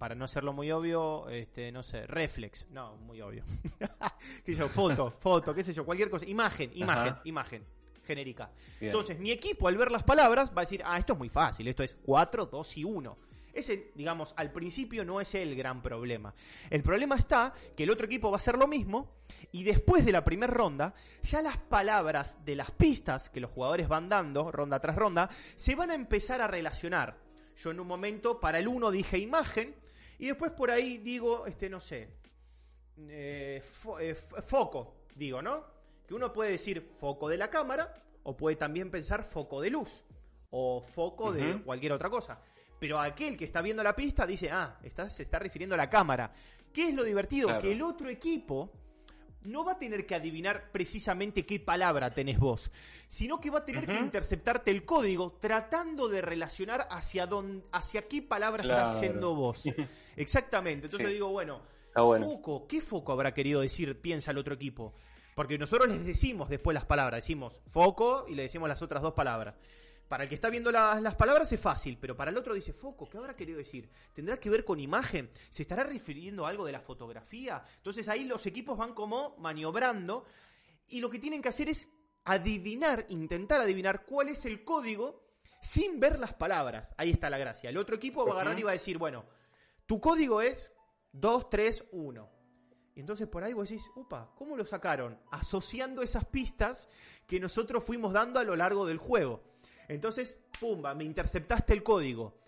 [0.00, 3.44] para no hacerlo muy obvio, este, no sé, reflex, no, muy obvio.
[4.46, 7.66] qué sé yo, foto, foto, qué sé yo, cualquier cosa, imagen, imagen, imagen
[8.02, 8.50] genérica.
[8.80, 11.68] Entonces, mi equipo al ver las palabras va a decir, ah, esto es muy fácil,
[11.68, 13.18] esto es 4, 2 y 1.
[13.52, 16.32] Ese, digamos, al principio no es el gran problema.
[16.70, 19.18] El problema está que el otro equipo va a hacer lo mismo
[19.52, 23.86] y después de la primera ronda, ya las palabras de las pistas que los jugadores
[23.86, 27.18] van dando, ronda tras ronda, se van a empezar a relacionar.
[27.58, 29.74] Yo en un momento para el 1 dije imagen,
[30.20, 32.08] y después por ahí digo, este, no sé,
[33.08, 33.62] eh,
[34.00, 35.64] eh, foco, digo, ¿no?
[36.06, 40.04] Que uno puede decir foco de la cámara o puede también pensar foco de luz
[40.50, 42.38] o foco de cualquier otra cosa.
[42.78, 45.88] Pero aquel que está viendo la pista dice, ah, está, se está refiriendo a la
[45.88, 46.32] cámara.
[46.70, 47.58] ¿Qué es lo divertido?
[47.58, 48.72] Que el otro equipo
[49.42, 52.70] no va a tener que adivinar precisamente qué palabra tenés vos,
[53.08, 58.06] sino que va a tener que interceptarte el código tratando de relacionar hacia dónde, hacia
[58.06, 59.64] qué palabra estás yendo vos.
[60.16, 60.86] Exactamente.
[60.86, 61.62] Entonces digo, bueno,
[61.94, 64.00] foco, ¿qué foco habrá querido decir?
[64.00, 64.94] Piensa el otro equipo.
[65.34, 69.14] Porque nosotros les decimos después las palabras, decimos foco y le decimos las otras dos
[69.14, 69.54] palabras.
[70.08, 73.08] Para el que está viendo las palabras es fácil, pero para el otro dice, foco,
[73.08, 73.88] ¿qué habrá querido decir?
[74.12, 75.30] ¿Tendrá que ver con imagen?
[75.50, 77.64] ¿Se estará refiriendo a algo de la fotografía?
[77.76, 80.24] Entonces ahí los equipos van como maniobrando
[80.88, 81.88] y lo que tienen que hacer es
[82.24, 85.22] adivinar, intentar adivinar cuál es el código
[85.62, 86.88] sin ver las palabras.
[86.96, 87.70] Ahí está la gracia.
[87.70, 89.24] El otro equipo va a agarrar y va a decir, bueno,
[89.90, 90.70] tu código es
[91.14, 92.30] 2, 3, 1.
[92.94, 95.18] Y entonces por ahí vos decís, upa, ¿cómo lo sacaron?
[95.32, 96.88] Asociando esas pistas
[97.26, 99.42] que nosotros fuimos dando a lo largo del juego.
[99.88, 102.38] Entonces, pumba, me interceptaste el código.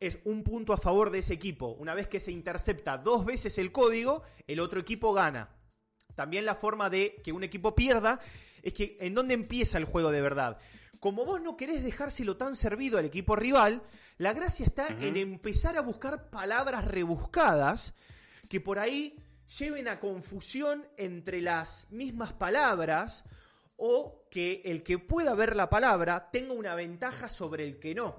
[0.00, 1.68] Es un punto a favor de ese equipo.
[1.68, 5.54] Una vez que se intercepta dos veces el código, el otro equipo gana.
[6.16, 8.18] También la forma de que un equipo pierda
[8.60, 10.58] es que en dónde empieza el juego de verdad.
[11.02, 13.82] Como vos no querés dejárselo tan servido al equipo rival,
[14.18, 17.92] la gracia está en empezar a buscar palabras rebuscadas
[18.48, 19.18] que por ahí
[19.58, 23.24] lleven a confusión entre las mismas palabras
[23.74, 28.14] o que el que pueda ver la palabra tenga una ventaja sobre el que no.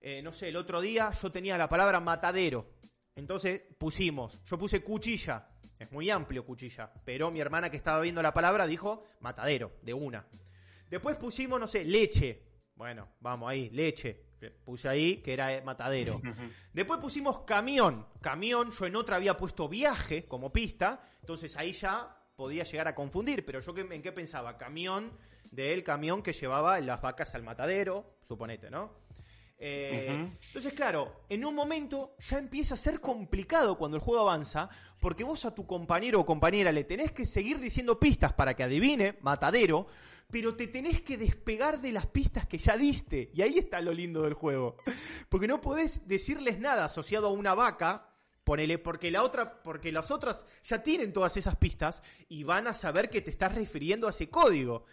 [0.00, 2.70] Eh, no sé, el otro día yo tenía la palabra matadero.
[3.14, 5.46] Entonces pusimos, yo puse cuchilla
[5.78, 6.90] Es muy amplio cuchilla.
[7.04, 10.26] Pero mi hermana que estaba viendo la palabra dijo matadero, de una.
[10.92, 12.42] Después pusimos, no sé, leche.
[12.74, 14.26] Bueno, vamos ahí, leche.
[14.62, 16.20] Puse ahí que era matadero.
[16.74, 18.06] Después pusimos camión.
[18.20, 21.02] Camión, yo en otra había puesto viaje como pista.
[21.20, 23.42] Entonces ahí ya podía llegar a confundir.
[23.46, 24.58] Pero yo en qué pensaba?
[24.58, 25.16] Camión
[25.50, 28.92] del camión que llevaba las vacas al matadero, suponete, ¿no?
[29.56, 34.68] Eh, entonces, claro, en un momento ya empieza a ser complicado cuando el juego avanza,
[35.00, 38.64] porque vos a tu compañero o compañera le tenés que seguir diciendo pistas para que
[38.64, 39.86] adivine, matadero,
[40.32, 43.30] pero te tenés que despegar de las pistas que ya diste.
[43.34, 44.78] Y ahí está lo lindo del juego.
[45.28, 48.08] Porque no podés decirles nada asociado a una vaca,
[48.42, 52.72] ponele, porque la otra, porque las otras ya tienen todas esas pistas y van a
[52.72, 54.86] saber que te estás refiriendo a ese código.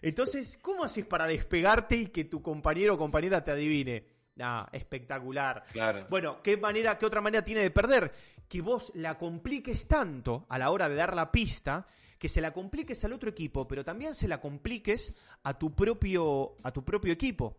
[0.00, 4.06] Entonces, ¿cómo haces para despegarte y que tu compañero o compañera te adivine?
[4.40, 5.66] Ah, espectacular.
[5.72, 6.06] Claro.
[6.08, 8.12] Bueno, ¿qué manera, qué otra manera tiene de perder?
[8.48, 11.86] Que vos la compliques tanto a la hora de dar la pista,
[12.18, 16.54] que se la compliques al otro equipo, pero también se la compliques a tu propio,
[16.62, 17.56] a tu propio equipo.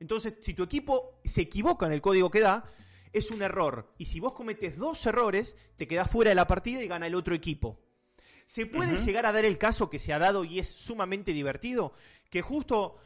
[0.00, 2.64] Entonces, si tu equipo se equivoca en el código que da,
[3.12, 3.92] es un error.
[3.98, 7.14] Y si vos cometes dos errores, te quedás fuera de la partida y gana el
[7.14, 7.80] otro equipo.
[8.44, 11.94] Se puede llegar a dar el caso que se ha dado y es sumamente divertido,
[12.30, 12.98] que justo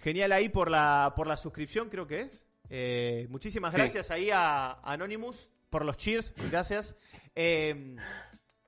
[0.00, 2.46] Genial ahí por la, por la suscripción, creo que es.
[2.70, 6.96] Eh, muchísimas gracias ahí a, Anonymous por los cheers, gracias.
[7.36, 7.96] Eh,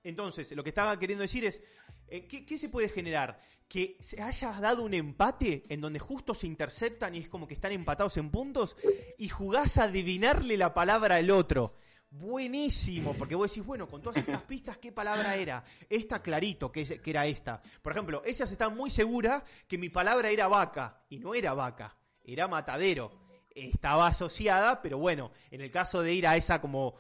[0.05, 1.62] entonces, lo que estaba queriendo decir es,
[2.09, 3.41] eh, ¿qué, se puede generar?
[3.69, 7.55] Que se haya dado un empate en donde justo se interceptan y es como que
[7.55, 8.77] están empatados en puntos
[9.16, 11.77] y jugás a adivinarle la palabra al otro
[12.12, 15.65] buenísimo, porque vos decís, bueno, con todas estas pistas, ¿qué palabra era?
[15.89, 17.62] Esta clarito que, que era esta.
[17.81, 21.97] Por ejemplo, ellas están muy seguras que mi palabra era vaca, y no era vaca,
[22.24, 23.11] era matadero.
[23.55, 26.95] Estaba asociada, pero bueno, en el caso de ir a esa como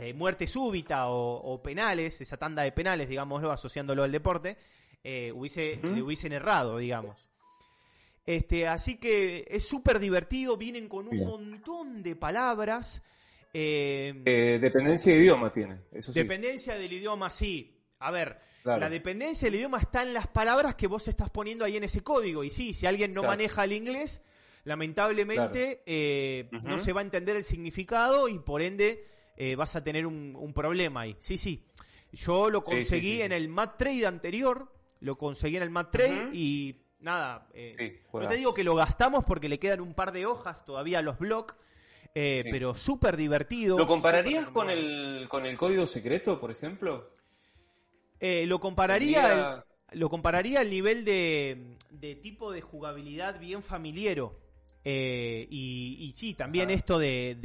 [0.00, 4.56] eh, muerte súbita o, penales, esa tanda de penales, digámoslo, asociándolo al deporte,
[5.02, 7.28] eh, hubiese, le hubiesen errado, digamos.
[8.26, 13.02] Este, así que es súper divertido, vienen con un montón de palabras.
[13.52, 15.80] Eh, eh, dependencia de idioma tiene.
[15.92, 17.78] Eso Dependencia del idioma, sí.
[17.98, 21.76] A ver, la dependencia del idioma está en las palabras que vos estás poniendo ahí
[21.76, 22.44] en ese código.
[22.44, 24.22] Y sí, si alguien no maneja el inglés,
[24.64, 29.06] lamentablemente eh, no se va a entender el significado y por ende
[29.56, 31.16] vas a tener un, problema ahí.
[31.20, 31.64] Sí, sí.
[32.12, 34.70] Yo lo conseguí en el Mat Trade anterior,
[35.00, 37.48] lo conseguí en el Mat Trade y nada,
[38.12, 41.02] no te digo que lo gastamos porque le quedan un par de hojas todavía a
[41.02, 41.54] los blogs,
[42.14, 43.76] eh, pero súper divertido.
[43.76, 47.10] ¿Lo compararías con el, con el código secreto, por ejemplo?
[48.20, 51.76] Eh, lo compararía lo compararía al nivel de,
[52.22, 54.40] tipo de jugabilidad bien familiero.
[54.86, 57.38] Eh, y, sí, también esto de,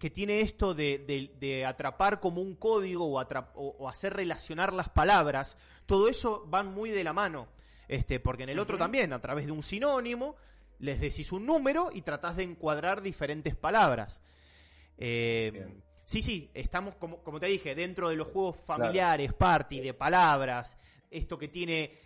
[0.00, 3.22] que tiene esto de, atrapar como un código o,
[3.54, 7.48] o, hacer relacionar las palabras, todo eso van muy de la mano.
[7.88, 10.36] Este, porque en el otro también, a través de un sinónimo,
[10.78, 14.22] les decís un número y tratás de encuadrar diferentes palabras.
[14.96, 15.66] Eh,
[16.04, 20.78] sí, sí, estamos, como, como, te dije, dentro de los juegos familiares, party, de palabras,
[21.10, 21.98] esto que tiene...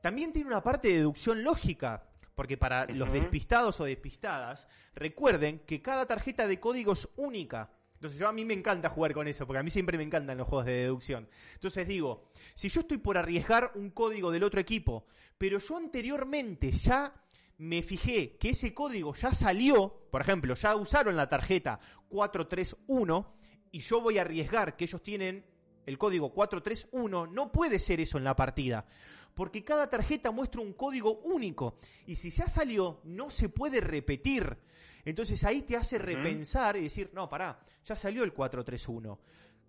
[0.00, 2.04] También tiene una parte de deducción lógica,
[2.34, 7.70] porque para los despistados o despistadas, recuerden que cada tarjeta de código es única.
[7.94, 10.36] Entonces yo a mí me encanta jugar con eso, porque a mí siempre me encantan
[10.36, 11.28] los juegos de deducción.
[11.54, 15.06] Entonces digo, si yo estoy por arriesgar un código del otro equipo,
[15.38, 17.14] pero yo anteriormente ya
[17.58, 21.78] me fijé que ese código ya salió, por ejemplo, ya usaron la tarjeta
[22.08, 23.34] 431
[23.70, 25.44] y yo voy a arriesgar que ellos tienen
[25.86, 28.86] el código 431, no puede ser eso en la partida,
[29.34, 34.56] porque cada tarjeta muestra un código único y si ya salió no se puede repetir.
[35.04, 39.18] Entonces ahí te hace repensar y decir, no, pará, ya salió el 431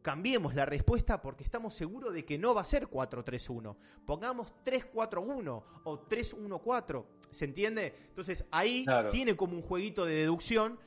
[0.05, 3.75] cambiemos la respuesta porque estamos seguros de que no va a ser 4-3-1.
[4.05, 7.05] Pongamos 3-4-1 o 3-1-4.
[7.31, 7.91] ¿Se entiende?
[8.09, 10.79] Entonces ahí tiene como un jueguito de deducción.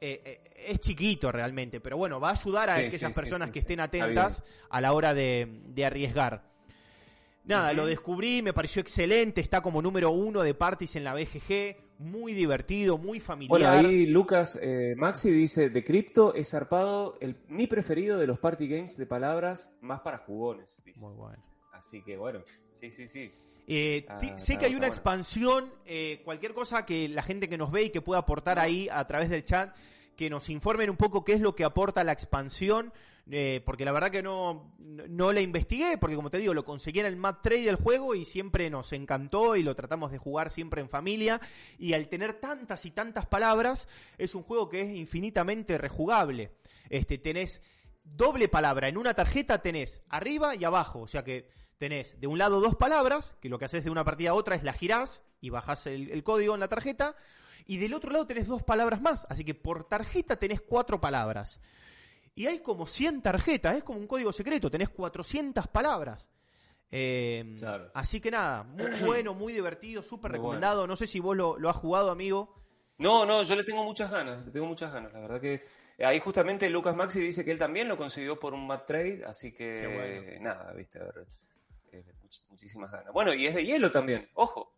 [0.00, 3.80] Eh, eh, es chiquito realmente, pero bueno, va a ayudar a aquellas personas que estén
[3.80, 6.51] atentas a la hora de arriesgar.
[7.44, 11.76] Nada, lo descubrí, me pareció excelente, está como número uno de parties en la BGG,
[11.98, 13.50] muy divertido, muy familiar.
[13.50, 18.38] Bueno, ahí Lucas eh, Maxi dice, de Crypto es zarpado, el, mi preferido de los
[18.38, 20.82] party games de palabras más para jugones.
[21.00, 21.42] Muy bueno.
[21.72, 23.32] Así que bueno, sí, sí, sí.
[23.66, 24.06] Eh,
[24.36, 27.90] sé que hay una expansión, eh, cualquier cosa que la gente que nos ve y
[27.90, 29.74] que pueda aportar ahí a través del chat,
[30.16, 32.92] que nos informen un poco qué es lo que aporta la expansión.
[33.30, 37.00] Eh, porque la verdad que no, no la investigué, porque como te digo, lo conseguí
[37.00, 40.50] en el Mad Trade del juego y siempre nos encantó y lo tratamos de jugar
[40.50, 41.40] siempre en familia.
[41.78, 43.88] Y al tener tantas y tantas palabras,
[44.18, 46.52] es un juego que es infinitamente rejugable.
[46.90, 47.62] Este, tenés
[48.04, 48.88] doble palabra.
[48.88, 51.00] En una tarjeta tenés arriba y abajo.
[51.00, 54.04] O sea que tenés de un lado dos palabras, que lo que haces de una
[54.04, 57.16] partida a otra es la girás y bajás el, código en la tarjeta.
[57.66, 59.26] Y del otro lado tenés dos palabras más.
[59.28, 61.60] Así que por tarjeta tenés cuatro palabras.
[62.34, 66.30] Y hay como 100 tarjetas, es como un código secreto, tenés 400 palabras.
[66.90, 67.56] Eh,
[67.94, 70.86] así que nada, muy bueno, muy divertido, súper recomendado.
[70.86, 72.54] No sé si vos lo, lo has jugado, amigo.
[72.98, 75.12] No, no, yo le tengo muchas ganas, le tengo muchas ganas.
[75.12, 75.62] La verdad que
[76.04, 79.52] ahí justamente Lucas Maxi dice que él también lo consiguió por un Mad Trade, así
[79.52, 81.26] que nada, viste, a ver,
[81.92, 82.04] eh,
[82.48, 83.12] muchísimas ganas.
[83.12, 84.74] Bueno, y es de hielo también, ojo,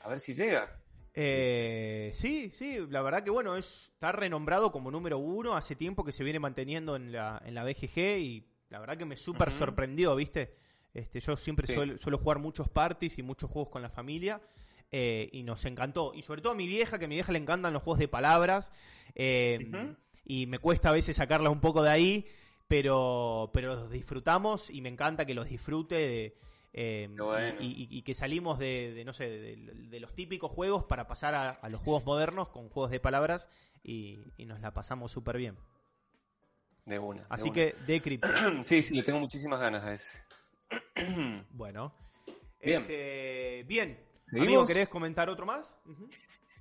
[0.00, 0.79] a ver si llega.
[1.14, 6.04] Eh, sí, sí, la verdad que bueno, es, está renombrado como número uno, hace tiempo
[6.04, 9.50] que se viene manteniendo en la, en la BGG y la verdad que me súper
[9.50, 10.54] sorprendió, ¿viste?
[10.94, 14.40] Este, yo siempre suelo, jugar muchos parties y muchos juegos con la familia
[14.90, 16.12] eh, y nos encantó.
[16.14, 18.08] Y sobre todo a mi vieja, que a mi vieja le encantan los juegos de
[18.08, 18.72] palabras
[19.14, 22.26] eh, y me cuesta a veces sacarla un poco de ahí,
[22.68, 26.36] pero, pero los disfrutamos y me encanta que los disfrute de
[26.72, 27.16] Em,
[27.58, 32.04] y, que salimos de, no sé, de, los típicos juegos para pasar a, los juegos
[32.04, 33.50] modernos con juegos de palabras
[33.82, 35.56] y, nos la pasamos súper bien.
[36.86, 37.26] De una.
[37.28, 38.24] Así que, Decrypt.
[38.62, 40.22] sí, sí, le tengo muchísimas ganas a ese.
[41.50, 41.92] bueno.
[42.62, 42.82] Bien.
[42.82, 43.98] Este, bien.
[44.32, 45.74] Amigo, ¿querés comentar otro más?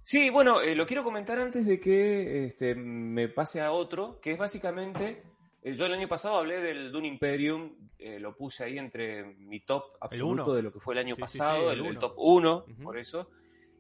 [0.02, 4.32] Sí, bueno, eh, lo quiero comentar antes de que este, me pase a otro, que
[4.32, 5.24] es básicamente
[5.62, 9.60] eh, yo el año pasado hablé del Dune Imperium, eh, lo puse ahí entre mi
[9.60, 13.30] top absoluto de lo que fue el año pasado, el, top 1, por eso.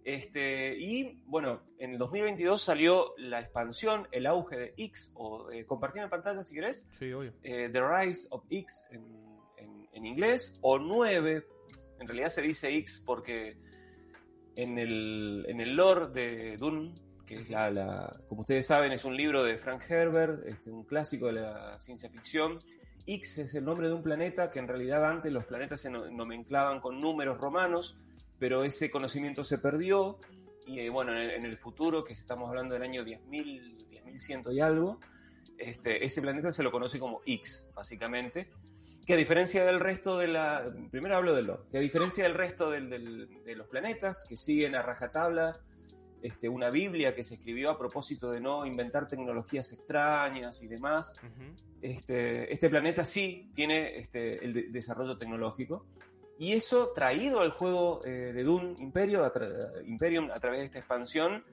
[0.03, 5.67] Este, y bueno, en el 2022 salió la expansión, el auge de X, o eh,
[5.69, 6.89] en pantalla si querés.
[7.43, 11.45] Eh, The Rise of X en, inglés, o 9,
[11.99, 13.57] en realidad se dice X porque
[14.55, 16.95] en el, en el lore de Dune
[17.29, 21.27] que es la, como ustedes saben, es un libro de Frank Herbert, este, un clásico
[21.27, 22.59] de la ciencia ficción.
[23.05, 26.79] X es el nombre de un planeta que en realidad antes los planetas se nomenclaban
[26.79, 27.95] con números romanos,
[28.39, 30.17] pero ese conocimiento se perdió
[30.65, 34.99] y eh, bueno, en el, futuro, que estamos hablando del año 10.000, 10.100 y algo,
[35.59, 38.49] este, ese planeta se lo conoce como X, básicamente,
[39.05, 40.73] que a diferencia del resto de la...
[40.89, 44.81] Primero hablo de lo, que a diferencia del resto de los planetas, que siguen a
[44.81, 45.59] rajatabla
[46.21, 51.13] este, una Biblia que se escribió a propósito de no inventar tecnologías extrañas y demás.
[51.81, 55.85] este, este, planeta sí tiene este, el desarrollo tecnológico.
[56.37, 59.29] Y eso traído al juego eh, de Dune Imperio,
[59.85, 61.43] Imperium a través de esta expansión,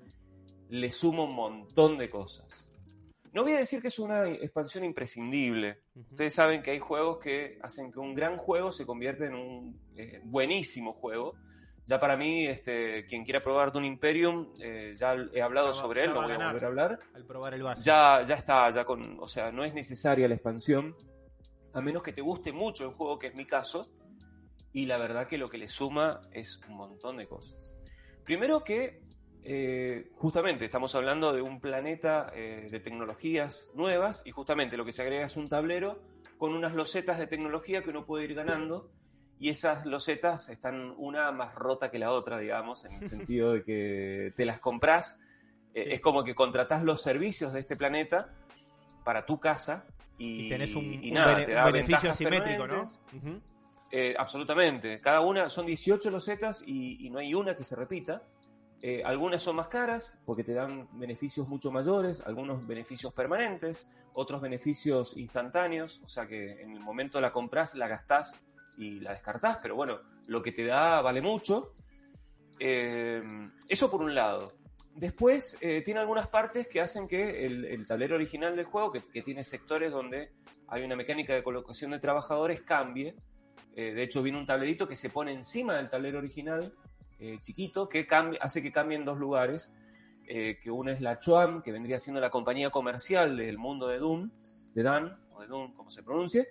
[0.69, 2.73] le suma un montón de cosas.
[3.33, 5.81] No voy a decir que es una expansión imprescindible.
[6.11, 9.81] Ustedes saben que hay juegos que hacen que un gran juego se convierta en un
[9.97, 11.35] eh, buenísimo juego
[11.87, 16.13] ya para mí, este, quien quiera probar Dune Imperium, eh, ya he hablado sobre él,
[16.13, 17.01] no voy a volver a hablar.
[17.15, 17.85] Al probar el base.
[17.85, 20.97] Ya, ya está, ya con, o sea, no es necesaria la expansión,
[21.73, 23.89] a menos que te guste mucho el juego, que es mi caso,
[24.73, 27.79] y la verdad que lo que le suma es un montón de cosas.
[28.25, 29.01] Primero que,
[29.45, 34.91] eh, justamente, estamos hablando de un planeta eh, de tecnologías nuevas, y justamente lo que
[34.91, 36.03] se agrega es un tablero
[36.37, 38.91] con unas losetas de tecnología que uno puede ir ganando
[39.39, 43.65] y esas losetas están una más rota que la otra, digamos, en el sentido de
[43.65, 45.21] que te las compras.
[45.75, 48.33] Eh, es como que contratás los servicios de este planeta
[49.05, 49.87] para tu casa
[50.19, 51.01] y, tenés un,
[51.73, 52.85] beneficio asimétrico, ¿no?
[53.91, 55.01] Eh, absolutamente.
[55.01, 58.23] Cada una son 18 losetas y, no hay una que se repita.
[58.83, 64.41] Eh, algunas son más caras porque te dan beneficios mucho mayores, algunos beneficios permanentes, otros
[64.41, 68.43] beneficios instantáneos, o sea que en el momento la compras, la gastás
[68.77, 71.75] y la descartás, pero bueno, lo que te da vale mucho.
[72.59, 73.23] Eh,
[73.69, 74.53] eso por un lado.
[74.95, 79.45] Después eh, tiene algunas partes que hacen que el, tablero original del juego, que, tiene
[79.45, 80.33] sectores donde
[80.69, 83.15] hay una mecánica de colocación de trabajadores, cambie.
[83.75, 86.75] Eh, de hecho, viene un tablerito que se pone encima del tablero original,
[87.41, 88.07] chiquito, que
[88.41, 89.73] hace que cambien dos lugares.
[90.27, 94.31] que uno es la Chuam, que vendría siendo la compañía comercial del mundo de Doom,
[94.75, 96.49] de Dan, o de Doom, como se pronuncie,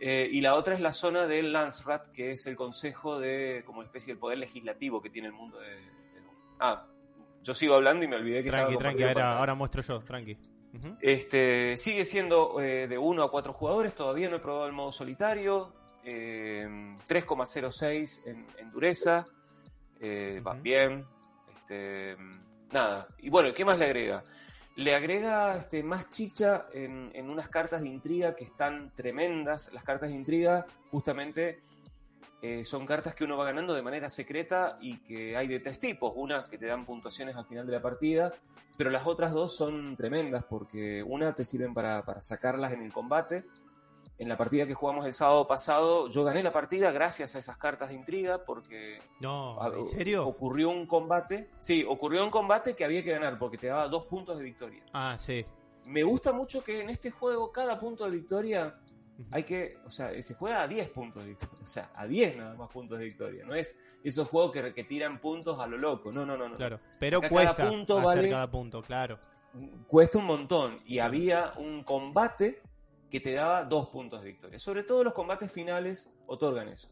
[0.00, 3.82] eh, y la otra es la zona del Landsrat, que es el consejo de, como
[3.82, 5.94] especie de poder legislativo que tiene el mundo de,
[6.60, 6.86] Ah,
[7.42, 10.36] yo sigo hablando y me olvidé que tranqui, Tranqui, ahora, ahora, muestro yo, tranqui.
[11.00, 14.92] este, sigue siendo eh, de 1 a 4 jugadores, todavía no he probado el modo
[14.92, 15.72] solitario.
[16.04, 19.26] 3,06 eh, en, dureza,
[20.46, 21.06] va bien.
[21.56, 22.16] Este,
[22.72, 24.22] nada, y bueno, ¿qué más le agrega?
[24.76, 29.70] Le agrega este, más chicha en, unas cartas de intriga que están tremendas.
[29.72, 31.60] Las cartas de intriga justamente
[32.42, 35.78] eh, son cartas que uno va ganando de manera secreta y que hay de tres
[35.78, 36.12] tipos.
[36.16, 38.32] Una que te dan puntuaciones al final de la partida,
[38.76, 42.92] pero las otras dos son tremendas porque una te sirven para, para sacarlas en el
[42.92, 43.44] combate.
[44.16, 47.56] En la partida que jugamos el sábado pasado, yo gané la partida gracias a esas
[47.56, 50.26] cartas de intriga porque no, ¿en serio?
[50.26, 51.50] ocurrió un combate.
[51.58, 54.84] Sí, ocurrió un combate que había que ganar porque te daba dos puntos de victoria.
[54.92, 55.44] Ah, sí.
[55.84, 58.78] Me gusta mucho que en este juego cada punto de victoria
[59.30, 62.36] hay que, o sea, se juega a 10 puntos de victoria, o sea, a 10
[62.36, 65.78] nada más puntos de victoria, no es esos juegos que, que tiran puntos a lo
[65.78, 66.48] loco, no, no, no.
[66.48, 66.56] no.
[66.56, 69.18] Claro, pero cuesta cada punto vale, cada punto, claro.
[69.86, 72.60] Cuesta un montón y había un combate
[73.14, 76.88] que te daba 2 puntos de victoria, sobre todo los combates finales otorgan eso.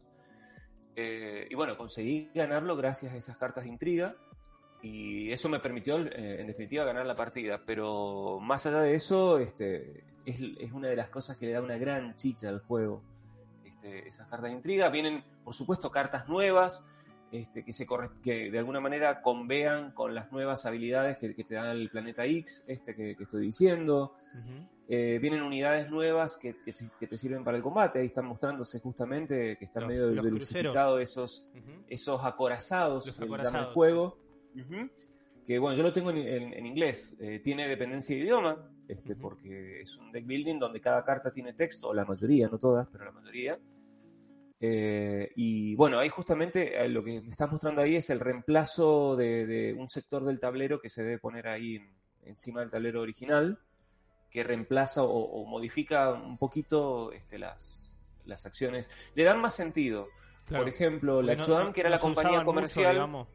[0.95, 4.15] Eh, y bueno, conseguí ganarlo gracias a esas cartas de intriga
[4.81, 7.65] y eso me permitió, eh, en definitiva, ganar la partida.
[7.65, 11.75] Pero más allá de eso, este, es, una de las cosas que le da una
[11.75, 13.01] gran chicha al juego.
[13.65, 14.87] Este, esas cartas de intriga.
[14.87, 16.85] Vienen, por supuesto, cartas nuevas
[17.33, 17.85] este, que, se
[18.23, 22.63] que de alguna manera convean con las nuevas habilidades que, te da el planeta X,
[22.65, 24.15] este que, estoy diciendo.
[24.89, 27.99] Eh, vienen unidades nuevas que, te sirven para el combate.
[27.99, 31.45] Ahí están mostrándose justamente que están medio delusificados esos,
[31.87, 34.17] esos acorazados, que el juego.
[35.45, 37.15] Que bueno, yo lo tengo en, inglés.
[37.19, 41.53] Eh, tiene dependencia de idioma, este, porque es un deck building donde cada carta tiene
[41.53, 43.59] texto, o la mayoría, no todas, pero la mayoría.
[44.65, 49.17] Eh, y bueno, ahí justamente eh, lo que me estás mostrando ahí es el reemplazo
[49.17, 51.81] de, un sector del tablero que se debe poner ahí
[52.21, 53.59] encima del tablero original,
[54.33, 58.89] que reemplaza o, modifica un poquito este, las, las acciones.
[59.13, 60.09] Le dan más sentido.
[60.49, 63.27] Por ejemplo, la Choam, que era la compañía comercial.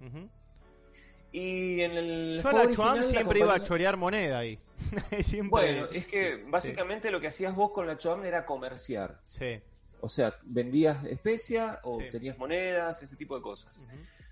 [1.30, 4.58] Y en el Yo la siempre iba a chorear moneda ahí.
[5.44, 9.20] Bueno, es que básicamente lo que hacías vos con la Choam era comerciar.
[9.24, 9.60] Sí.
[10.00, 13.84] O sea, vendías especia o tenías monedas, ese tipo de cosas.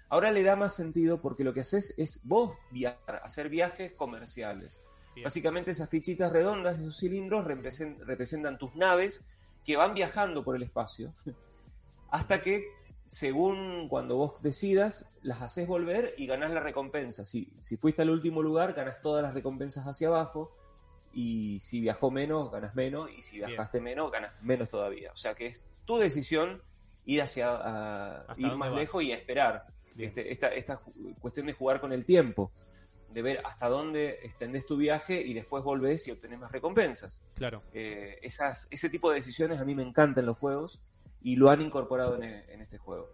[0.09, 4.82] Ahora le da más sentido porque lo que haces es vos viajar, hacer viajes comerciales.
[5.22, 9.24] Básicamente esas fichitas redondas, esos cilindros representan tus naves
[9.64, 11.12] que van viajando por el espacio
[12.10, 12.64] hasta que
[13.06, 17.24] según cuando vos decidas, las haces volver y ganás la recompensa.
[17.24, 20.52] Si, si fuiste al último lugar, ganas todas las recompensas hacia abajo.
[21.12, 23.09] Y si viajó menos, ganas menos.
[23.16, 25.12] Y si viajaste menos, ganas menos todavía.
[25.12, 26.62] O sea que es tu decisión
[27.05, 29.66] ir hacia ir más lejos y esperar.
[29.97, 30.80] Este, esta, esta
[31.20, 32.51] cuestión de jugar con el tiempo.
[33.16, 37.22] De ver hasta dónde extendés tu viaje y después volvés y obtenés más recompensas.
[37.34, 37.62] Claro.
[37.72, 40.82] Eh, esas, ese tipo de decisiones a mí me encantan en los juegos
[41.22, 43.09] y lo han incorporado en, este juego.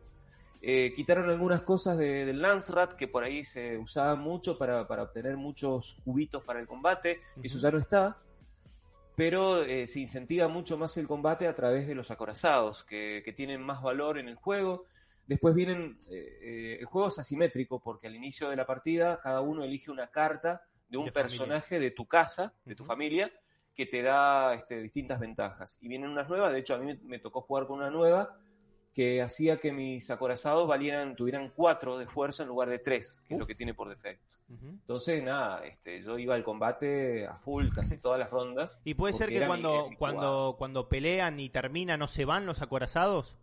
[0.60, 5.36] Eh, quitaron algunas cosas de, del Rat que por ahí se usaban mucho para, obtener
[5.36, 8.18] muchos cubitos para el combate, eso ya no está,
[9.14, 13.62] pero eh, se incentiva mucho más el combate a través de los acorazados, que, tienen
[13.62, 14.84] más valor en el juego.
[15.26, 19.64] Después vienen, eh, el juego es asimétrico porque al inicio de la partida cada uno
[19.64, 23.32] elige una carta de un personaje de tu casa, de tu familia,
[23.74, 25.78] que te da este, distintas ventajas.
[25.80, 28.36] Y vienen unas nuevas, de hecho a mí me tocó jugar con una nueva
[28.92, 33.34] que hacía que mis acorazados valieran, tuvieran cuatro de fuerza en lugar de tres, que
[33.34, 34.36] es lo que tiene por defecto.
[34.50, 38.80] Entonces, nada, este, yo iba al combate a full casi todas las rondas.
[38.84, 43.38] ¿Y puede ser que cuando, cuando, cuando pelean y terminan no se van los acorazados?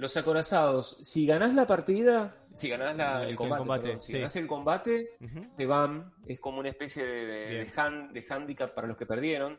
[0.00, 5.10] Los acorazados, si ganás la partida, si ganás el, combate, si ganás el combate,
[5.58, 9.58] te van, es como una especie de, de, handicap para los que perdieron.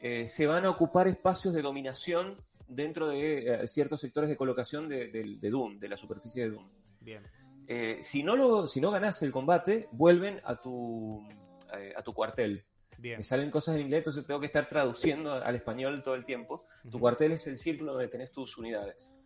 [0.00, 4.88] Eh, se van a ocupar espacios de dominación dentro de eh, ciertos sectores de colocación
[4.88, 5.10] de,
[5.50, 6.70] Doom, de la superficie de Doom.
[7.00, 7.26] Bien.
[7.66, 11.26] Eh, si, no lo, si no ganás el combate, vuelven a tu,
[11.96, 12.64] a tu cuartel.
[12.98, 16.66] Me salen cosas en inglés, entonces tengo que estar traduciendo al español todo el tiempo.
[16.88, 19.16] Tu cuartel es el círculo donde tenés tus unidades.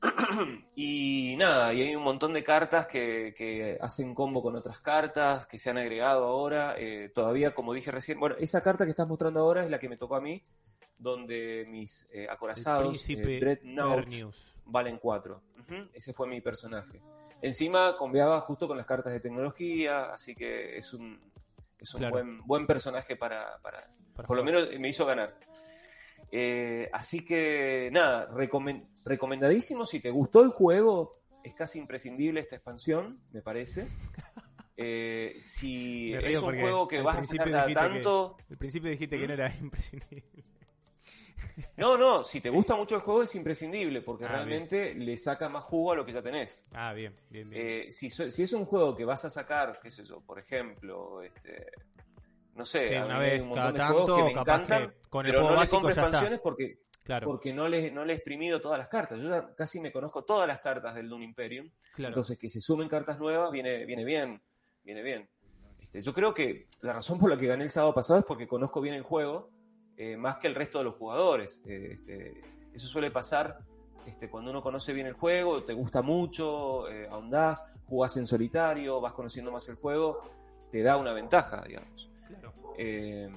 [0.76, 5.58] y nada, y hay un montón de cartas que, hacen combo con otras cartas que
[5.58, 6.74] se han agregado ahora.
[6.78, 9.88] Eh, todavía, como dije recién, bueno, esa carta que estás mostrando ahora es la que
[9.88, 10.42] me tocó a mí,
[10.98, 13.50] donde mis eh, acorazados eh,
[14.64, 15.42] valen 4.
[15.94, 17.00] Ese fue mi personaje.
[17.40, 21.18] Encima conviaba justo con las cartas de tecnología, así que es un,
[21.78, 25.34] es un buen, buen personaje para, para, Por lo menos me hizo ganar.
[26.34, 28.26] Eh, así que nada,
[29.04, 29.84] recomendadísimo.
[29.84, 33.88] Si te gustó el juego, es casi imprescindible esta expansión, me parece.
[34.74, 38.38] Eh, si es un juego que vas a sacar tanto.
[38.50, 40.24] al principio dijiste que no era imprescindible.
[41.76, 45.50] No, no, si te gusta mucho el juego es imprescindible porque ah, realmente le saca
[45.50, 46.66] más jugo a lo que ya tenés.
[46.72, 47.62] Ah, bien, bien, bien.
[47.64, 51.22] Eh, si, si, es un juego que vas a sacar, qué sé yo, por ejemplo,
[51.22, 51.66] este,
[52.54, 55.90] no sé, una vez un montón de juegos que me encantan, pero no le compro
[55.90, 56.78] expansiones porque
[57.24, 59.18] porque no le, no le he exprimido todas las cartas.
[59.18, 61.68] Yo ya casi me conozco todas las cartas del Dune Imperium.
[61.96, 64.40] Entonces, que se sumen cartas nuevas viene, viene bien.
[64.84, 65.28] Viene bien.
[65.80, 68.46] Este, yo creo que la razón por la que gané el sábado pasado es porque
[68.46, 69.50] conozco bien el juego,
[69.96, 71.60] eh, más que el resto de los jugadores.
[71.66, 72.40] Eh, este,
[72.72, 73.58] eso suele pasar
[74.06, 79.00] este, cuando uno conoce bien el juego, te gusta mucho, eh, ahondás, jugás en solitario,
[79.00, 80.22] vas conociendo más el juego,
[80.70, 82.11] te da una ventaja, digamos.
[82.78, 83.28] Eh,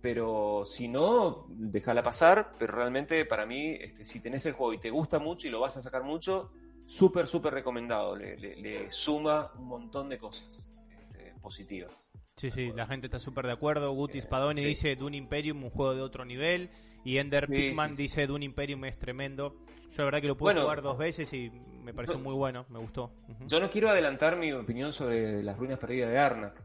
[0.00, 4.78] pero si no, déjala pasar, pero realmente para mí, este, si tenés el juego y
[4.78, 6.50] te gusta mucho y lo vas a sacar mucho,
[6.86, 12.10] súper, súper recomendado, le, suma un montón de cosas este, positivas.
[12.36, 13.92] Sí, sí, la gente está súper de acuerdo.
[13.92, 16.70] Guti Spadoni dice Dune Imperium, un juego de otro nivel.
[17.04, 19.56] Y Ender sí, dice Dune Imperium es tremendo.
[19.90, 21.50] Yo la verdad que lo pude jugar dos veces y
[21.82, 23.12] me pareció muy bueno, me gustó.
[23.46, 26.62] Yo no quiero adelantar mi opinión sobre las ruinas perdidas de Arnak.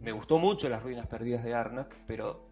[0.00, 2.46] Me gustó mucho las ruinas perdidas de Arnak, pero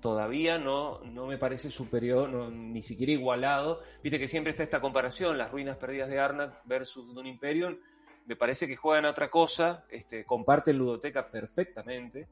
[0.00, 3.80] todavía no, no me parece superior, ni siquiera igualado.
[4.02, 7.78] Viste que siempre está esta comparación, las ruinas perdidas de Arnak versus Dune Imperium.
[8.26, 12.28] Me parece que juegan a otra cosa, este, comparten ludoteca perfectamente.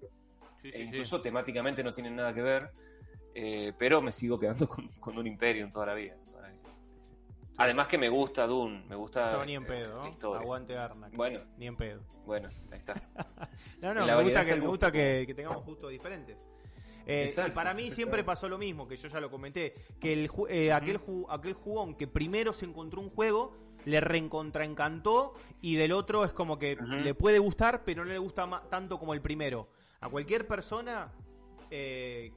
[0.62, 2.70] e incluso temáticamente no tienen nada que ver.
[3.34, 6.16] Eh, pero me sigo quedando con, con un Imperium toda la vida.
[7.58, 11.14] Además que me gusta Dune, me gusta ni en este, pedo, Aguante Arnak.
[11.14, 12.02] Bueno, ni en pedo.
[12.26, 12.94] Bueno, ahí está.
[13.80, 16.36] no, no, me gusta, que, me gusta que, tengamos gustos diferentes.
[17.06, 20.30] Eh, y para mí siempre pasó lo mismo, que yo ya lo comenté, que el,
[20.48, 26.24] eh, aquel, aquel jugón que primero se encontró un juego, le reencontraencantó y del otro
[26.24, 29.68] es como que le puede gustar, pero no le gusta tanto como el primero.
[30.00, 31.12] A cualquier persona
[31.70, 32.32] eh,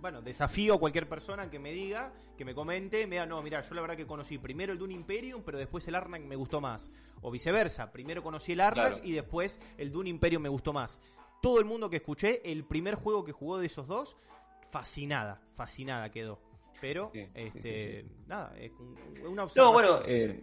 [0.00, 3.60] bueno, desafío a cualquier persona que me diga, que me comente, me diga, no, mira,
[3.60, 6.60] yo la verdad que conocí primero el Dune Imperium, pero después el Arnak me gustó
[6.60, 6.90] más.
[7.20, 11.00] O viceversa, primero conocí el Arnak y después el Dune Imperium me gustó más.
[11.42, 14.16] Todo el mundo que escuché, el primer juego que jugó de esos dos,
[14.70, 16.40] fascinada, fascinada quedó.
[16.80, 18.70] Pero, este, nada, es
[19.24, 19.64] una observación.
[19.64, 20.40] No, bueno, eh,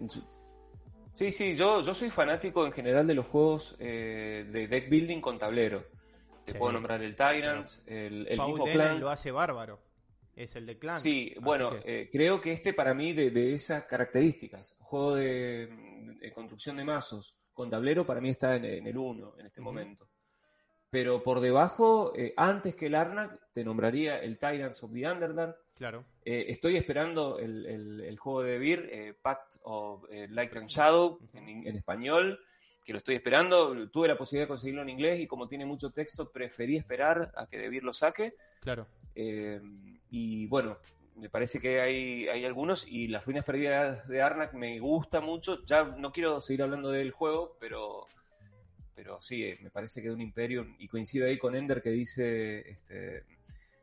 [1.14, 5.22] sí, sí, yo, yo soy fanático en general de los juegos eh, de deck building
[5.22, 5.95] con tablero.
[6.46, 9.00] Te puedo nombrar el Tyrants, el, el mismo clan.
[9.00, 9.80] lo hace bárbaro.
[10.36, 10.96] Es el de clan.
[10.96, 15.70] Sí, bueno, eh, creo que este para mí de, esas características, juego de,
[16.34, 20.08] construcción de mazos con tablero, para mí está en, el 1 en este momento.
[20.90, 25.58] Pero por debajo, eh, antes que el Arnak, te nombraría el Tyrants of the Underdark.
[25.74, 26.06] Claro.
[26.24, 32.40] Eh, estoy esperando el, juego de Beer, Pact of Light and Shadow, en español
[32.86, 33.90] que lo estoy esperando.
[33.90, 37.48] Tuve la posibilidad de conseguirlo en inglés y como tiene mucho texto, preferí esperar a
[37.48, 38.36] que Debir lo saque.
[38.62, 38.88] Claro.
[39.16, 39.60] Eh,
[40.12, 40.78] y bueno,
[41.16, 45.66] me parece que hay, hay algunos y las ruinas perdidas de Arnak me gusta mucho.
[45.66, 48.08] Ya no quiero seguir hablando del juego, pero
[48.96, 51.90] pero sí, eh, me parece que de un Imperium, y coincido ahí con Ender que
[51.90, 53.26] dice, este,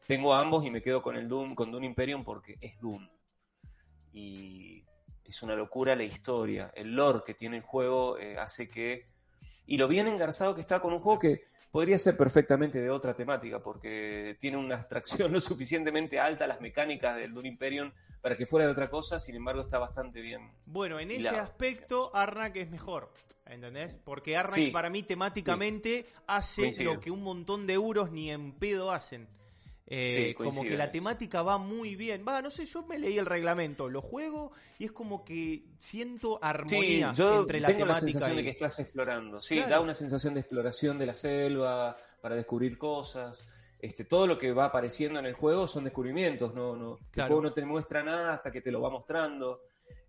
[0.06, 3.06] tengo ambos y me quedo con el Doom, con Doom Imperium porque es Doom.
[4.12, 4.81] Y
[5.24, 6.70] es una locura la historia.
[6.74, 9.06] El lore que tiene el juego eh, hace que.
[9.66, 13.14] Y lo bien engarzado que está con un juego que podría ser perfectamente de otra
[13.14, 17.90] temática, porque tiene una abstracción lo suficientemente alta las mecánicas del Dune Imperium
[18.20, 20.52] para que fuera de otra cosa, sin embargo está bastante bien.
[20.66, 23.12] Bueno, en ese aspecto Arnak es mejor,
[23.46, 23.96] ¿entendés?
[24.04, 28.92] Porque Arnak para mí temáticamente hace lo que un montón de euros ni en pedo
[28.92, 29.26] hacen.
[29.86, 32.24] Eh, como que la temática va muy bien.
[32.26, 36.38] Va, no sé, yo me leí el reglamento, lo juego y es como que siento
[36.42, 39.40] armonía entre la tengo la sensación de que estás explorando.
[39.40, 43.46] Sí, da una sensación de exploración de la selva para descubrir cosas.
[43.78, 46.54] Este, todo lo que va apareciendo en el juego son descubrimientos.
[46.54, 49.62] No, no, El juego no te muestra nada hasta que te lo va mostrando.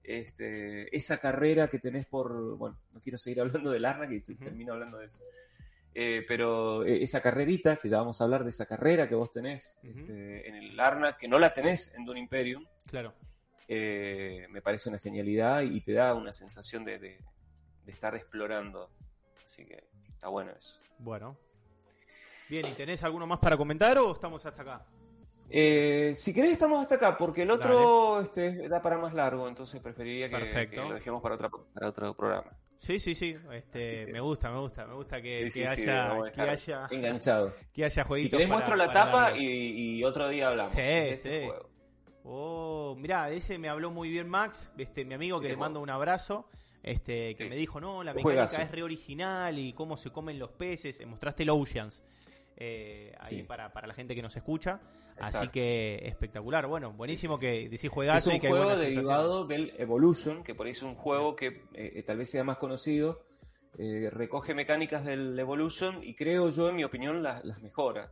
[0.03, 2.55] Este, esa carrera que tenés por.
[2.55, 5.21] Bueno, no quiero seguir hablando del Arna, que termino hablando de eso.
[5.95, 9.31] Eh, pero eh, esa carrerita, que ya vamos a hablar de esa carrera que vos
[9.31, 13.13] tenés este, en el Arna, que no la tenés en Dune Imperium, claro.
[13.67, 17.17] Eh, me parece una genialidad y te da una sensación de,
[17.87, 18.89] estar explorando.
[19.43, 20.81] Así que está bueno eso.
[20.97, 21.37] Bueno.
[22.49, 24.85] Bien, ¿y tenés alguno más para comentar o estamos hasta acá?
[25.49, 30.27] si querés estamos hasta acá, porque el otro este, da para más largo, entonces preferiría
[30.27, 32.57] que, lo dejemos para, otra, para otro programa.
[32.83, 33.33] Sí, sí, sí.
[33.53, 37.65] Este, me gusta, me gusta, me gusta que, haya, que haya enganchados.
[37.73, 40.73] Que haya Si querés muestro la tapa y, otro día hablamos.
[40.73, 41.51] Sí, este sí.
[42.25, 45.89] Oh, mirá, ese me habló muy bien Max, este, mi amigo que le mando un
[45.89, 46.49] abrazo.
[46.81, 50.51] Este, que me dijo, no, la mecánica es re original y cómo se comen los
[50.51, 51.05] peces.
[51.07, 52.03] Mostraste el Oceans
[52.57, 54.81] eh, ahí para, para la gente que nos escucha.
[55.19, 56.67] Así que espectacular.
[56.67, 60.83] Bueno, buenísimo que decís juegazo Es un juego derivado del Evolution, que por ahí es
[60.83, 63.25] un juego que eh, tal vez sea más conocido.
[63.77, 68.11] Eh, recoge mecánicas del Evolution y creo yo, en mi opinión, las, las mejora.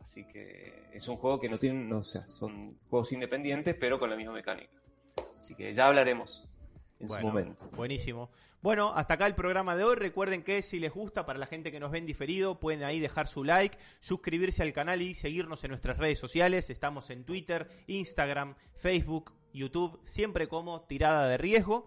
[0.00, 3.98] Así que es un juego que no tiene, no, o sea, son juegos independientes, pero
[3.98, 4.80] con la misma mecánica.
[5.36, 6.48] Así que ya hablaremos
[7.00, 7.68] en su momento.
[7.72, 8.30] Buenísimo.
[8.62, 9.96] Bueno, hasta acá el programa de hoy.
[9.96, 13.28] Recuerden que si les gusta, para la gente que nos ven diferido, pueden ahí dejar
[13.28, 16.70] su like, suscribirse al canal y seguirnos en nuestras redes sociales.
[16.70, 21.86] Estamos en Twitter, Instagram, Facebook, YouTube, siempre como tirada de riesgo.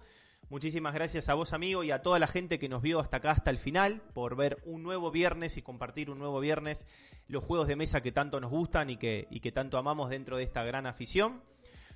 [0.50, 3.32] Muchísimas gracias a vos, amigo, y a toda la gente que nos vio hasta acá,
[3.32, 6.88] hasta el final, por ver un nuevo viernes y compartir un nuevo viernes
[7.28, 10.38] los juegos de mesa que tanto nos gustan y que, y que tanto amamos dentro
[10.38, 11.44] de esta gran afición.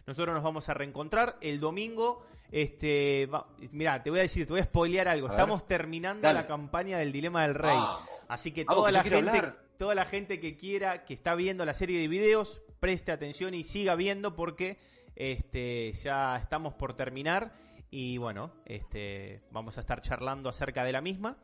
[0.05, 2.23] Nosotros nos vamos a reencontrar el domingo.
[2.55, 3.27] Este,
[3.71, 5.27] mira, te voy a decir, te voy a spoilear algo.
[5.27, 7.79] Estamos terminando la campaña del Dilema del Rey.
[8.27, 11.99] Así que toda la gente, toda la gente que quiera, que está viendo la serie
[11.99, 14.77] de videos, preste atención y siga viendo porque
[15.15, 17.53] este, ya estamos por terminar
[17.89, 21.37] y bueno, este, vamos a estar charlando acerca de la misma.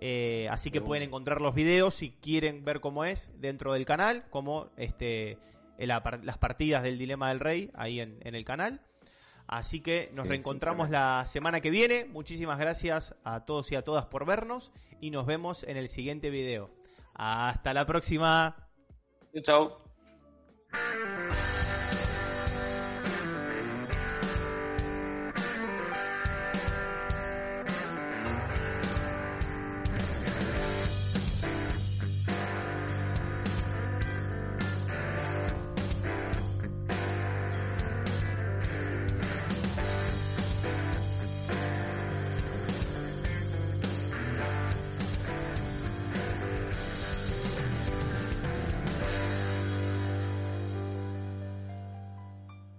[0.00, 4.24] Eh, así que pueden encontrar los videos si quieren ver cómo es dentro del canal,
[4.30, 5.38] como este,
[5.78, 8.80] las partidas del Dilema del Rey ahí en, el canal.
[9.48, 12.04] Así que nos reencontramos la semana que viene.
[12.04, 16.28] Muchísimas gracias a todos y a todas por vernos y nos vemos en el siguiente
[16.28, 16.70] video.
[17.14, 18.68] Hasta la próxima.
[19.42, 19.82] Chao.